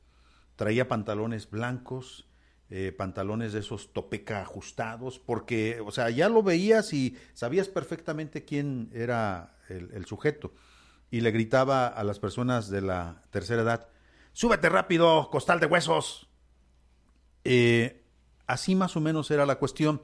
Traía 0.55 0.87
pantalones 0.87 1.49
blancos, 1.49 2.27
eh, 2.73 2.93
pantalones 2.93 3.51
de 3.51 3.59
esos 3.59 3.91
topeca 3.91 4.41
ajustados, 4.41 5.19
porque, 5.19 5.81
o 5.85 5.91
sea, 5.91 6.09
ya 6.09 6.29
lo 6.29 6.41
veías 6.41 6.93
y 6.93 7.17
sabías 7.33 7.67
perfectamente 7.67 8.45
quién 8.45 8.89
era 8.93 9.57
el, 9.67 10.05
sujeto. 10.05 10.53
Y 11.09 11.19
le 11.19 11.31
gritaba 11.31 11.87
a 11.87 12.01
las 12.05 12.19
personas 12.19 12.69
de 12.69 12.79
la 12.79 13.23
tercera 13.29 13.63
edad, 13.63 13.89
súbete 14.31 14.69
rápido, 14.69 15.29
costal 15.29 15.59
de 15.59 15.65
huesos. 15.65 16.29
Eh, 17.43 18.05
así 18.47 18.73
más 18.73 18.95
o 18.95 19.01
menos 19.01 19.29
era 19.31 19.45
la 19.45 19.55
cuestión. 19.55 20.01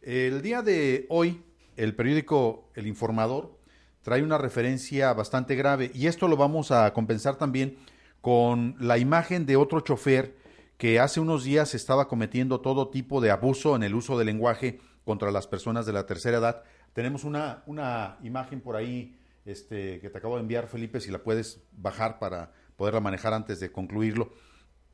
El 0.00 0.42
día 0.42 0.62
de 0.62 1.06
hoy, 1.08 1.42
el 1.76 1.96
periódico 1.96 2.70
El 2.76 2.86
Informador 2.86 3.58
trae 4.02 4.22
una 4.22 4.38
referencia 4.38 5.12
bastante 5.12 5.56
grave 5.56 5.90
y 5.92 6.06
esto 6.06 6.28
lo 6.28 6.36
vamos 6.36 6.70
a 6.70 6.92
compensar 6.92 7.34
también 7.34 7.78
con 8.20 8.76
la 8.78 8.96
imagen 8.96 9.44
de 9.44 9.56
otro 9.56 9.80
chofer 9.80 10.45
que 10.76 11.00
hace 11.00 11.20
unos 11.20 11.44
días 11.44 11.74
estaba 11.74 12.08
cometiendo 12.08 12.60
todo 12.60 12.88
tipo 12.88 13.20
de 13.20 13.30
abuso 13.30 13.76
en 13.76 13.82
el 13.82 13.94
uso 13.94 14.18
del 14.18 14.26
lenguaje 14.26 14.78
contra 15.04 15.30
las 15.30 15.46
personas 15.46 15.86
de 15.86 15.92
la 15.92 16.06
tercera 16.06 16.38
edad. 16.38 16.62
Tenemos 16.92 17.24
una, 17.24 17.62
una 17.66 18.18
imagen 18.22 18.60
por 18.60 18.76
ahí 18.76 19.18
este, 19.44 20.00
que 20.00 20.10
te 20.10 20.18
acabo 20.18 20.34
de 20.36 20.42
enviar, 20.42 20.66
Felipe, 20.66 21.00
si 21.00 21.10
la 21.10 21.22
puedes 21.22 21.60
bajar 21.72 22.18
para 22.18 22.52
poderla 22.76 23.00
manejar 23.00 23.32
antes 23.32 23.60
de 23.60 23.72
concluirlo. 23.72 24.32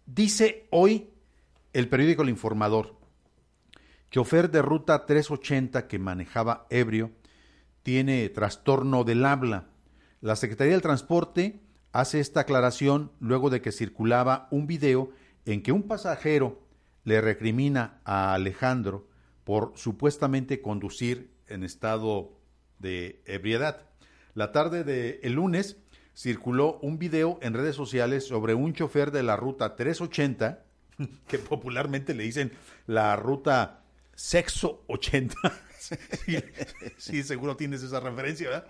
Dice 0.07 0.67
hoy 0.71 1.11
el 1.73 1.89
periódico 1.89 2.23
El 2.23 2.29
Informador, 2.29 2.97
chofer 4.11 4.51
de 4.51 4.63
ruta 4.63 5.07
380 5.07 5.89
que 5.89 5.99
manejaba 5.99 6.67
ebrio 6.71 7.11
tiene 7.83 8.29
trastorno 8.29 9.05
del 9.05 9.25
habla. 9.25 9.69
La 10.21 10.37
Secretaría 10.37 10.75
del 10.75 10.83
Transporte 10.83 11.61
hace 11.93 12.21
esta 12.21 12.41
aclaración 12.41 13.11
luego 13.21 13.51
de 13.51 13.61
que 13.61 13.73
circulaba 13.73 14.49
un 14.51 14.67
video 14.67 15.11
en 15.47 15.63
que 15.63 15.73
un 15.73 15.85
pasajero 15.85 16.61
le 17.05 17.21
recrimina 17.21 18.01
a 18.05 18.35
Alejandro 18.35 19.09
por 19.45 19.73
supuestamente 19.77 20.61
conducir 20.61 21.31
en 21.49 21.65
estado 21.65 22.33
de 22.79 23.23
ebriedad. 23.27 23.83
La 24.35 24.53
tarde 24.53 24.85
del 24.85 25.19
el 25.23 25.33
lunes 25.33 25.77
circuló 26.15 26.79
un 26.81 26.99
video 26.99 27.39
en 27.43 27.55
redes 27.55 27.77
sociales 27.77 28.27
sobre 28.27 28.55
un 28.55 28.73
chofer 28.73 29.11
de 29.11 29.23
la 29.23 29.37
ruta 29.37 29.77
380, 29.77 30.65
que 31.27 31.39
popularmente 31.39 32.15
le 32.15 32.25
dicen 32.25 32.53
la 32.87 33.17
ruta 33.17 33.83
sexo 34.15 34.85
80. 34.89 35.35
sí, 36.27 36.39
sí, 36.97 37.23
seguro 37.23 37.57
tienes 37.57 37.83
esa 37.83 38.01
referencia, 38.01 38.49
¿verdad? 38.49 38.67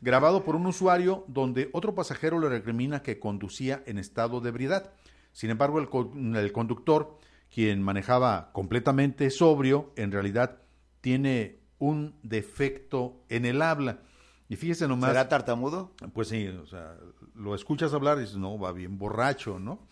Grabado 0.00 0.44
por 0.44 0.56
un 0.56 0.66
usuario 0.66 1.24
donde 1.28 1.70
otro 1.72 1.94
pasajero 1.94 2.38
le 2.38 2.48
recrimina 2.48 3.02
que 3.02 3.18
conducía 3.18 3.82
en 3.86 3.98
estado 3.98 4.40
de 4.40 4.50
ebriedad. 4.50 4.92
Sin 5.32 5.50
embargo, 5.50 5.78
el, 5.78 6.36
el 6.36 6.52
conductor, 6.52 7.18
quien 7.52 7.82
manejaba 7.82 8.50
completamente 8.52 9.30
sobrio, 9.30 9.92
en 9.96 10.12
realidad 10.12 10.58
tiene 11.00 11.60
un 11.78 12.14
defecto 12.22 13.24
en 13.28 13.44
el 13.44 13.62
habla. 13.62 14.00
Y 14.48 14.56
fíjese 14.56 14.88
nomás. 14.88 15.10
¿Será 15.10 15.28
tartamudo? 15.28 15.92
Pues 16.12 16.28
sí, 16.28 16.46
o 16.48 16.66
sea, 16.66 16.96
lo 17.34 17.54
escuchas 17.54 17.94
hablar 17.94 18.18
y 18.18 18.22
dices, 18.22 18.36
no, 18.36 18.58
va 18.58 18.72
bien 18.72 18.98
borracho, 18.98 19.58
¿no? 19.58 19.86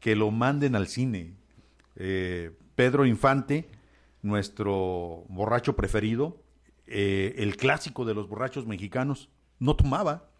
Que 0.00 0.16
lo 0.16 0.30
manden 0.30 0.74
al 0.74 0.88
cine. 0.88 1.34
Eh, 1.96 2.56
Pedro 2.74 3.04
Infante, 3.04 3.68
nuestro 4.22 5.24
borracho 5.28 5.76
preferido, 5.76 6.42
eh, 6.86 7.34
el 7.38 7.56
clásico 7.56 8.06
de 8.06 8.14
los 8.14 8.28
borrachos 8.28 8.66
mexicanos, 8.66 9.28
no 9.58 9.76
tomaba. 9.76 10.30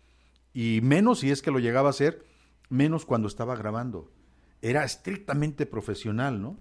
Y 0.55 0.81
menos 0.83 1.21
si 1.21 1.31
es 1.31 1.43
que 1.43 1.51
lo 1.51 1.59
llegaba 1.59 1.89
a 1.89 1.91
hacer, 1.91 2.25
menos 2.71 3.05
cuando 3.05 3.29
estaba 3.29 3.57
grabando. 3.57 4.11
Era 4.63 4.85
estrictamente 4.85 5.67
profesional, 5.67 6.41
¿no? 6.41 6.59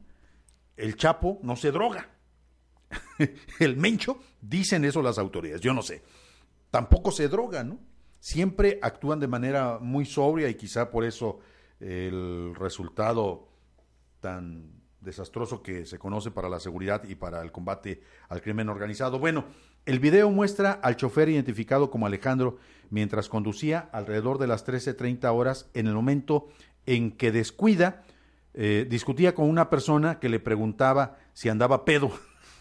El 0.77 0.95
Chapo 0.95 1.39
no 1.43 1.55
se 1.55 1.71
droga. 1.71 2.09
el 3.59 3.77
Mencho, 3.77 4.19
dicen 4.41 4.85
eso 4.85 5.01
las 5.01 5.17
autoridades, 5.17 5.61
yo 5.61 5.73
no 5.73 5.81
sé 5.81 6.01
tampoco 6.71 7.11
se 7.11 7.27
drogan, 7.27 7.69
¿no? 7.69 7.79
Siempre 8.19 8.79
actúan 8.81 9.19
de 9.19 9.27
manera 9.27 9.79
muy 9.79 10.05
sobria 10.05 10.49
y 10.49 10.55
quizá 10.55 10.91
por 10.91 11.05
eso 11.05 11.39
el 11.79 12.53
resultado 12.55 13.47
tan 14.19 14.79
desastroso 14.99 15.63
que 15.63 15.85
se 15.85 15.97
conoce 15.97 16.29
para 16.29 16.49
la 16.49 16.59
seguridad 16.59 17.03
y 17.05 17.15
para 17.15 17.41
el 17.41 17.53
combate 17.53 18.03
al 18.27 18.41
crimen 18.41 18.67
organizado. 18.67 19.17
Bueno, 19.17 19.45
el 19.85 19.99
video 19.99 20.29
muestra 20.29 20.73
al 20.73 20.97
chofer 20.97 21.29
identificado 21.29 21.89
como 21.89 22.05
Alejandro 22.05 22.57
mientras 22.89 23.29
conducía 23.29 23.89
alrededor 23.93 24.37
de 24.37 24.47
las 24.47 24.67
13.30 24.67 25.33
horas 25.33 25.69
en 25.73 25.87
el 25.87 25.93
momento 25.93 26.49
en 26.89 27.11
que 27.11 27.31
descuida, 27.31 28.01
eh, 28.55 28.87
discutía 28.89 29.35
con 29.35 29.47
una 29.47 29.69
persona 29.69 30.19
que 30.19 30.27
le 30.27 30.39
preguntaba 30.39 31.19
si 31.33 31.47
andaba 31.47 31.85
pedo. 31.85 32.11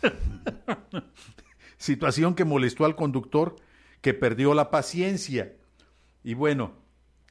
Situación 1.78 2.34
que 2.34 2.44
molestó 2.44 2.84
al 2.84 2.94
conductor 2.94 3.56
que 4.02 4.12
perdió 4.12 4.52
la 4.52 4.70
paciencia. 4.70 5.54
Y 6.22 6.34
bueno, 6.34 6.72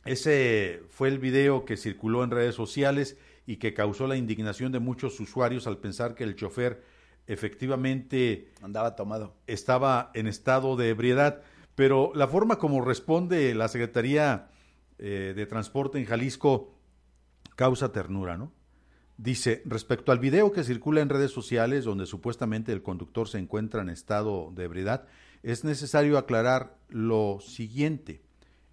ese 0.06 0.82
fue 0.90 1.10
el 1.10 1.20
video 1.20 1.66
que 1.66 1.78
circuló 1.78 2.24
en 2.24 2.32
redes 2.32 2.56
sociales 2.56 3.16
y 3.46 3.58
que 3.58 3.76
causó 3.76 4.08
la 4.08 4.18
indignación 4.18 4.72
de 4.72 4.80
muchos 4.80 5.20
usuarios 5.20 5.68
al 5.68 5.78
pensar 5.78 6.16
que 6.16 6.24
el 6.24 6.36
chofer 6.36 6.82
efectivamente 7.28 8.50
andaba 8.64 8.96
tomado. 8.96 9.36
Estaba 9.46 10.10
en 10.16 10.26
estado 10.26 10.76
de 10.78 10.90
ebriedad, 10.90 11.44
pero 11.76 12.12
la 12.16 12.28
forma 12.28 12.58
como 12.58 12.84
responde 12.84 13.54
la 13.54 13.68
Secretaría 13.68 14.50
eh, 14.98 15.34
de 15.36 15.46
Transporte 15.46 16.00
en 16.00 16.06
Jalisco 16.06 16.77
causa 17.58 17.92
ternura, 17.92 18.38
¿no? 18.38 18.54
Dice, 19.18 19.62
respecto 19.66 20.14
al 20.14 20.20
video 20.20 20.54
que 20.54 20.64
circula 20.64 21.02
en 21.02 21.10
redes 21.10 21.32
sociales 21.32 21.86
donde 21.86 22.06
supuestamente 22.06 22.72
el 22.72 22.84
conductor 22.84 23.28
se 23.28 23.40
encuentra 23.40 23.82
en 23.82 23.90
estado 23.90 24.52
de 24.54 24.66
ebriedad, 24.66 25.08
es 25.42 25.64
necesario 25.64 26.20
aclarar 26.20 26.78
lo 26.88 27.40
siguiente. 27.42 28.22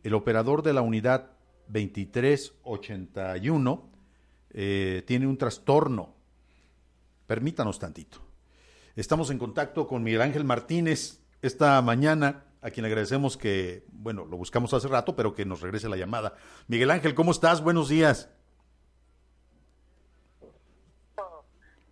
El 0.03 0.13
operador 0.13 0.63
de 0.63 0.75
la 0.75 0.83
unidad 0.83 1.31
2381 1.69 3.91
eh, 4.51 5.03
tiene 5.07 5.27
un 5.27 5.39
trastorno. 5.39 6.15
Permítanos 7.27 7.79
tantito. 7.79 8.19
Estamos 8.97 9.31
en 9.31 9.39
contacto 9.39 9.87
con 9.87 10.03
Miguel 10.03 10.21
Ángel 10.21 10.45
Martínez 10.45 11.21
esta 11.41 11.81
mañana, 11.81 12.45
a 12.61 12.69
quien 12.71 12.85
agradecemos 12.85 13.39
que, 13.39 13.87
bueno, 13.93 14.27
lo 14.27 14.37
buscamos 14.37 14.75
hace 14.75 14.89
rato, 14.89 15.17
pero 15.17 15.35
que 15.35 15.47
nos 15.47 15.63
regrese 15.63 15.89
la 15.89 15.97
llamada. 15.97 16.35
Miguel 16.69 16.91
Ángel, 16.91 17.15
¿cómo 17.15 17.31
estás? 17.31 17.63
Buenos 17.63 17.89
días. 17.89 18.29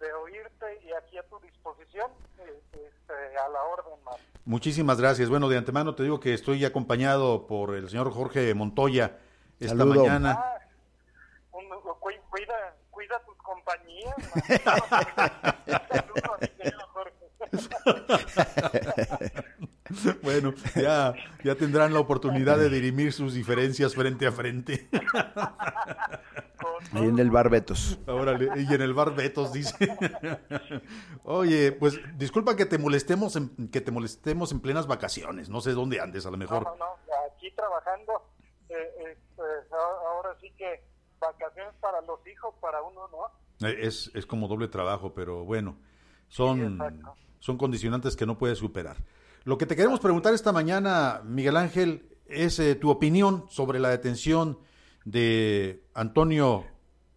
de 0.03 0.13
oírte 0.15 0.81
y 0.85 0.93
aquí 0.93 1.17
a 1.17 1.23
tu 1.29 1.39
disposición, 1.39 2.11
eh, 2.39 2.61
este, 2.73 3.22
a 3.37 3.49
la 3.49 3.63
orden. 3.63 3.93
Muchísimas 4.45 5.01
gracias. 5.01 5.29
Bueno, 5.29 5.49
de 5.49 5.57
antemano 5.59 5.95
te 5.95 6.03
digo 6.03 6.19
que 6.21 6.35
estoy 6.35 6.65
acompañado 6.65 7.47
por 7.47 7.75
el 7.75 7.89
señor 7.89 8.11
Jorge 8.13 8.53
Montoya 8.55 9.19
esta 9.61 9.77
Saludo. 9.77 10.03
mañana. 10.05 10.33
Ah, 10.39 10.59
un- 11.53 11.69
cuida, 12.31 12.77
cuida 12.91 13.21
tus 13.25 13.37
compañías. 13.37 14.15
Saludos, 15.93 16.51
Jorge. 16.93 17.23
Bueno, 20.23 20.55
ya, 20.75 21.15
ya 21.45 21.55
tendrán 21.55 21.93
la 21.93 22.01
oportunidad 22.01 22.59
de 22.59 22.69
dirimir 22.71 23.13
sus 23.13 23.35
diferencias 23.35 23.95
frente 23.95 24.27
a 24.27 24.33
frente. 24.33 24.89
Ahí 26.93 27.05
en 27.05 27.19
el 27.19 27.31
bar 27.31 27.49
Betos. 27.51 27.99
Órale, 28.07 28.49
y 28.63 28.73
en 28.73 28.83
el 28.83 28.93
bar 28.95 29.15
Betos 29.15 29.53
dice. 29.53 29.75
Oye, 31.25 31.73
pues 31.73 31.99
disculpa 32.19 32.55
que 32.57 32.67
te 32.67 32.79
molestemos 32.79 33.37
en, 33.37 33.69
que 33.71 33.81
te 33.81 33.91
molestemos 33.91 34.53
en 34.53 34.61
plenas 34.61 34.87
vacaciones. 34.87 35.49
No 35.49 35.61
sé 35.61 35.73
dónde 35.73 36.01
andes, 36.01 36.27
a 36.27 36.31
lo 36.31 36.37
mejor. 36.37 36.65
no, 36.65 36.77
no, 36.77 36.87
aquí 37.35 37.51
trabajando, 37.57 38.13
eh, 38.69 38.75
este, 39.13 39.43
a- 39.73 40.11
ahora 40.15 40.37
sí 40.41 40.53
que 40.57 40.85
vacaciones 41.21 41.75
para 41.81 42.01
los 42.03 42.25
hijos, 42.27 42.55
para 42.61 42.83
uno, 42.83 43.09
¿no? 43.09 43.67
Eh, 43.69 43.79
Es, 43.87 44.11
es 44.15 44.27
como 44.27 44.49
doble 44.49 44.69
trabajo, 44.69 45.15
pero 45.15 45.45
bueno, 45.45 45.77
son, 46.29 46.79
son 47.39 47.57
condicionantes 47.59 48.17
que 48.17 48.27
no 48.27 48.37
puedes 48.39 48.59
superar. 48.59 48.97
Lo 49.45 49.59
que 49.59 49.67
te 49.67 49.75
queremos 49.75 49.99
preguntar 49.99 50.35
esta 50.35 50.53
mañana, 50.53 51.21
Miguel 51.25 51.57
Ángel, 51.57 52.09
es 52.27 52.61
eh, 52.61 52.77
tu 52.77 52.91
opinión 52.91 53.47
sobre 53.51 53.81
la 53.81 53.89
detención 53.91 54.61
de 55.05 55.83
Antonio 55.95 56.65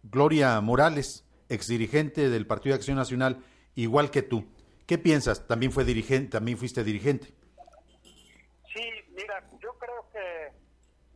Gloria 0.02 0.60
Morales, 0.60 1.24
exdirigente 1.48 2.28
del 2.28 2.46
Partido 2.46 2.72
de 2.72 2.78
Acción 2.78 2.96
Nacional, 2.96 3.44
igual 3.76 4.10
que 4.10 4.22
tú. 4.22 4.44
¿Qué 4.86 4.98
piensas? 4.98 5.46
También 5.46 5.70
fue 5.70 5.84
dirigente, 5.84 6.30
también 6.30 6.58
fuiste 6.58 6.82
dirigente. 6.82 7.28
Sí, 8.74 8.82
mira, 9.14 9.48
yo 9.62 9.72
creo 9.78 10.08
que 10.12 10.52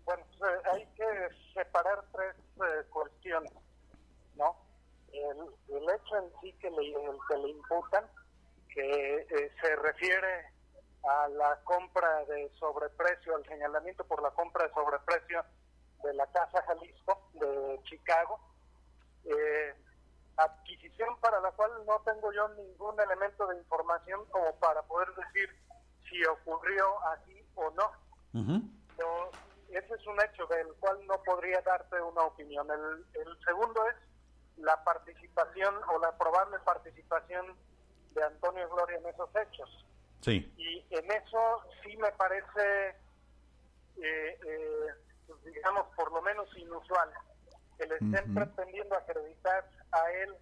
bueno, 0.04 0.24
pues, 0.38 0.50
eh, 0.50 0.62
hay 0.72 0.86
que 0.96 1.34
separar 1.54 2.04
tres 2.12 2.36
eh, 2.56 2.84
cuestiones, 2.90 3.52
¿no? 4.36 4.56
El, 5.12 5.82
hecho 5.82 6.16
en 6.18 6.30
sí 6.40 6.52
que 6.60 6.70
le, 6.70 6.94
el 6.94 7.50
imputan, 7.50 8.04
que 8.72 9.26
eh, 9.28 9.52
se 9.60 9.76
refiere 9.76 10.59
a 11.02 11.28
la 11.28 11.60
compra 11.64 12.24
de 12.26 12.50
sobreprecio, 12.58 13.36
al 13.36 13.46
señalamiento 13.46 14.04
por 14.04 14.22
la 14.22 14.30
compra 14.30 14.66
de 14.66 14.74
sobreprecio 14.74 15.44
de 16.02 16.14
la 16.14 16.26
Casa 16.26 16.62
Jalisco 16.62 17.30
de 17.34 17.80
Chicago, 17.84 18.40
eh, 19.24 19.74
adquisición 20.36 21.18
para 21.20 21.40
la 21.40 21.50
cual 21.52 21.70
no 21.86 22.00
tengo 22.00 22.32
yo 22.32 22.48
ningún 22.50 22.98
elemento 23.00 23.46
de 23.46 23.58
información 23.58 24.24
como 24.30 24.54
para 24.56 24.82
poder 24.82 25.08
decir 25.14 25.50
si 26.08 26.24
ocurrió 26.24 27.00
así 27.08 27.44
o 27.54 27.70
no. 27.70 27.92
Pero 28.96 29.30
ese 29.70 29.94
es 29.94 30.06
un 30.06 30.20
hecho 30.22 30.46
del 30.46 30.72
cual 30.80 31.06
no 31.06 31.22
podría 31.22 31.60
darte 31.62 32.00
una 32.00 32.22
opinión. 32.22 32.66
El, 32.70 33.20
el 33.20 33.38
segundo 33.44 33.86
es 33.88 33.96
la 34.56 34.82
participación 34.84 35.74
o 35.92 35.98
la 35.98 36.16
probable 36.16 36.58
participación 36.60 37.56
de 38.12 38.22
Antonio 38.22 38.68
Gloria 38.70 38.98
en 38.98 39.06
esos 39.06 39.30
hechos. 39.36 39.86
Sí. 40.20 40.52
Y 40.56 40.86
en 40.90 41.10
eso 41.10 41.64
sí 41.82 41.96
me 41.96 42.10
parece, 42.12 42.88
eh, 43.96 44.38
eh, 44.46 44.86
pues, 45.26 45.44
digamos, 45.44 45.86
por 45.96 46.12
lo 46.12 46.20
menos 46.22 46.48
inusual, 46.56 47.10
que 47.78 47.86
le 47.86 47.94
estén 47.94 48.34
pretendiendo 48.34 48.94
acreditar 48.96 49.68
a 49.92 50.10
él 50.12 50.36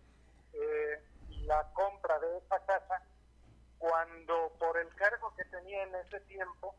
eh, 0.55 1.03
la 1.45 1.62
compra 1.72 2.18
de 2.18 2.39
esa 2.39 2.59
casa 2.66 3.03
cuando 3.79 4.53
por 4.59 4.76
el 4.76 4.89
cargo 4.97 5.33
que 5.37 5.45
tenía 5.45 5.85
en 5.85 5.95
ese 5.95 6.20
tiempo 6.20 6.74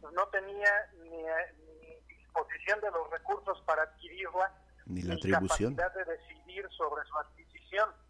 pues, 0.00 0.12
no 0.12 0.26
tenía 0.28 0.90
ni, 0.98 1.14
eh, 1.14 1.54
ni 1.68 2.16
disposición 2.16 2.80
de 2.80 2.90
los 2.90 3.08
recursos 3.10 3.62
para 3.64 3.82
adquirirla 3.84 4.52
Ni 4.86 5.02
la 5.02 5.14
atribución. 5.14 5.76
capacidad 5.76 6.06
de 6.06 6.16
decidir 6.16 6.68
sobre 6.70 7.04
su 7.06 7.16
adquisición. 7.16 7.49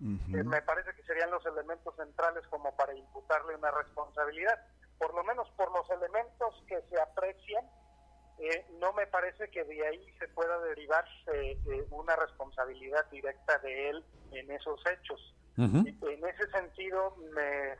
Eh, 0.01 0.45
me 0.45 0.63
parece 0.63 0.95
que 0.95 1.03
serían 1.03 1.31
los 1.31 1.45
elementos 1.47 1.95
centrales 1.97 2.47
como 2.49 2.75
para 2.77 2.95
imputarle 2.95 3.57
una 3.57 3.71
responsabilidad. 3.71 4.59
Por 4.99 5.15
lo 5.15 5.25
menos 5.25 5.51
por 5.51 5.71
los 5.73 5.89
elementos 5.91 6.55
que 6.67 6.81
se 6.89 7.01
aprecian, 7.01 7.65
eh, 8.39 8.67
no 8.81 8.93
me 8.95 9.07
parece 9.07 9.51
que 9.51 9.65
de 9.65 9.87
ahí 9.87 10.15
se 10.19 10.29
pueda 10.29 10.59
derivar 10.61 11.05
eh, 11.35 11.59
una 11.91 12.17
responsabilidad 12.17 13.05
directa 13.11 13.59
de 13.59 13.91
él 13.91 14.05
en 14.33 14.51
esos 14.51 14.81
hechos. 14.87 15.35
En 15.59 16.25
ese 16.27 16.51
sentido, 16.53 17.17
me, 17.35 17.77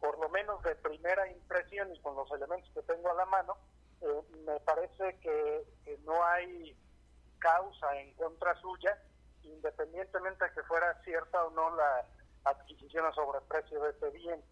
por 0.00 0.18
lo 0.18 0.28
menos 0.30 0.60
de 0.64 0.74
primera 0.74 1.30
impresión 1.30 1.94
y 1.94 2.00
con 2.00 2.16
los 2.16 2.28
elementos 2.32 2.68
que 2.74 2.82
tengo 2.82 3.08
a 3.08 3.14
la 3.14 3.26
mano, 3.26 3.56
eh, 4.00 4.22
me 4.44 4.58
parece 4.60 5.16
que, 5.20 5.62
que 5.84 5.96
no 5.98 6.24
hay 6.24 6.76
causa 7.38 7.96
en 8.00 8.12
contra 8.14 8.60
suya, 8.60 9.00
independientemente 9.44 10.44
de 10.44 10.52
que 10.52 10.62
fuera 10.64 11.00
cierta 11.04 11.44
o 11.44 11.50
no 11.50 11.76
la 11.76 12.04
adquisición 12.44 13.06
a 13.06 13.12
sobreprecio 13.12 13.82
de 13.82 13.90
este 13.90 14.10
bien. 14.10 14.42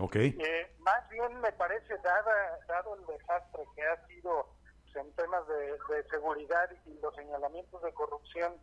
Ok. 0.00 0.16
Eh, 0.16 0.76
más 0.80 1.08
bien 1.08 1.40
me 1.40 1.52
parece, 1.52 1.96
dada, 1.98 2.58
dado 2.66 2.96
el 2.96 3.06
desastre 3.06 3.64
que 3.76 3.82
ha 3.82 4.06
sido 4.06 4.48
pues, 4.82 4.96
en 4.96 5.12
temas 5.12 5.46
de, 5.46 5.78
de 5.94 6.08
seguridad 6.10 6.70
y 6.86 6.98
los 7.00 7.14
señalamientos 7.14 7.82
de 7.82 7.92
corrupción 7.92 8.54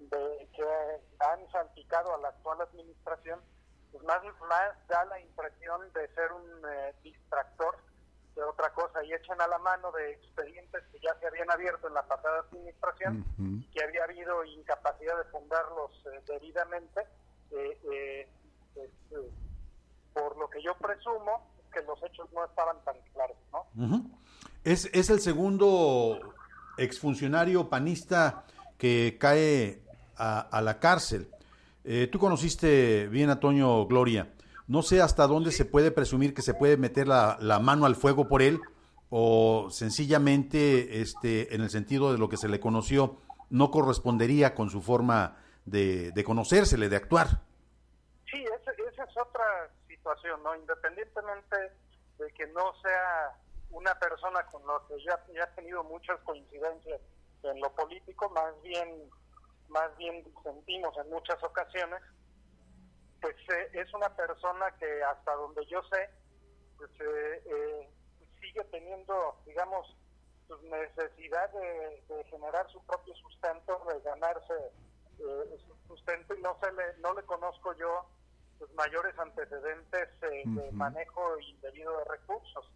de, 0.00 0.48
que 0.54 0.64
han 1.20 1.50
salpicado 1.50 2.14
a 2.14 2.18
la 2.18 2.28
actual 2.28 2.60
administración, 2.62 3.40
pues 3.92 4.02
más, 4.04 4.22
más 4.48 4.88
da 4.88 5.04
la 5.04 5.20
impresión 5.20 5.92
de 5.92 6.08
ser 6.14 6.32
un 6.32 6.62
eh, 6.68 6.94
distractor 7.02 7.76
de 8.34 8.42
otra 8.42 8.72
cosa 8.72 9.04
y 9.04 9.12
echan 9.12 9.40
a 9.40 9.46
la 9.46 9.58
mano 9.58 9.92
de 9.92 10.12
expedientes 10.12 10.82
que 10.90 10.98
ya 11.00 11.14
se 11.20 11.26
habían 11.26 11.50
abierto 11.50 11.88
en 11.88 11.94
la 11.94 12.02
pasada 12.02 12.40
administración, 12.50 13.24
que 13.72 13.84
había 13.84 14.04
habido 14.04 14.44
incapacidad 14.44 15.16
de 15.18 15.24
fundarlos 15.30 15.90
eh, 16.06 16.20
debidamente, 16.26 17.00
eh, 17.52 17.78
eh, 17.92 18.28
por 20.12 20.36
lo 20.36 20.48
que 20.50 20.62
yo 20.62 20.74
presumo 20.76 21.50
que 21.72 21.82
los 21.82 22.02
hechos 22.04 22.28
no 22.32 22.44
estaban 22.44 22.76
tan 22.84 22.96
claros, 23.12 23.36
¿no? 23.52 24.10
Es, 24.64 24.88
es 24.92 25.10
el 25.10 25.20
segundo 25.20 26.34
exfuncionario 26.78 27.68
panista 27.68 28.44
que 28.78 29.16
cae 29.20 29.82
a, 30.16 30.40
a 30.40 30.60
la 30.60 30.78
cárcel. 30.78 31.28
Eh, 31.84 32.08
tú 32.10 32.18
conociste 32.18 33.08
bien 33.08 33.30
a 33.30 33.38
Toño 33.38 33.86
Gloria. 33.86 34.33
No 34.66 34.82
sé 34.82 35.02
hasta 35.02 35.26
dónde 35.26 35.52
se 35.52 35.64
puede 35.64 35.90
presumir 35.90 36.32
que 36.34 36.42
se 36.42 36.54
puede 36.54 36.76
meter 36.76 37.06
la, 37.08 37.36
la 37.40 37.58
mano 37.58 37.84
al 37.86 37.96
fuego 37.96 38.28
por 38.28 38.40
él 38.42 38.60
o 39.10 39.68
sencillamente, 39.70 41.00
este, 41.02 41.54
en 41.54 41.60
el 41.60 41.70
sentido 41.70 42.12
de 42.12 42.18
lo 42.18 42.28
que 42.28 42.36
se 42.36 42.48
le 42.48 42.60
conoció, 42.60 43.18
no 43.50 43.70
correspondería 43.70 44.54
con 44.54 44.70
su 44.70 44.80
forma 44.80 45.36
de, 45.66 46.10
de 46.12 46.24
conocérsele, 46.24 46.88
de 46.88 46.96
actuar. 46.96 47.42
Sí, 48.30 48.42
ese- 48.42 48.82
esa 48.92 49.04
es 49.04 49.16
otra 49.16 49.70
situación, 49.86 50.42
¿no? 50.42 50.54
Independientemente 50.56 51.56
de 52.18 52.30
que 52.32 52.46
no 52.48 52.72
sea 52.82 53.36
una 53.70 53.94
persona 53.98 54.44
con 54.46 54.62
la 54.66 54.74
que 54.88 54.94
ya, 55.04 55.22
ya 55.34 55.44
ha 55.44 55.54
tenido 55.54 55.84
muchas 55.84 56.18
coincidencias 56.20 57.00
en 57.42 57.60
lo 57.60 57.70
político, 57.74 58.30
más 58.30 58.54
bien, 58.62 58.88
más 59.68 59.96
bien 59.98 60.24
sentimos 60.42 60.96
en 60.96 61.10
muchas 61.10 61.42
ocasiones, 61.44 62.00
pues 63.24 63.36
eh, 63.48 63.70
es 63.72 63.94
una 63.94 64.14
persona 64.14 64.70
que 64.78 65.02
hasta 65.02 65.32
donde 65.32 65.64
yo 65.64 65.82
sé, 65.84 66.10
pues 66.76 66.90
eh, 67.00 67.42
eh, 67.46 67.90
sigue 68.38 68.62
teniendo, 68.64 69.40
digamos, 69.46 69.96
necesidad 70.64 71.50
de, 71.54 72.04
de 72.06 72.24
generar 72.24 72.70
su 72.70 72.84
propio 72.84 73.14
sustento, 73.14 73.82
de 73.88 73.98
ganarse 74.00 74.52
eh, 75.20 75.58
su 75.66 75.74
sustento 75.88 76.34
y 76.34 76.42
no 76.42 76.58
se 76.62 76.70
le, 76.72 76.98
no 76.98 77.14
le 77.14 77.22
conozco 77.22 77.72
yo 77.78 78.04
pues, 78.58 78.70
mayores 78.74 79.18
antecedentes 79.18 80.08
eh, 80.20 80.42
de 80.44 80.72
manejo 80.72 81.38
indebido 81.40 81.96
de 81.96 82.04
recursos. 82.04 82.70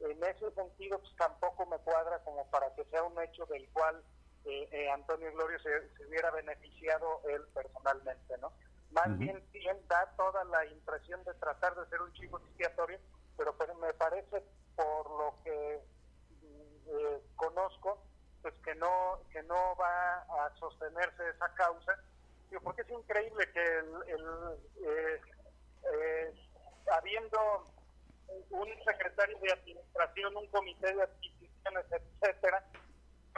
En 0.00 0.22
ese 0.22 0.50
sentido, 0.50 0.98
pues 0.98 1.16
tampoco 1.16 1.64
me 1.64 1.78
cuadra 1.78 2.18
como 2.24 2.44
para 2.50 2.74
que 2.74 2.84
sea 2.90 3.02
un 3.04 3.18
hecho 3.22 3.46
del 3.46 3.66
cual 3.70 4.04
eh, 4.44 4.68
eh, 4.70 4.90
Antonio 4.90 5.32
Glorio 5.32 5.58
se, 5.60 5.96
se 5.96 6.06
hubiera 6.06 6.30
beneficiado 6.30 7.22
él 7.30 7.40
personalmente, 7.54 8.36
¿no? 8.36 8.52
Más 8.94 9.18
bien, 9.18 9.42
bien 9.52 9.76
da 9.88 10.06
toda 10.16 10.44
la 10.44 10.64
impresión 10.66 11.22
de 11.24 11.34
tratar 11.34 11.74
de 11.74 11.86
ser 11.88 12.00
un 12.00 12.12
chivo 12.12 12.38
expiatorio, 12.38 12.98
pero, 13.36 13.56
pero 13.58 13.74
me 13.74 13.92
parece 13.94 14.42
por 14.76 15.10
lo 15.10 15.34
que 15.42 15.80
mm, 16.42 16.88
eh, 16.88 17.20
conozco, 17.34 17.98
pues 18.40 18.54
que 18.64 18.74
no 18.76 19.18
que 19.32 19.42
no 19.42 19.74
va 19.76 20.18
a 20.18 20.54
sostenerse 20.58 21.28
esa 21.28 21.52
causa, 21.54 21.98
Digo, 22.50 22.62
porque 22.62 22.82
es 22.82 22.90
increíble 22.90 23.50
que 23.52 23.78
el, 23.78 23.94
el, 24.06 24.26
eh, 24.86 25.20
eh, 25.92 26.34
habiendo 26.92 27.64
un 28.50 28.68
secretario 28.84 29.38
de 29.38 29.52
administración, 29.52 30.36
un 30.36 30.46
comité 30.48 30.94
de 30.94 31.02
adquisiciones, 31.02 31.86
etcétera, 31.90 32.64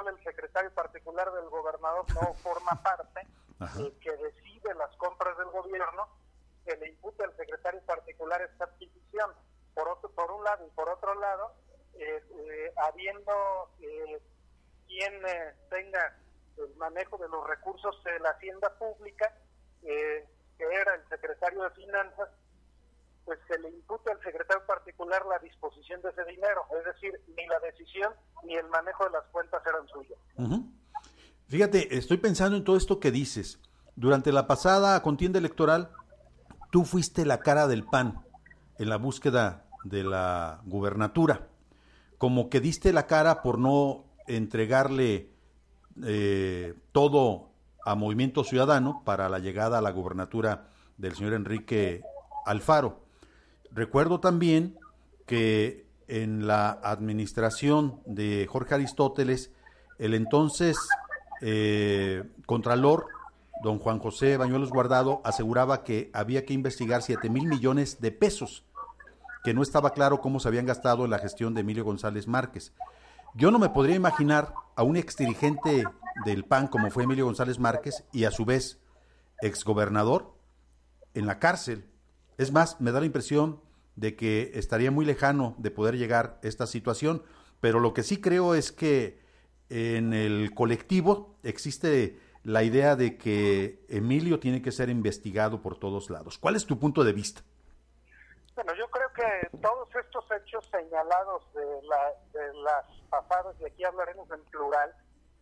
el 0.06 0.22
secretario 0.22 0.70
particular 0.72 1.32
del 1.32 1.48
gobernador 1.48 2.04
no 2.14 2.34
forma 2.34 2.80
parte, 2.82 3.26
eh, 3.60 3.98
que 4.00 4.12
decide 4.16 4.74
las 4.74 4.94
compras 4.96 5.36
del 5.38 5.48
gobierno, 5.48 6.08
que 6.64 6.76
le 6.76 6.88
impute 6.90 7.24
al 7.24 7.36
secretario 7.36 7.80
particular 7.82 8.42
esta 8.42 8.64
adquisición. 8.64 9.32
Por 9.74 9.88
otro, 9.88 10.10
por 10.10 10.30
un 10.30 10.42
lado 10.42 10.66
y 10.66 10.70
por 10.70 10.88
otro 10.88 11.14
lado, 11.14 11.54
eh, 11.94 12.22
eh, 12.30 12.72
habiendo 12.76 13.70
eh, 13.80 14.20
quien 14.86 15.14
eh, 15.26 15.54
tenga 15.70 16.18
el 16.56 16.74
manejo 16.76 17.18
de 17.18 17.28
los 17.28 17.46
recursos 17.46 18.02
de 18.04 18.18
la 18.20 18.30
hacienda 18.30 18.70
pública, 18.78 19.36
eh, 19.82 20.26
que 20.56 20.64
era 20.64 20.94
el 20.94 21.08
secretario 21.08 21.62
de 21.62 21.70
finanzas, 21.70 22.30
pues 23.26 23.38
se 23.48 23.58
le 23.58 23.68
imputa 23.68 24.12
al 24.12 24.22
secretario 24.22 24.64
particular 24.66 25.26
la 25.26 25.38
disposición 25.40 26.00
de 26.00 26.10
ese 26.10 26.24
dinero, 26.24 26.64
es 26.78 26.84
decir, 26.84 27.20
ni 27.36 27.46
la 27.46 27.58
decisión 27.60 28.14
ni 28.44 28.56
el 28.56 28.68
manejo 28.68 29.04
de 29.04 29.10
las 29.10 29.24
cuentas 29.26 29.62
eran 29.66 29.86
suyos. 29.88 30.18
Ujú. 30.38 30.62
Fíjate, 31.48 31.96
estoy 31.96 32.16
pensando 32.16 32.56
en 32.56 32.64
todo 32.64 32.76
esto 32.76 32.98
que 32.98 33.12
dices. 33.12 33.60
Durante 33.94 34.32
la 34.32 34.48
pasada 34.48 35.00
contienda 35.02 35.38
electoral, 35.38 35.90
tú 36.72 36.84
fuiste 36.84 37.24
la 37.24 37.38
cara 37.38 37.68
del 37.68 37.84
PAN 37.84 38.20
en 38.78 38.88
la 38.88 38.96
búsqueda 38.96 39.64
de 39.84 40.02
la 40.02 40.60
gubernatura. 40.64 41.48
Como 42.18 42.50
que 42.50 42.60
diste 42.60 42.92
la 42.92 43.06
cara 43.06 43.42
por 43.42 43.58
no 43.58 44.04
entregarle 44.26 45.30
eh, 46.04 46.74
todo 46.90 47.50
a 47.84 47.94
Movimiento 47.94 48.42
Ciudadano 48.42 49.02
para 49.04 49.28
la 49.28 49.38
llegada 49.38 49.78
a 49.78 49.82
la 49.82 49.92
gubernatura 49.92 50.68
del 50.96 51.14
señor 51.14 51.34
Enrique 51.34 52.02
Alfaro. 52.44 53.04
Recuerdo 53.70 54.18
también 54.18 54.76
que 55.26 55.86
en 56.08 56.48
la 56.48 56.70
administración 56.70 58.00
de 58.04 58.48
Jorge 58.50 58.74
Aristóteles, 58.74 59.52
el 59.98 60.14
entonces 60.14 60.76
eh, 61.40 62.24
Contralor, 62.46 63.06
don 63.62 63.78
Juan 63.78 63.98
José 63.98 64.36
Bañuelos 64.36 64.70
Guardado, 64.70 65.20
aseguraba 65.24 65.84
que 65.84 66.10
había 66.12 66.44
que 66.44 66.54
investigar 66.54 67.02
7 67.02 67.30
mil 67.30 67.46
millones 67.46 68.00
de 68.00 68.12
pesos, 68.12 68.64
que 69.44 69.54
no 69.54 69.62
estaba 69.62 69.90
claro 69.90 70.20
cómo 70.20 70.40
se 70.40 70.48
habían 70.48 70.66
gastado 70.66 71.04
en 71.04 71.10
la 71.10 71.18
gestión 71.18 71.54
de 71.54 71.60
Emilio 71.60 71.84
González 71.84 72.26
Márquez. 72.26 72.72
Yo 73.34 73.50
no 73.50 73.58
me 73.58 73.68
podría 73.68 73.96
imaginar 73.96 74.54
a 74.76 74.82
un 74.82 74.96
exdirigente 74.96 75.84
del 76.24 76.44
PAN 76.44 76.68
como 76.68 76.90
fue 76.90 77.04
Emilio 77.04 77.26
González 77.26 77.58
Márquez 77.58 78.04
y 78.12 78.24
a 78.24 78.30
su 78.30 78.44
vez 78.44 78.80
exgobernador 79.42 80.34
en 81.14 81.26
la 81.26 81.38
cárcel. 81.38 81.86
Es 82.38 82.52
más, 82.52 82.80
me 82.80 82.92
da 82.92 83.00
la 83.00 83.06
impresión 83.06 83.60
de 83.94 84.16
que 84.16 84.52
estaría 84.54 84.90
muy 84.90 85.04
lejano 85.04 85.54
de 85.58 85.70
poder 85.70 85.96
llegar 85.96 86.38
esta 86.42 86.66
situación, 86.66 87.22
pero 87.60 87.80
lo 87.80 87.94
que 87.94 88.02
sí 88.02 88.20
creo 88.20 88.54
es 88.54 88.72
que 88.72 89.25
en 89.68 90.12
el 90.12 90.54
colectivo 90.54 91.36
existe 91.42 92.18
la 92.44 92.62
idea 92.62 92.94
de 92.94 93.18
que 93.18 93.84
Emilio 93.88 94.38
tiene 94.38 94.62
que 94.62 94.70
ser 94.70 94.88
investigado 94.88 95.60
por 95.60 95.78
todos 95.78 96.10
lados. 96.10 96.38
¿Cuál 96.38 96.54
es 96.54 96.64
tu 96.64 96.78
punto 96.78 97.02
de 97.02 97.12
vista? 97.12 97.42
Bueno, 98.54 98.72
yo 98.74 98.88
creo 98.88 99.12
que 99.12 99.58
todos 99.58 99.88
estos 99.94 100.24
hechos 100.30 100.64
señalados 100.70 101.42
de, 101.52 101.64
la, 101.86 102.12
de 102.32 102.54
las 102.54 102.86
pasadas, 103.10 103.56
y 103.60 103.64
aquí 103.64 103.84
hablaremos 103.84 104.30
en 104.30 104.42
plural, 104.44 104.94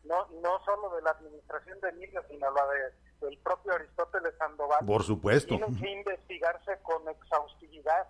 no, 0.05 0.27
no 0.43 0.65
solo 0.65 0.97
de 0.97 1.03
la 1.03 1.11
administración 1.11 1.79
de 1.81 1.91
Emilio, 1.91 2.23
sino 2.29 2.51
la 2.51 2.67
de, 2.67 3.27
del 3.27 3.39
propio 3.39 3.75
Aristóteles 3.75 4.35
Sandoval, 4.39 4.85
Por 4.85 5.03
supuesto. 5.03 5.57
tienen 5.57 5.77
que 5.77 5.91
investigarse 5.91 6.79
con 6.83 7.09
exhaustividad, 7.09 8.09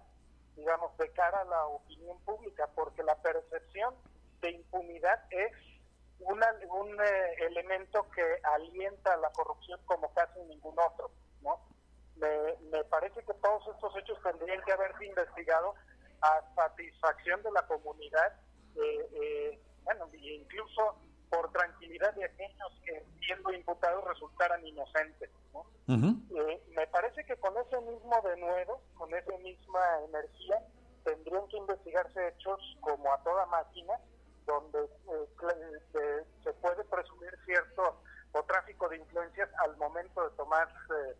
digamos, 0.56 0.96
de 0.98 1.10
cara 1.10 1.40
a 1.40 1.44
la 1.44 1.66
opinión 1.66 2.18
pública, 2.20 2.68
porque 2.74 3.02
la 3.02 3.16
percepción 3.16 3.94
de 4.40 4.52
impunidad 4.52 5.20
es 5.30 5.52
una, 6.20 6.46
un 6.70 7.00
eh, 7.00 7.34
elemento 7.40 8.08
que 8.10 8.40
alienta 8.44 9.16
la 9.16 9.30
corrupción 9.32 9.80
como 9.86 10.12
casi 10.14 10.40
ningún 10.42 10.76
otro, 10.78 11.10
¿no? 11.42 11.60
Me, 12.16 12.54
me 12.70 12.84
parece 12.84 13.22
que 13.24 13.34
todos 13.34 13.66
estos 13.74 13.96
hechos 13.96 14.18
tendrían 14.22 14.62
que 14.64 14.72
haberse 14.72 15.04
investigado 15.06 15.74
a 16.22 16.42
satisfacción 16.54 17.42
de 17.42 17.50
la 17.52 17.66
comunidad, 17.66 18.32
eh, 18.76 19.08
eh, 19.12 19.60
bueno, 19.82 20.08
incluso 20.12 20.96
por 21.28 21.50
tranquilidad 21.52 22.14
de 22.14 22.24
aquellos 22.24 22.80
que 22.84 23.04
siendo 23.18 23.52
imputados 23.52 24.04
resultaran 24.04 24.64
inocentes, 24.66 25.30
¿no 25.50 25.66
parece 26.92 27.24
que 27.24 27.36
con 27.38 27.56
ese 27.58 27.80
mismo 27.80 28.22
denuedo, 28.22 28.80
con 28.96 29.12
esa 29.12 29.36
misma 29.38 29.80
energía, 30.08 30.62
tendrían 31.02 31.46
que 31.48 31.56
investigarse 31.56 32.28
hechos 32.28 32.60
como 32.80 33.12
a 33.12 33.20
toda 33.24 33.44
máquina, 33.46 33.94
donde 34.46 34.78
eh, 34.84 35.28
cl- 35.36 35.82
eh, 35.94 36.24
se 36.44 36.52
puede 36.54 36.84
presumir 36.84 37.36
cierto 37.44 38.00
o 38.32 38.42
tráfico 38.44 38.88
de 38.88 38.98
influencias 38.98 39.50
al 39.58 39.76
momento 39.76 40.22
de 40.28 40.36
tomar 40.36 40.68
eh, 40.68 41.16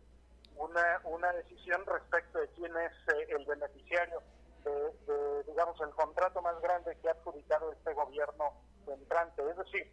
una, 0.55 1.01
una 1.03 1.33
decisión 1.33 1.85
respecto 1.85 2.39
de 2.39 2.47
quién 2.49 2.75
es 2.77 2.93
eh, 3.13 3.27
el 3.37 3.45
beneficiario 3.45 4.21
de, 4.63 4.71
el 5.81 5.89
contrato 5.91 6.41
más 6.41 6.59
grande 6.61 6.97
que 7.01 7.09
ha 7.09 7.11
adjudicado 7.11 7.71
este 7.73 7.93
gobierno 7.93 8.53
entrante. 8.87 9.41
Es 9.49 9.57
decir, 9.57 9.91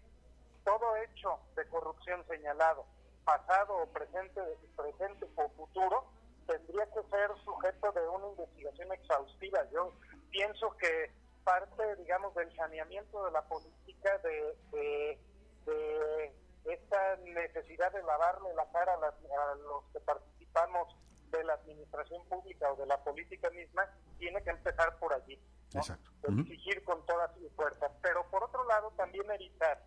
todo 0.64 0.96
hecho 0.96 1.38
de 1.57 1.66
corrupción 1.66 2.24
señalado, 2.28 2.86
pasado 3.24 3.76
o 3.78 3.86
presente, 3.86 4.40
presente 4.76 5.26
o 5.36 5.48
futuro, 5.50 6.05
tendría 6.46 6.86
que 6.86 7.03
ser 7.11 7.30
sujeto 7.44 7.92
de 7.92 8.09
una 8.09 8.28
investigación 8.28 8.92
exhaustiva. 8.92 9.64
Yo 9.70 9.92
pienso 10.30 10.70
que 10.76 11.11
parte, 11.44 11.96
digamos, 11.96 12.34
del 12.34 12.55
saneamiento 12.57 13.24
de 13.24 13.30
la 13.32 13.42
política 13.42 14.18
de, 14.18 14.57
de, 14.72 15.20
de 15.66 16.34
esta 16.64 17.16
necesidad 17.16 17.92
de 17.92 18.03
lavarle 18.03 18.55
la 18.55 18.70
cara 18.70 18.94
a, 18.94 18.98
las, 18.98 19.14
a 19.14 19.55
los 19.57 19.84
que 19.92 20.00
participamos 20.00 20.96
de 21.30 21.42
la 21.44 21.55
administración 21.55 22.24
pública 22.26 22.70
o 22.72 22.76
de 22.76 22.86
la 22.86 23.03
política 23.03 23.48
misma, 23.50 23.88
tiene 24.18 24.42
que 24.42 24.50
empezar 24.50 24.98
por 24.98 25.12
allí. 25.14 25.40
¿no? 25.72 25.80
Exacto. 25.80 26.11
Exigir 26.28 26.84
con 26.84 27.05
todas 27.07 27.32
sus 27.34 27.50
fuerzas. 27.55 27.90
Pero 28.03 28.24
por 28.30 28.44
otro 28.44 28.64
lado, 28.66 28.92
también 28.96 29.30
evitar 29.30 29.82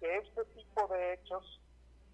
que 0.00 0.16
este 0.16 0.44
tipo 0.46 0.86
de 0.88 1.12
hechos 1.12 1.60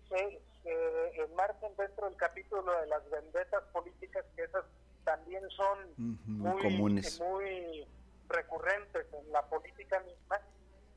se, 0.08 0.42
se 0.62 1.22
enmarquen 1.22 1.74
dentro 1.76 2.06
del 2.06 2.16
capítulo 2.16 2.72
de 2.80 2.86
las 2.88 3.08
vendetas 3.10 3.62
políticas, 3.72 4.24
que 4.34 4.42
esas 4.42 4.64
también 5.04 5.48
son 5.50 5.94
muy 5.96 6.16
muy, 6.26 6.62
comunes. 6.62 7.20
muy 7.20 7.86
recurrentes 8.28 9.06
en 9.12 9.30
la 9.32 9.42
política 9.48 10.00
misma, 10.00 10.40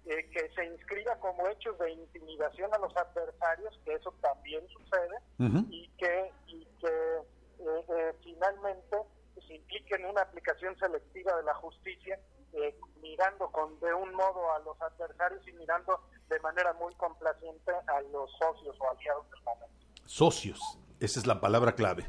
eh, 0.06 0.30
que 0.32 0.50
se 0.56 0.66
inscriba 0.66 1.16
como 1.20 1.48
hechos 1.48 1.78
de 1.78 1.92
intimidación 1.92 2.74
a 2.74 2.78
los 2.80 2.96
adversarios, 2.98 3.78
que 3.86 3.94
eso 3.94 4.12
también 4.22 4.68
sucede, 4.70 5.18
Ujú. 5.40 5.66
y 5.70 5.90
que, 5.98 6.32
y 6.48 6.66
que 6.80 7.18
eh, 7.60 7.86
eh, 7.90 8.14
finalmente 8.24 8.98
se 9.46 9.54
implique 9.56 9.96
en 9.96 10.06
una 10.06 10.22
aplicación 10.22 10.78
selectiva 10.80 11.36
de 11.36 11.44
la 11.44 11.54
justicia, 11.56 12.20
eh, 12.54 12.80
mirando 13.02 13.52
con 13.52 13.80
de 13.82 13.94
un 13.94 14.14
modo 14.14 14.52
a 14.54 14.60
los 14.60 14.82
adversarios 14.82 15.46
y 15.48 15.52
mirando 15.54 16.00
de 16.30 16.40
manera 16.40 16.74
muy 16.74 16.94
complaciente 16.96 17.72
a 17.88 18.02
los 18.02 18.32
socios 18.38 18.76
o 18.80 18.90
aliados 18.90 19.30
del 19.32 19.42
momento. 19.44 19.76
Socios, 20.22 20.60
esa 21.00 21.20
es 21.20 21.28
la 21.28 21.40
palabra 21.40 21.76
clave. 21.76 22.08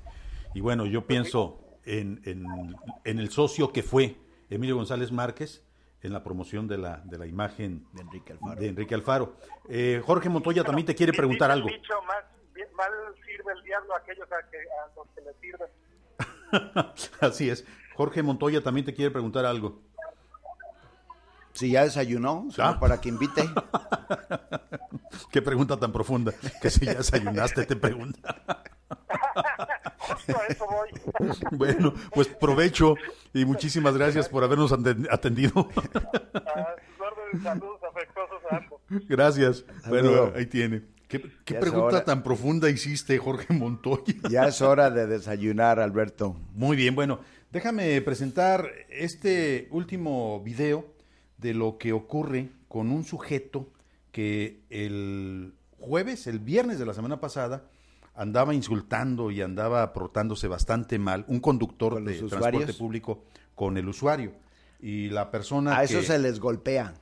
Y 0.54 0.60
bueno, 0.62 0.86
yo 0.86 1.06
pienso 1.06 1.60
en, 1.84 2.22
en- 2.24 2.46
en 3.04 3.18
el 3.18 3.30
socio 3.30 3.70
que 3.70 3.82
fue 3.82 4.16
Emilio 4.48 4.76
González 4.76 5.12
Márquez 5.12 5.62
en 6.00 6.14
la 6.14 6.22
promoción 6.24 6.66
de 6.68 6.78
la, 6.78 7.02
de 7.04 7.18
la 7.18 7.26
imagen 7.26 7.86
De 7.92 8.00
Enrique 8.00 8.32
Alfaro. 8.32 8.54
de 8.60 8.66
Enrique 8.68 8.94
Alfaro. 8.94 9.36
Eh, 9.68 10.00
Jorge 10.06 10.30
Montoya 10.30 10.64
también 10.64 10.86
te 10.86 10.94
quiere 10.94 11.12
preguntar 11.12 11.50
algo. 11.50 11.68
dicho, 11.68 11.92
más, 12.06 12.24
mal 12.74 12.90
sirve 13.26 13.52
el 13.52 13.62
diablo 13.64 13.94
a 13.94 13.98
aquellos 13.98 14.26
a, 14.32 14.50
que, 14.50 14.56
a 14.56 14.96
los 14.96 15.06
que 15.14 15.20
le 15.20 15.34
sirven. 15.42 16.92
Así 17.20 17.50
es. 17.50 17.66
Jorge 17.94 18.22
Montoya 18.22 18.62
también 18.62 18.86
te 18.86 18.94
quiere 18.94 19.10
preguntar 19.10 19.44
algo. 19.44 19.82
Si 21.52 21.72
ya 21.72 21.84
desayunó, 21.84 22.48
Ah. 22.58 22.78
para 22.80 23.00
que 23.02 23.10
invite. 23.10 23.42
Qué 25.30 25.42
pregunta 25.42 25.76
tan 25.78 25.92
profunda. 25.92 26.32
Que 26.62 26.70
si 26.70 26.86
ya 26.86 26.94
desayunaste, 26.94 27.64
te 27.66 27.76
pregunta. 27.76 28.62
Justo 29.98 30.36
a 30.40 30.46
eso 30.46 30.66
voy. 30.66 30.88
Bueno, 31.52 31.92
pues 32.14 32.28
provecho 32.28 32.94
y 33.34 33.44
muchísimas 33.44 33.96
gracias 33.96 34.28
por 34.28 34.42
habernos 34.44 34.72
aten- 34.72 35.06
atendido. 35.10 35.68
A 35.74 35.82
sus 35.82 37.00
órdenes, 37.00 37.42
saludos 37.42 37.80
afectuosos 37.90 38.42
a 38.50 38.56
ambos. 38.56 38.80
Gracias. 39.08 39.64
Bueno, 39.88 40.32
ahí 40.34 40.46
tiene. 40.46 40.82
¿Qué, 41.08 41.20
pregunta 41.54 42.04
tan 42.04 42.22
profunda 42.22 42.68
hiciste, 42.68 43.16
Jorge 43.18 43.54
Montoya? 43.54 44.14
Ya 44.30 44.44
es 44.46 44.60
hora 44.60 44.90
de 44.90 45.06
desayunar, 45.06 45.80
Alberto. 45.80 46.36
Muy 46.52 46.76
bien, 46.76 46.94
bueno, 46.94 47.20
déjame 47.50 48.00
presentar 48.02 48.68
este 48.90 49.68
último 49.70 50.42
video 50.42 50.84
de 51.38 51.54
lo 51.54 51.78
que 51.78 51.94
ocurre 51.94 52.50
con 52.68 52.90
un 52.90 53.04
sujeto 53.04 53.68
que 54.18 54.64
el 54.70 55.54
jueves, 55.78 56.26
el 56.26 56.40
viernes 56.40 56.80
de 56.80 56.86
la 56.86 56.92
semana 56.92 57.20
pasada, 57.20 57.68
andaba 58.16 58.52
insultando 58.52 59.30
y 59.30 59.42
andaba 59.42 59.92
portándose 59.92 60.48
bastante 60.48 60.98
mal, 60.98 61.24
un 61.28 61.38
conductor 61.38 61.92
¿Con 61.92 62.04
de 62.04 62.14
transporte 62.20 62.72
público 62.74 63.22
con 63.54 63.76
el 63.76 63.86
usuario. 63.88 64.32
Y 64.80 65.08
la 65.10 65.30
persona 65.30 65.78
A 65.78 65.84
eso 65.84 66.00
que- 66.00 66.06
se 66.06 66.18
les 66.18 66.40
golpea. 66.40 66.94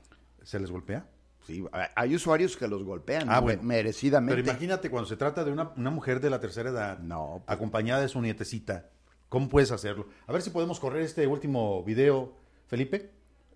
¿Se 0.43 0.61
les 0.61 0.71
golpea? 0.71 1.09
Sí, 1.47 1.65
hay 1.95 2.15
usuarios 2.15 2.55
que 2.55 2.69
los 2.69 2.83
golpean 2.85 3.31
Ah, 3.31 3.41
bueno. 3.41 3.63
merecidamente. 3.63 4.35
Pero 4.43 4.47
imagínate 4.51 4.91
cuando 4.91 5.09
se 5.09 5.17
trata 5.17 5.43
de 5.43 5.53
una, 5.53 5.71
una 5.75 5.89
mujer 5.91 6.21
de 6.21 6.29
la 6.29 6.39
tercera 6.39 6.69
edad, 6.69 6.99
No, 6.99 7.45
pues- 7.47 7.57
acompañada 7.57 8.03
de 8.03 8.09
su 8.09 8.21
nietecita, 8.21 8.91
¿cómo 9.31 9.49
puedes 9.49 9.73
hacerlo? 9.73 10.07
A 10.27 10.35
ver 10.35 10.43
si 10.43 10.51
podemos 10.51 10.79
correr 10.81 11.01
este 11.01 11.27
último 11.27 11.83
video, 11.83 12.35
Felipe. 12.67 13.11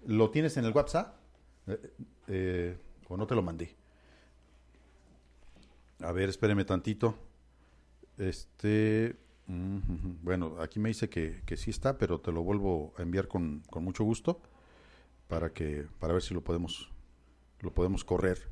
¿Lo 0.06 0.30
tienes 0.30 0.56
en 0.56 0.64
el 0.64 0.72
WhatsApp? 0.72 1.14
Eh, 1.66 1.78
eh, 2.28 2.78
¿O 3.11 3.16
no 3.16 3.26
te 3.26 3.34
lo 3.34 3.42
mandé? 3.42 3.74
A 6.00 6.12
ver, 6.12 6.28
espéreme 6.28 6.64
tantito. 6.64 7.16
Este, 8.16 9.16
bueno, 9.46 10.56
aquí 10.61 10.78
me 10.78 10.90
dice 10.90 11.11
que, 11.11 11.42
que 11.44 11.56
sí 11.56 11.70
está, 11.70 11.98
pero 11.98 12.20
te 12.20 12.30
lo 12.30 12.44
vuelvo 12.44 12.94
a 12.96 13.02
enviar 13.02 13.26
con, 13.26 13.64
con 13.68 13.82
mucho 13.82 14.04
gusto 14.04 14.40
para 15.26 15.52
que 15.52 15.86
para 15.98 16.12
ver 16.12 16.22
si 16.22 16.34
lo 16.34 16.42
podemos 16.42 16.88
lo 17.58 17.74
podemos 17.74 18.04
correr. 18.04 18.48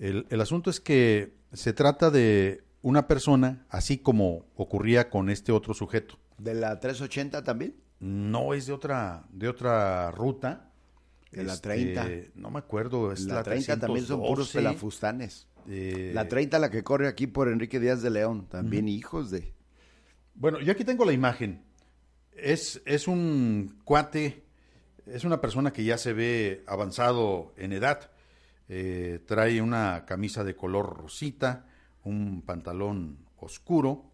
El, 0.00 0.26
el 0.30 0.40
asunto 0.40 0.68
es 0.68 0.80
que 0.80 1.36
se 1.52 1.72
trata 1.72 2.10
de 2.10 2.64
una 2.82 3.06
persona, 3.06 3.66
así 3.70 3.98
como 3.98 4.46
ocurría 4.56 5.10
con 5.10 5.30
este 5.30 5.52
otro 5.52 5.74
sujeto. 5.74 6.18
¿De 6.38 6.54
la 6.54 6.80
380 6.80 7.44
también? 7.44 7.76
No 8.00 8.52
es 8.52 8.66
de 8.66 8.72
otra, 8.72 9.26
de 9.30 9.48
otra 9.48 10.10
ruta. 10.10 10.65
De 11.36 11.44
la 11.44 11.54
Este, 11.54 11.68
30. 11.68 12.08
No 12.34 12.50
me 12.50 12.58
acuerdo. 12.58 13.12
Es 13.12 13.20
la 13.20 13.36
la, 13.36 13.42
30 13.42 13.78
también 13.78 14.06
son 14.06 14.20
puros 14.20 14.50
312. 14.50 14.58
pelafustanes. 14.58 15.46
Eh, 15.68 16.12
La 16.14 16.28
30 16.28 16.58
la 16.58 16.70
que 16.70 16.82
corre 16.84 17.08
aquí 17.08 17.26
por 17.26 17.48
Enrique 17.48 17.80
Díaz 17.80 18.02
de 18.02 18.10
León. 18.10 18.46
También 18.48 18.88
hijos 18.88 19.30
de... 19.30 19.52
Bueno, 20.34 20.60
yo 20.60 20.72
aquí 20.72 20.84
tengo 20.84 21.04
la 21.04 21.12
imagen. 21.12 21.62
Es, 22.32 22.82
es 22.84 23.08
un 23.08 23.80
cuate, 23.84 24.44
es 25.06 25.24
una 25.24 25.40
persona 25.40 25.72
que 25.72 25.84
ya 25.84 25.98
se 25.98 26.12
ve 26.12 26.62
avanzado 26.66 27.52
en 27.56 27.72
edad. 27.72 28.10
Eh, 28.68 29.20
trae 29.26 29.60
una 29.62 30.04
camisa 30.06 30.44
de 30.44 30.54
color 30.56 30.96
rosita, 30.98 31.66
un 32.04 32.42
pantalón 32.42 33.18
oscuro 33.38 34.10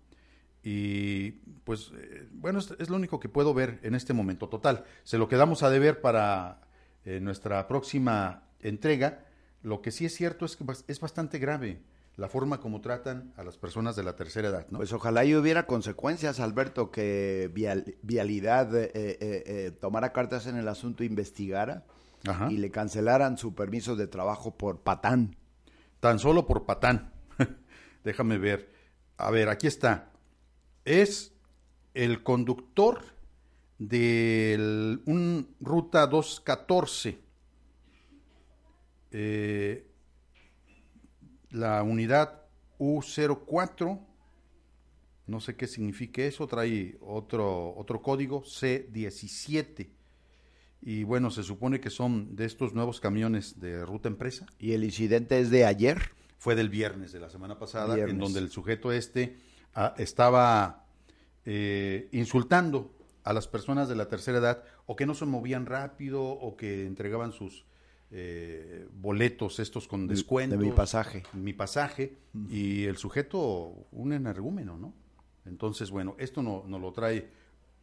y 0.63 1.33
pues 1.65 1.91
eh, 1.97 2.29
bueno, 2.33 2.59
es, 2.61 2.73
es 2.79 2.89
lo 2.91 2.97
único 2.97 3.19
que 3.19 3.29
puedo 3.29 3.53
ver 3.55 3.81
en 3.83 3.95
este 3.95 4.13
momento 4.13 4.49
total. 4.49 4.85
Se 5.03 5.19
lo 5.19 5.29
quedamos 5.29 5.63
a 5.63 5.71
deber 5.71 6.01
para 6.01 6.61
eh, 7.05 7.21
nuestra 7.21 7.67
próxima 7.67 8.45
entrega. 8.61 9.25
Lo 9.63 9.81
que 9.83 9.91
sí 9.91 10.05
es 10.07 10.15
cierto 10.15 10.45
es 10.45 10.57
que 10.57 10.65
es 10.89 11.01
bastante 11.01 11.39
grave 11.39 11.81
la 12.17 12.29
forma 12.29 12.61
como 12.61 12.81
tratan 12.83 13.33
a 13.37 13.43
las 13.45 13.57
personas 13.57 13.97
de 13.97 14.03
la 14.03 14.17
tercera 14.17 14.49
edad. 14.49 14.67
¿no? 14.71 14.79
Pues 14.79 14.93
ojalá 14.93 15.25
y 15.25 15.35
hubiera 15.35 15.67
consecuencias, 15.67 16.41
Alberto, 16.41 16.91
que 16.91 17.51
Vial- 17.55 17.97
Vialidad 18.03 18.75
eh, 18.77 18.91
eh, 18.95 19.19
eh, 19.47 19.71
tomara 19.81 20.13
cartas 20.13 20.47
en 20.47 20.57
el 20.57 20.69
asunto, 20.69 21.05
investigara 21.05 21.85
Ajá. 22.27 22.51
y 22.53 22.59
le 22.59 22.71
cancelaran 22.71 23.39
su 23.39 23.55
permiso 23.55 23.97
de 23.97 24.09
trabajo 24.09 24.57
por 24.59 24.81
patán. 24.83 25.37
Tan 26.01 26.19
solo 26.19 26.47
por 26.47 26.67
patán. 26.67 27.13
Déjame 28.05 28.37
ver. 28.37 28.71
A 29.17 29.31
ver, 29.31 29.49
aquí 29.49 29.67
está. 29.67 30.11
Es 30.85 31.33
el 31.95 32.23
conductor 32.23 33.01
de 33.89 35.01
un 35.07 35.55
ruta 35.61 36.07
214. 36.07 37.19
Eh, 39.11 39.87
la 41.51 41.83
unidad 41.83 42.43
U04. 42.79 44.01
No 45.27 45.41
sé 45.41 45.57
qué 45.57 45.67
significa 45.67 46.23
eso. 46.23 46.47
Trae 46.47 46.97
otro, 47.01 47.75
otro 47.77 48.03
código 48.03 48.43
C17. 48.43 49.89
Y 50.81 51.05
bueno, 51.05 51.31
se 51.31 51.43
supone 51.43 51.81
que 51.81 51.91
son 51.91 52.35
de 52.35 52.45
estos 52.45 52.75
nuevos 52.75 53.01
camiones 53.01 53.61
de 53.61 53.85
ruta 53.85 54.09
empresa. 54.09 54.47
¿Y 54.59 54.73
el 54.73 54.85
incidente 54.85 55.39
es 55.41 55.51
de 55.51 55.65
ayer? 55.65 56.11
Fue 56.39 56.55
del 56.57 56.69
viernes 56.69 57.13
de 57.13 57.21
la 57.21 57.31
semana 57.31 57.59
pasada, 57.59 57.95
Viernes. 57.95 58.15
en 58.15 58.19
donde 58.21 58.41
el 58.41 58.51
sujeto 58.51 58.91
este 58.91 59.37
ah, 59.75 59.95
estaba 59.97 60.87
eh, 61.45 62.09
insultando 62.11 63.02
a 63.25 63.33
las 63.33 63.47
personas 63.49 63.89
de 63.89 63.95
la 63.97 64.09
tercera 64.09 64.39
edad 64.39 64.65
o 64.87 64.97
que 64.97 65.07
no 65.07 65.15
se 65.15 65.25
movían 65.27 65.67
rápido 65.67 66.23
o 66.25 66.57
que 66.57 66.87
entregaban 66.87 67.33
sus 67.33 67.65
eh, 68.11 68.87
boletos 68.93 69.59
estos 69.59 69.89
con 69.89 70.07
De- 70.07 70.15
descuentos. 70.15 70.59
de 70.59 70.65
mi 70.67 70.73
pasaje. 70.73 71.23
Mi 71.33 71.53
pasaje. 71.53 72.17
Y 72.51 72.85
el 72.85 72.97
sujeto, 72.97 73.87
un 73.93 74.13
energúmeno, 74.13 74.77
¿no? 74.77 74.93
Entonces, 75.47 75.91
bueno, 75.91 76.15
esto 76.19 76.43
no, 76.43 76.63
nos 76.67 76.81
lo 76.81 76.93
trae 76.93 77.29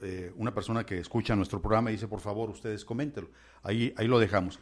eh, 0.01 0.31
una 0.37 0.53
persona 0.53 0.85
que 0.85 0.99
escucha 0.99 1.35
nuestro 1.35 1.61
programa 1.61 1.89
y 1.89 1.93
dice, 1.93 2.07
por 2.07 2.19
favor, 2.21 2.49
ustedes 2.49 2.85
coméntenlo. 2.85 3.31
Ahí, 3.63 3.93
ahí 3.97 4.07
lo 4.07 4.19
dejamos. 4.19 4.59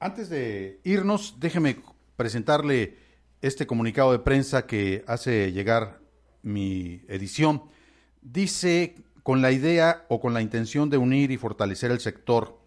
Antes 0.00 0.28
de 0.28 0.80
irnos, 0.84 1.36
déjeme 1.40 1.78
presentarle 2.16 2.96
este 3.40 3.66
comunicado 3.66 4.12
de 4.12 4.18
prensa 4.18 4.66
que 4.66 5.04
hace 5.06 5.52
llegar 5.52 6.00
mi 6.42 7.02
edición. 7.08 7.62
Dice, 8.20 8.96
con 9.26 9.42
la 9.42 9.50
idea 9.50 10.06
o 10.08 10.20
con 10.20 10.34
la 10.34 10.40
intención 10.40 10.88
de 10.88 10.98
unir 10.98 11.32
y 11.32 11.36
fortalecer 11.36 11.90
el 11.90 11.98
sector. 11.98 12.60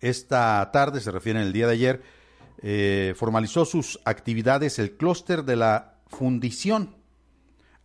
Esta 0.00 0.70
tarde, 0.74 1.00
se 1.00 1.10
refiere 1.10 1.40
el 1.40 1.54
día 1.54 1.66
de 1.66 1.72
ayer, 1.72 2.02
eh, 2.60 3.14
formalizó 3.16 3.64
sus 3.64 3.98
actividades 4.04 4.78
el 4.78 4.98
clúster 4.98 5.42
de 5.42 5.56
la 5.56 5.94
fundición 6.06 6.96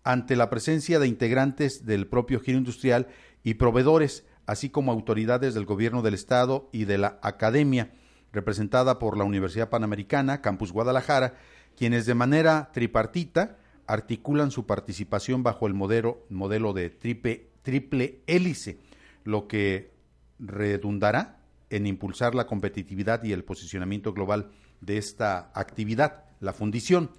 ante 0.03 0.35
la 0.35 0.49
presencia 0.49 0.99
de 0.99 1.07
integrantes 1.07 1.85
del 1.85 2.05
propio 2.05 2.41
giro 2.41 2.57
industrial 2.57 3.07
y 3.45 3.53
proveedores, 3.53 4.25
así 4.45 4.69
como 4.69 4.91
autoridades 4.91 5.53
del 5.53 5.63
gobierno 5.63 6.01
del 6.01 6.15
estado 6.15 6.67
y 6.73 6.83
de 6.83 6.97
la 6.97 7.17
academia, 7.21 7.93
representada 8.33 8.99
por 8.99 9.17
la 9.17 9.23
Universidad 9.23 9.69
Panamericana, 9.69 10.41
Campus 10.41 10.73
Guadalajara, 10.73 11.35
quienes 11.77 12.05
de 12.05 12.13
manera 12.13 12.71
tripartita 12.73 13.55
articulan 13.87 14.51
su 14.51 14.65
participación 14.65 15.43
bajo 15.43 15.65
el 15.65 15.73
modelo, 15.73 16.25
modelo 16.29 16.73
de 16.73 16.89
triple, 16.89 17.54
triple 17.65 18.21
hélice, 18.27 18.79
lo 19.25 19.49
que 19.49 19.91
redundará 20.39 21.39
en 21.69 21.87
impulsar 21.87 22.35
la 22.35 22.47
competitividad 22.47 23.23
y 23.23 23.33
el 23.33 23.43
posicionamiento 23.43 24.13
global 24.13 24.51
de 24.79 24.97
esta 24.97 25.51
actividad, 25.53 26.23
la 26.39 26.53
fundición. 26.53 27.11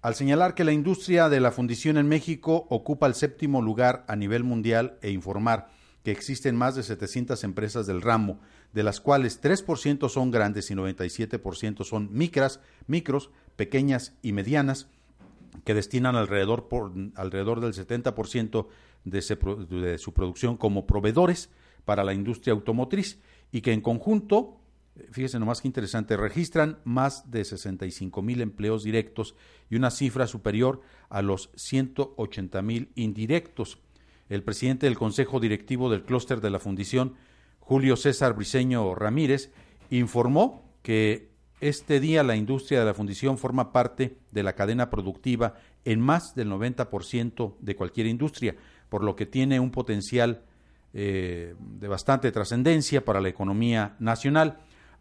Al 0.00 0.14
señalar 0.14 0.54
que 0.54 0.64
la 0.64 0.72
industria 0.72 1.28
de 1.28 1.40
la 1.40 1.50
fundición 1.50 1.98
en 1.98 2.08
México 2.08 2.66
ocupa 2.70 3.06
el 3.06 3.14
séptimo 3.14 3.60
lugar 3.60 4.04
a 4.08 4.16
nivel 4.16 4.44
mundial 4.44 4.96
e 5.02 5.10
informar 5.10 5.68
que 6.04 6.12
existen 6.12 6.56
más 6.56 6.74
de 6.74 6.82
700 6.82 7.44
empresas 7.44 7.86
del 7.86 8.00
ramo, 8.00 8.40
de 8.72 8.82
las 8.82 9.00
cuales 9.00 9.42
3% 9.42 10.08
son 10.08 10.30
grandes 10.30 10.70
y 10.70 10.74
97% 10.74 11.84
son 11.84 12.08
micras, 12.12 12.60
micros, 12.86 13.30
pequeñas 13.56 14.14
y 14.22 14.32
medianas, 14.32 14.88
que 15.64 15.74
destinan 15.74 16.16
alrededor, 16.16 16.68
por, 16.68 16.92
alrededor 17.16 17.60
del 17.60 17.74
70% 17.74 18.68
de, 19.04 19.20
de 19.70 19.98
su 19.98 20.12
producción 20.12 20.56
como 20.56 20.86
proveedores 20.86 21.50
para 21.84 22.04
la 22.04 22.14
industria 22.14 22.52
automotriz 22.52 23.18
y 23.52 23.62
que 23.62 23.72
en 23.72 23.80
conjunto, 23.80 24.60
fíjese 25.10 25.38
nomás 25.38 25.60
que 25.60 25.68
interesante, 25.68 26.16
registran 26.16 26.78
más 26.84 27.30
de 27.30 27.44
65 27.44 28.22
mil 28.22 28.40
empleos 28.40 28.84
directos 28.84 29.34
y 29.68 29.76
una 29.76 29.90
cifra 29.90 30.26
superior 30.26 30.82
a 31.08 31.22
los 31.22 31.50
180 31.56 32.62
mil 32.62 32.90
indirectos. 32.94 33.78
El 34.28 34.44
presidente 34.44 34.86
del 34.86 34.96
Consejo 34.96 35.40
Directivo 35.40 35.90
del 35.90 36.04
Clúster 36.04 36.40
de 36.40 36.50
la 36.50 36.60
Fundición, 36.60 37.14
Julio 37.58 37.96
César 37.96 38.34
Briceño 38.34 38.94
Ramírez, 38.94 39.50
informó 39.90 40.70
que 40.82 41.30
este 41.60 42.00
día 42.00 42.22
la 42.22 42.36
industria 42.36 42.80
de 42.80 42.86
la 42.86 42.94
fundición 42.94 43.36
forma 43.36 43.72
parte 43.72 44.16
de 44.30 44.42
la 44.42 44.54
cadena 44.54 44.88
productiva 44.88 45.56
en 45.84 46.00
más 46.00 46.34
del 46.34 46.48
90% 46.48 47.56
de 47.58 47.76
cualquier 47.76 48.06
industria, 48.06 48.56
por 48.90 49.02
lo 49.02 49.16
que 49.16 49.24
tiene 49.24 49.58
un 49.58 49.70
potencial 49.70 50.42
eh, 50.92 51.54
de 51.58 51.88
bastante 51.88 52.30
trascendencia 52.32 53.04
para 53.04 53.20
la 53.20 53.28
economía 53.28 53.96
nacional. 54.00 54.58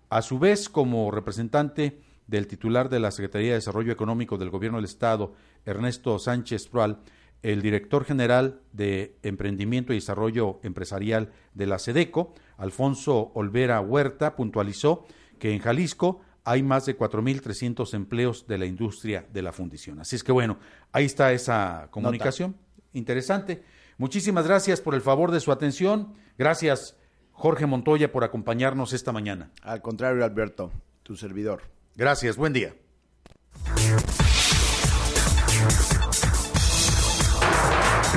A 0.10 0.22
su 0.22 0.40
vez, 0.40 0.70
como 0.70 1.12
representante 1.12 2.00
del 2.28 2.48
titular 2.48 2.90
de 2.90 3.00
la 3.00 3.12
Secretaría 3.12 3.50
de 3.50 3.56
Desarrollo 3.56 3.92
Económico 3.92 4.38
del 4.38 4.52
Gobierno 4.52 4.78
del 4.78 4.86
Estado, 4.86 5.34
Ernesto 5.66 6.18
Sánchez 6.20 6.68
Prual, 6.68 7.00
el 7.42 7.62
director 7.62 8.06
general 8.06 8.62
de 8.72 9.18
Emprendimiento 9.24 9.92
y 9.92 9.98
Desarrollo 9.98 10.60
Empresarial 10.62 11.32
de 11.54 11.66
la 11.66 11.80
SEDECO, 11.80 12.34
Alfonso 12.58 13.32
Olvera 13.34 13.82
Huerta, 13.82 14.36
puntualizó 14.36 15.06
que 15.40 15.54
en 15.54 15.60
Jalisco 15.60 16.22
hay 16.44 16.64
más 16.64 16.86
de 16.86 16.98
4.300 16.98 17.94
empleos 17.94 18.46
de 18.48 18.58
la 18.58 18.66
industria 18.66 19.26
de 19.32 19.42
la 19.42 19.54
fundición. 19.54 20.00
Así 20.00 20.16
es 20.16 20.24
que 20.24 20.32
bueno, 20.32 20.58
ahí 20.92 21.06
está 21.06 21.32
esa 21.32 21.88
comunicación. 21.92 22.56
Interesante. 22.94 23.64
Muchísimas 24.00 24.48
gracias 24.48 24.80
por 24.80 24.96
el 24.96 25.02
favor 25.02 25.30
de 25.30 25.42
su 25.42 25.52
atención. 25.52 26.14
Gracias, 26.38 26.96
Jorge 27.34 27.66
Montoya, 27.66 28.14
por 28.14 28.24
acompañarnos 28.24 28.94
esta 28.94 29.12
mañana. 29.12 29.52
Al 29.62 29.82
contrario, 29.82 30.24
Alberto, 30.24 30.72
tu 31.04 31.18
servidor. 31.18 31.64
Gracias, 31.98 32.38
buen 32.38 32.54
día. 32.54 32.74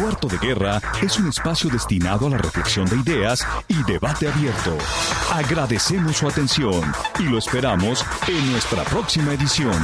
Cuarto 0.00 0.28
de 0.28 0.38
Guerra 0.38 0.80
es 1.02 1.18
un 1.18 1.28
espacio 1.28 1.68
destinado 1.68 2.28
a 2.28 2.30
la 2.30 2.38
reflexión 2.38 2.86
de 2.86 2.96
ideas 2.96 3.44
y 3.66 3.82
debate 3.82 4.28
abierto. 4.28 4.78
Agradecemos 5.32 6.16
su 6.16 6.28
atención 6.28 6.80
y 7.18 7.24
lo 7.24 7.38
esperamos 7.38 8.04
en 8.28 8.52
nuestra 8.52 8.84
próxima 8.84 9.34
edición. 9.34 9.74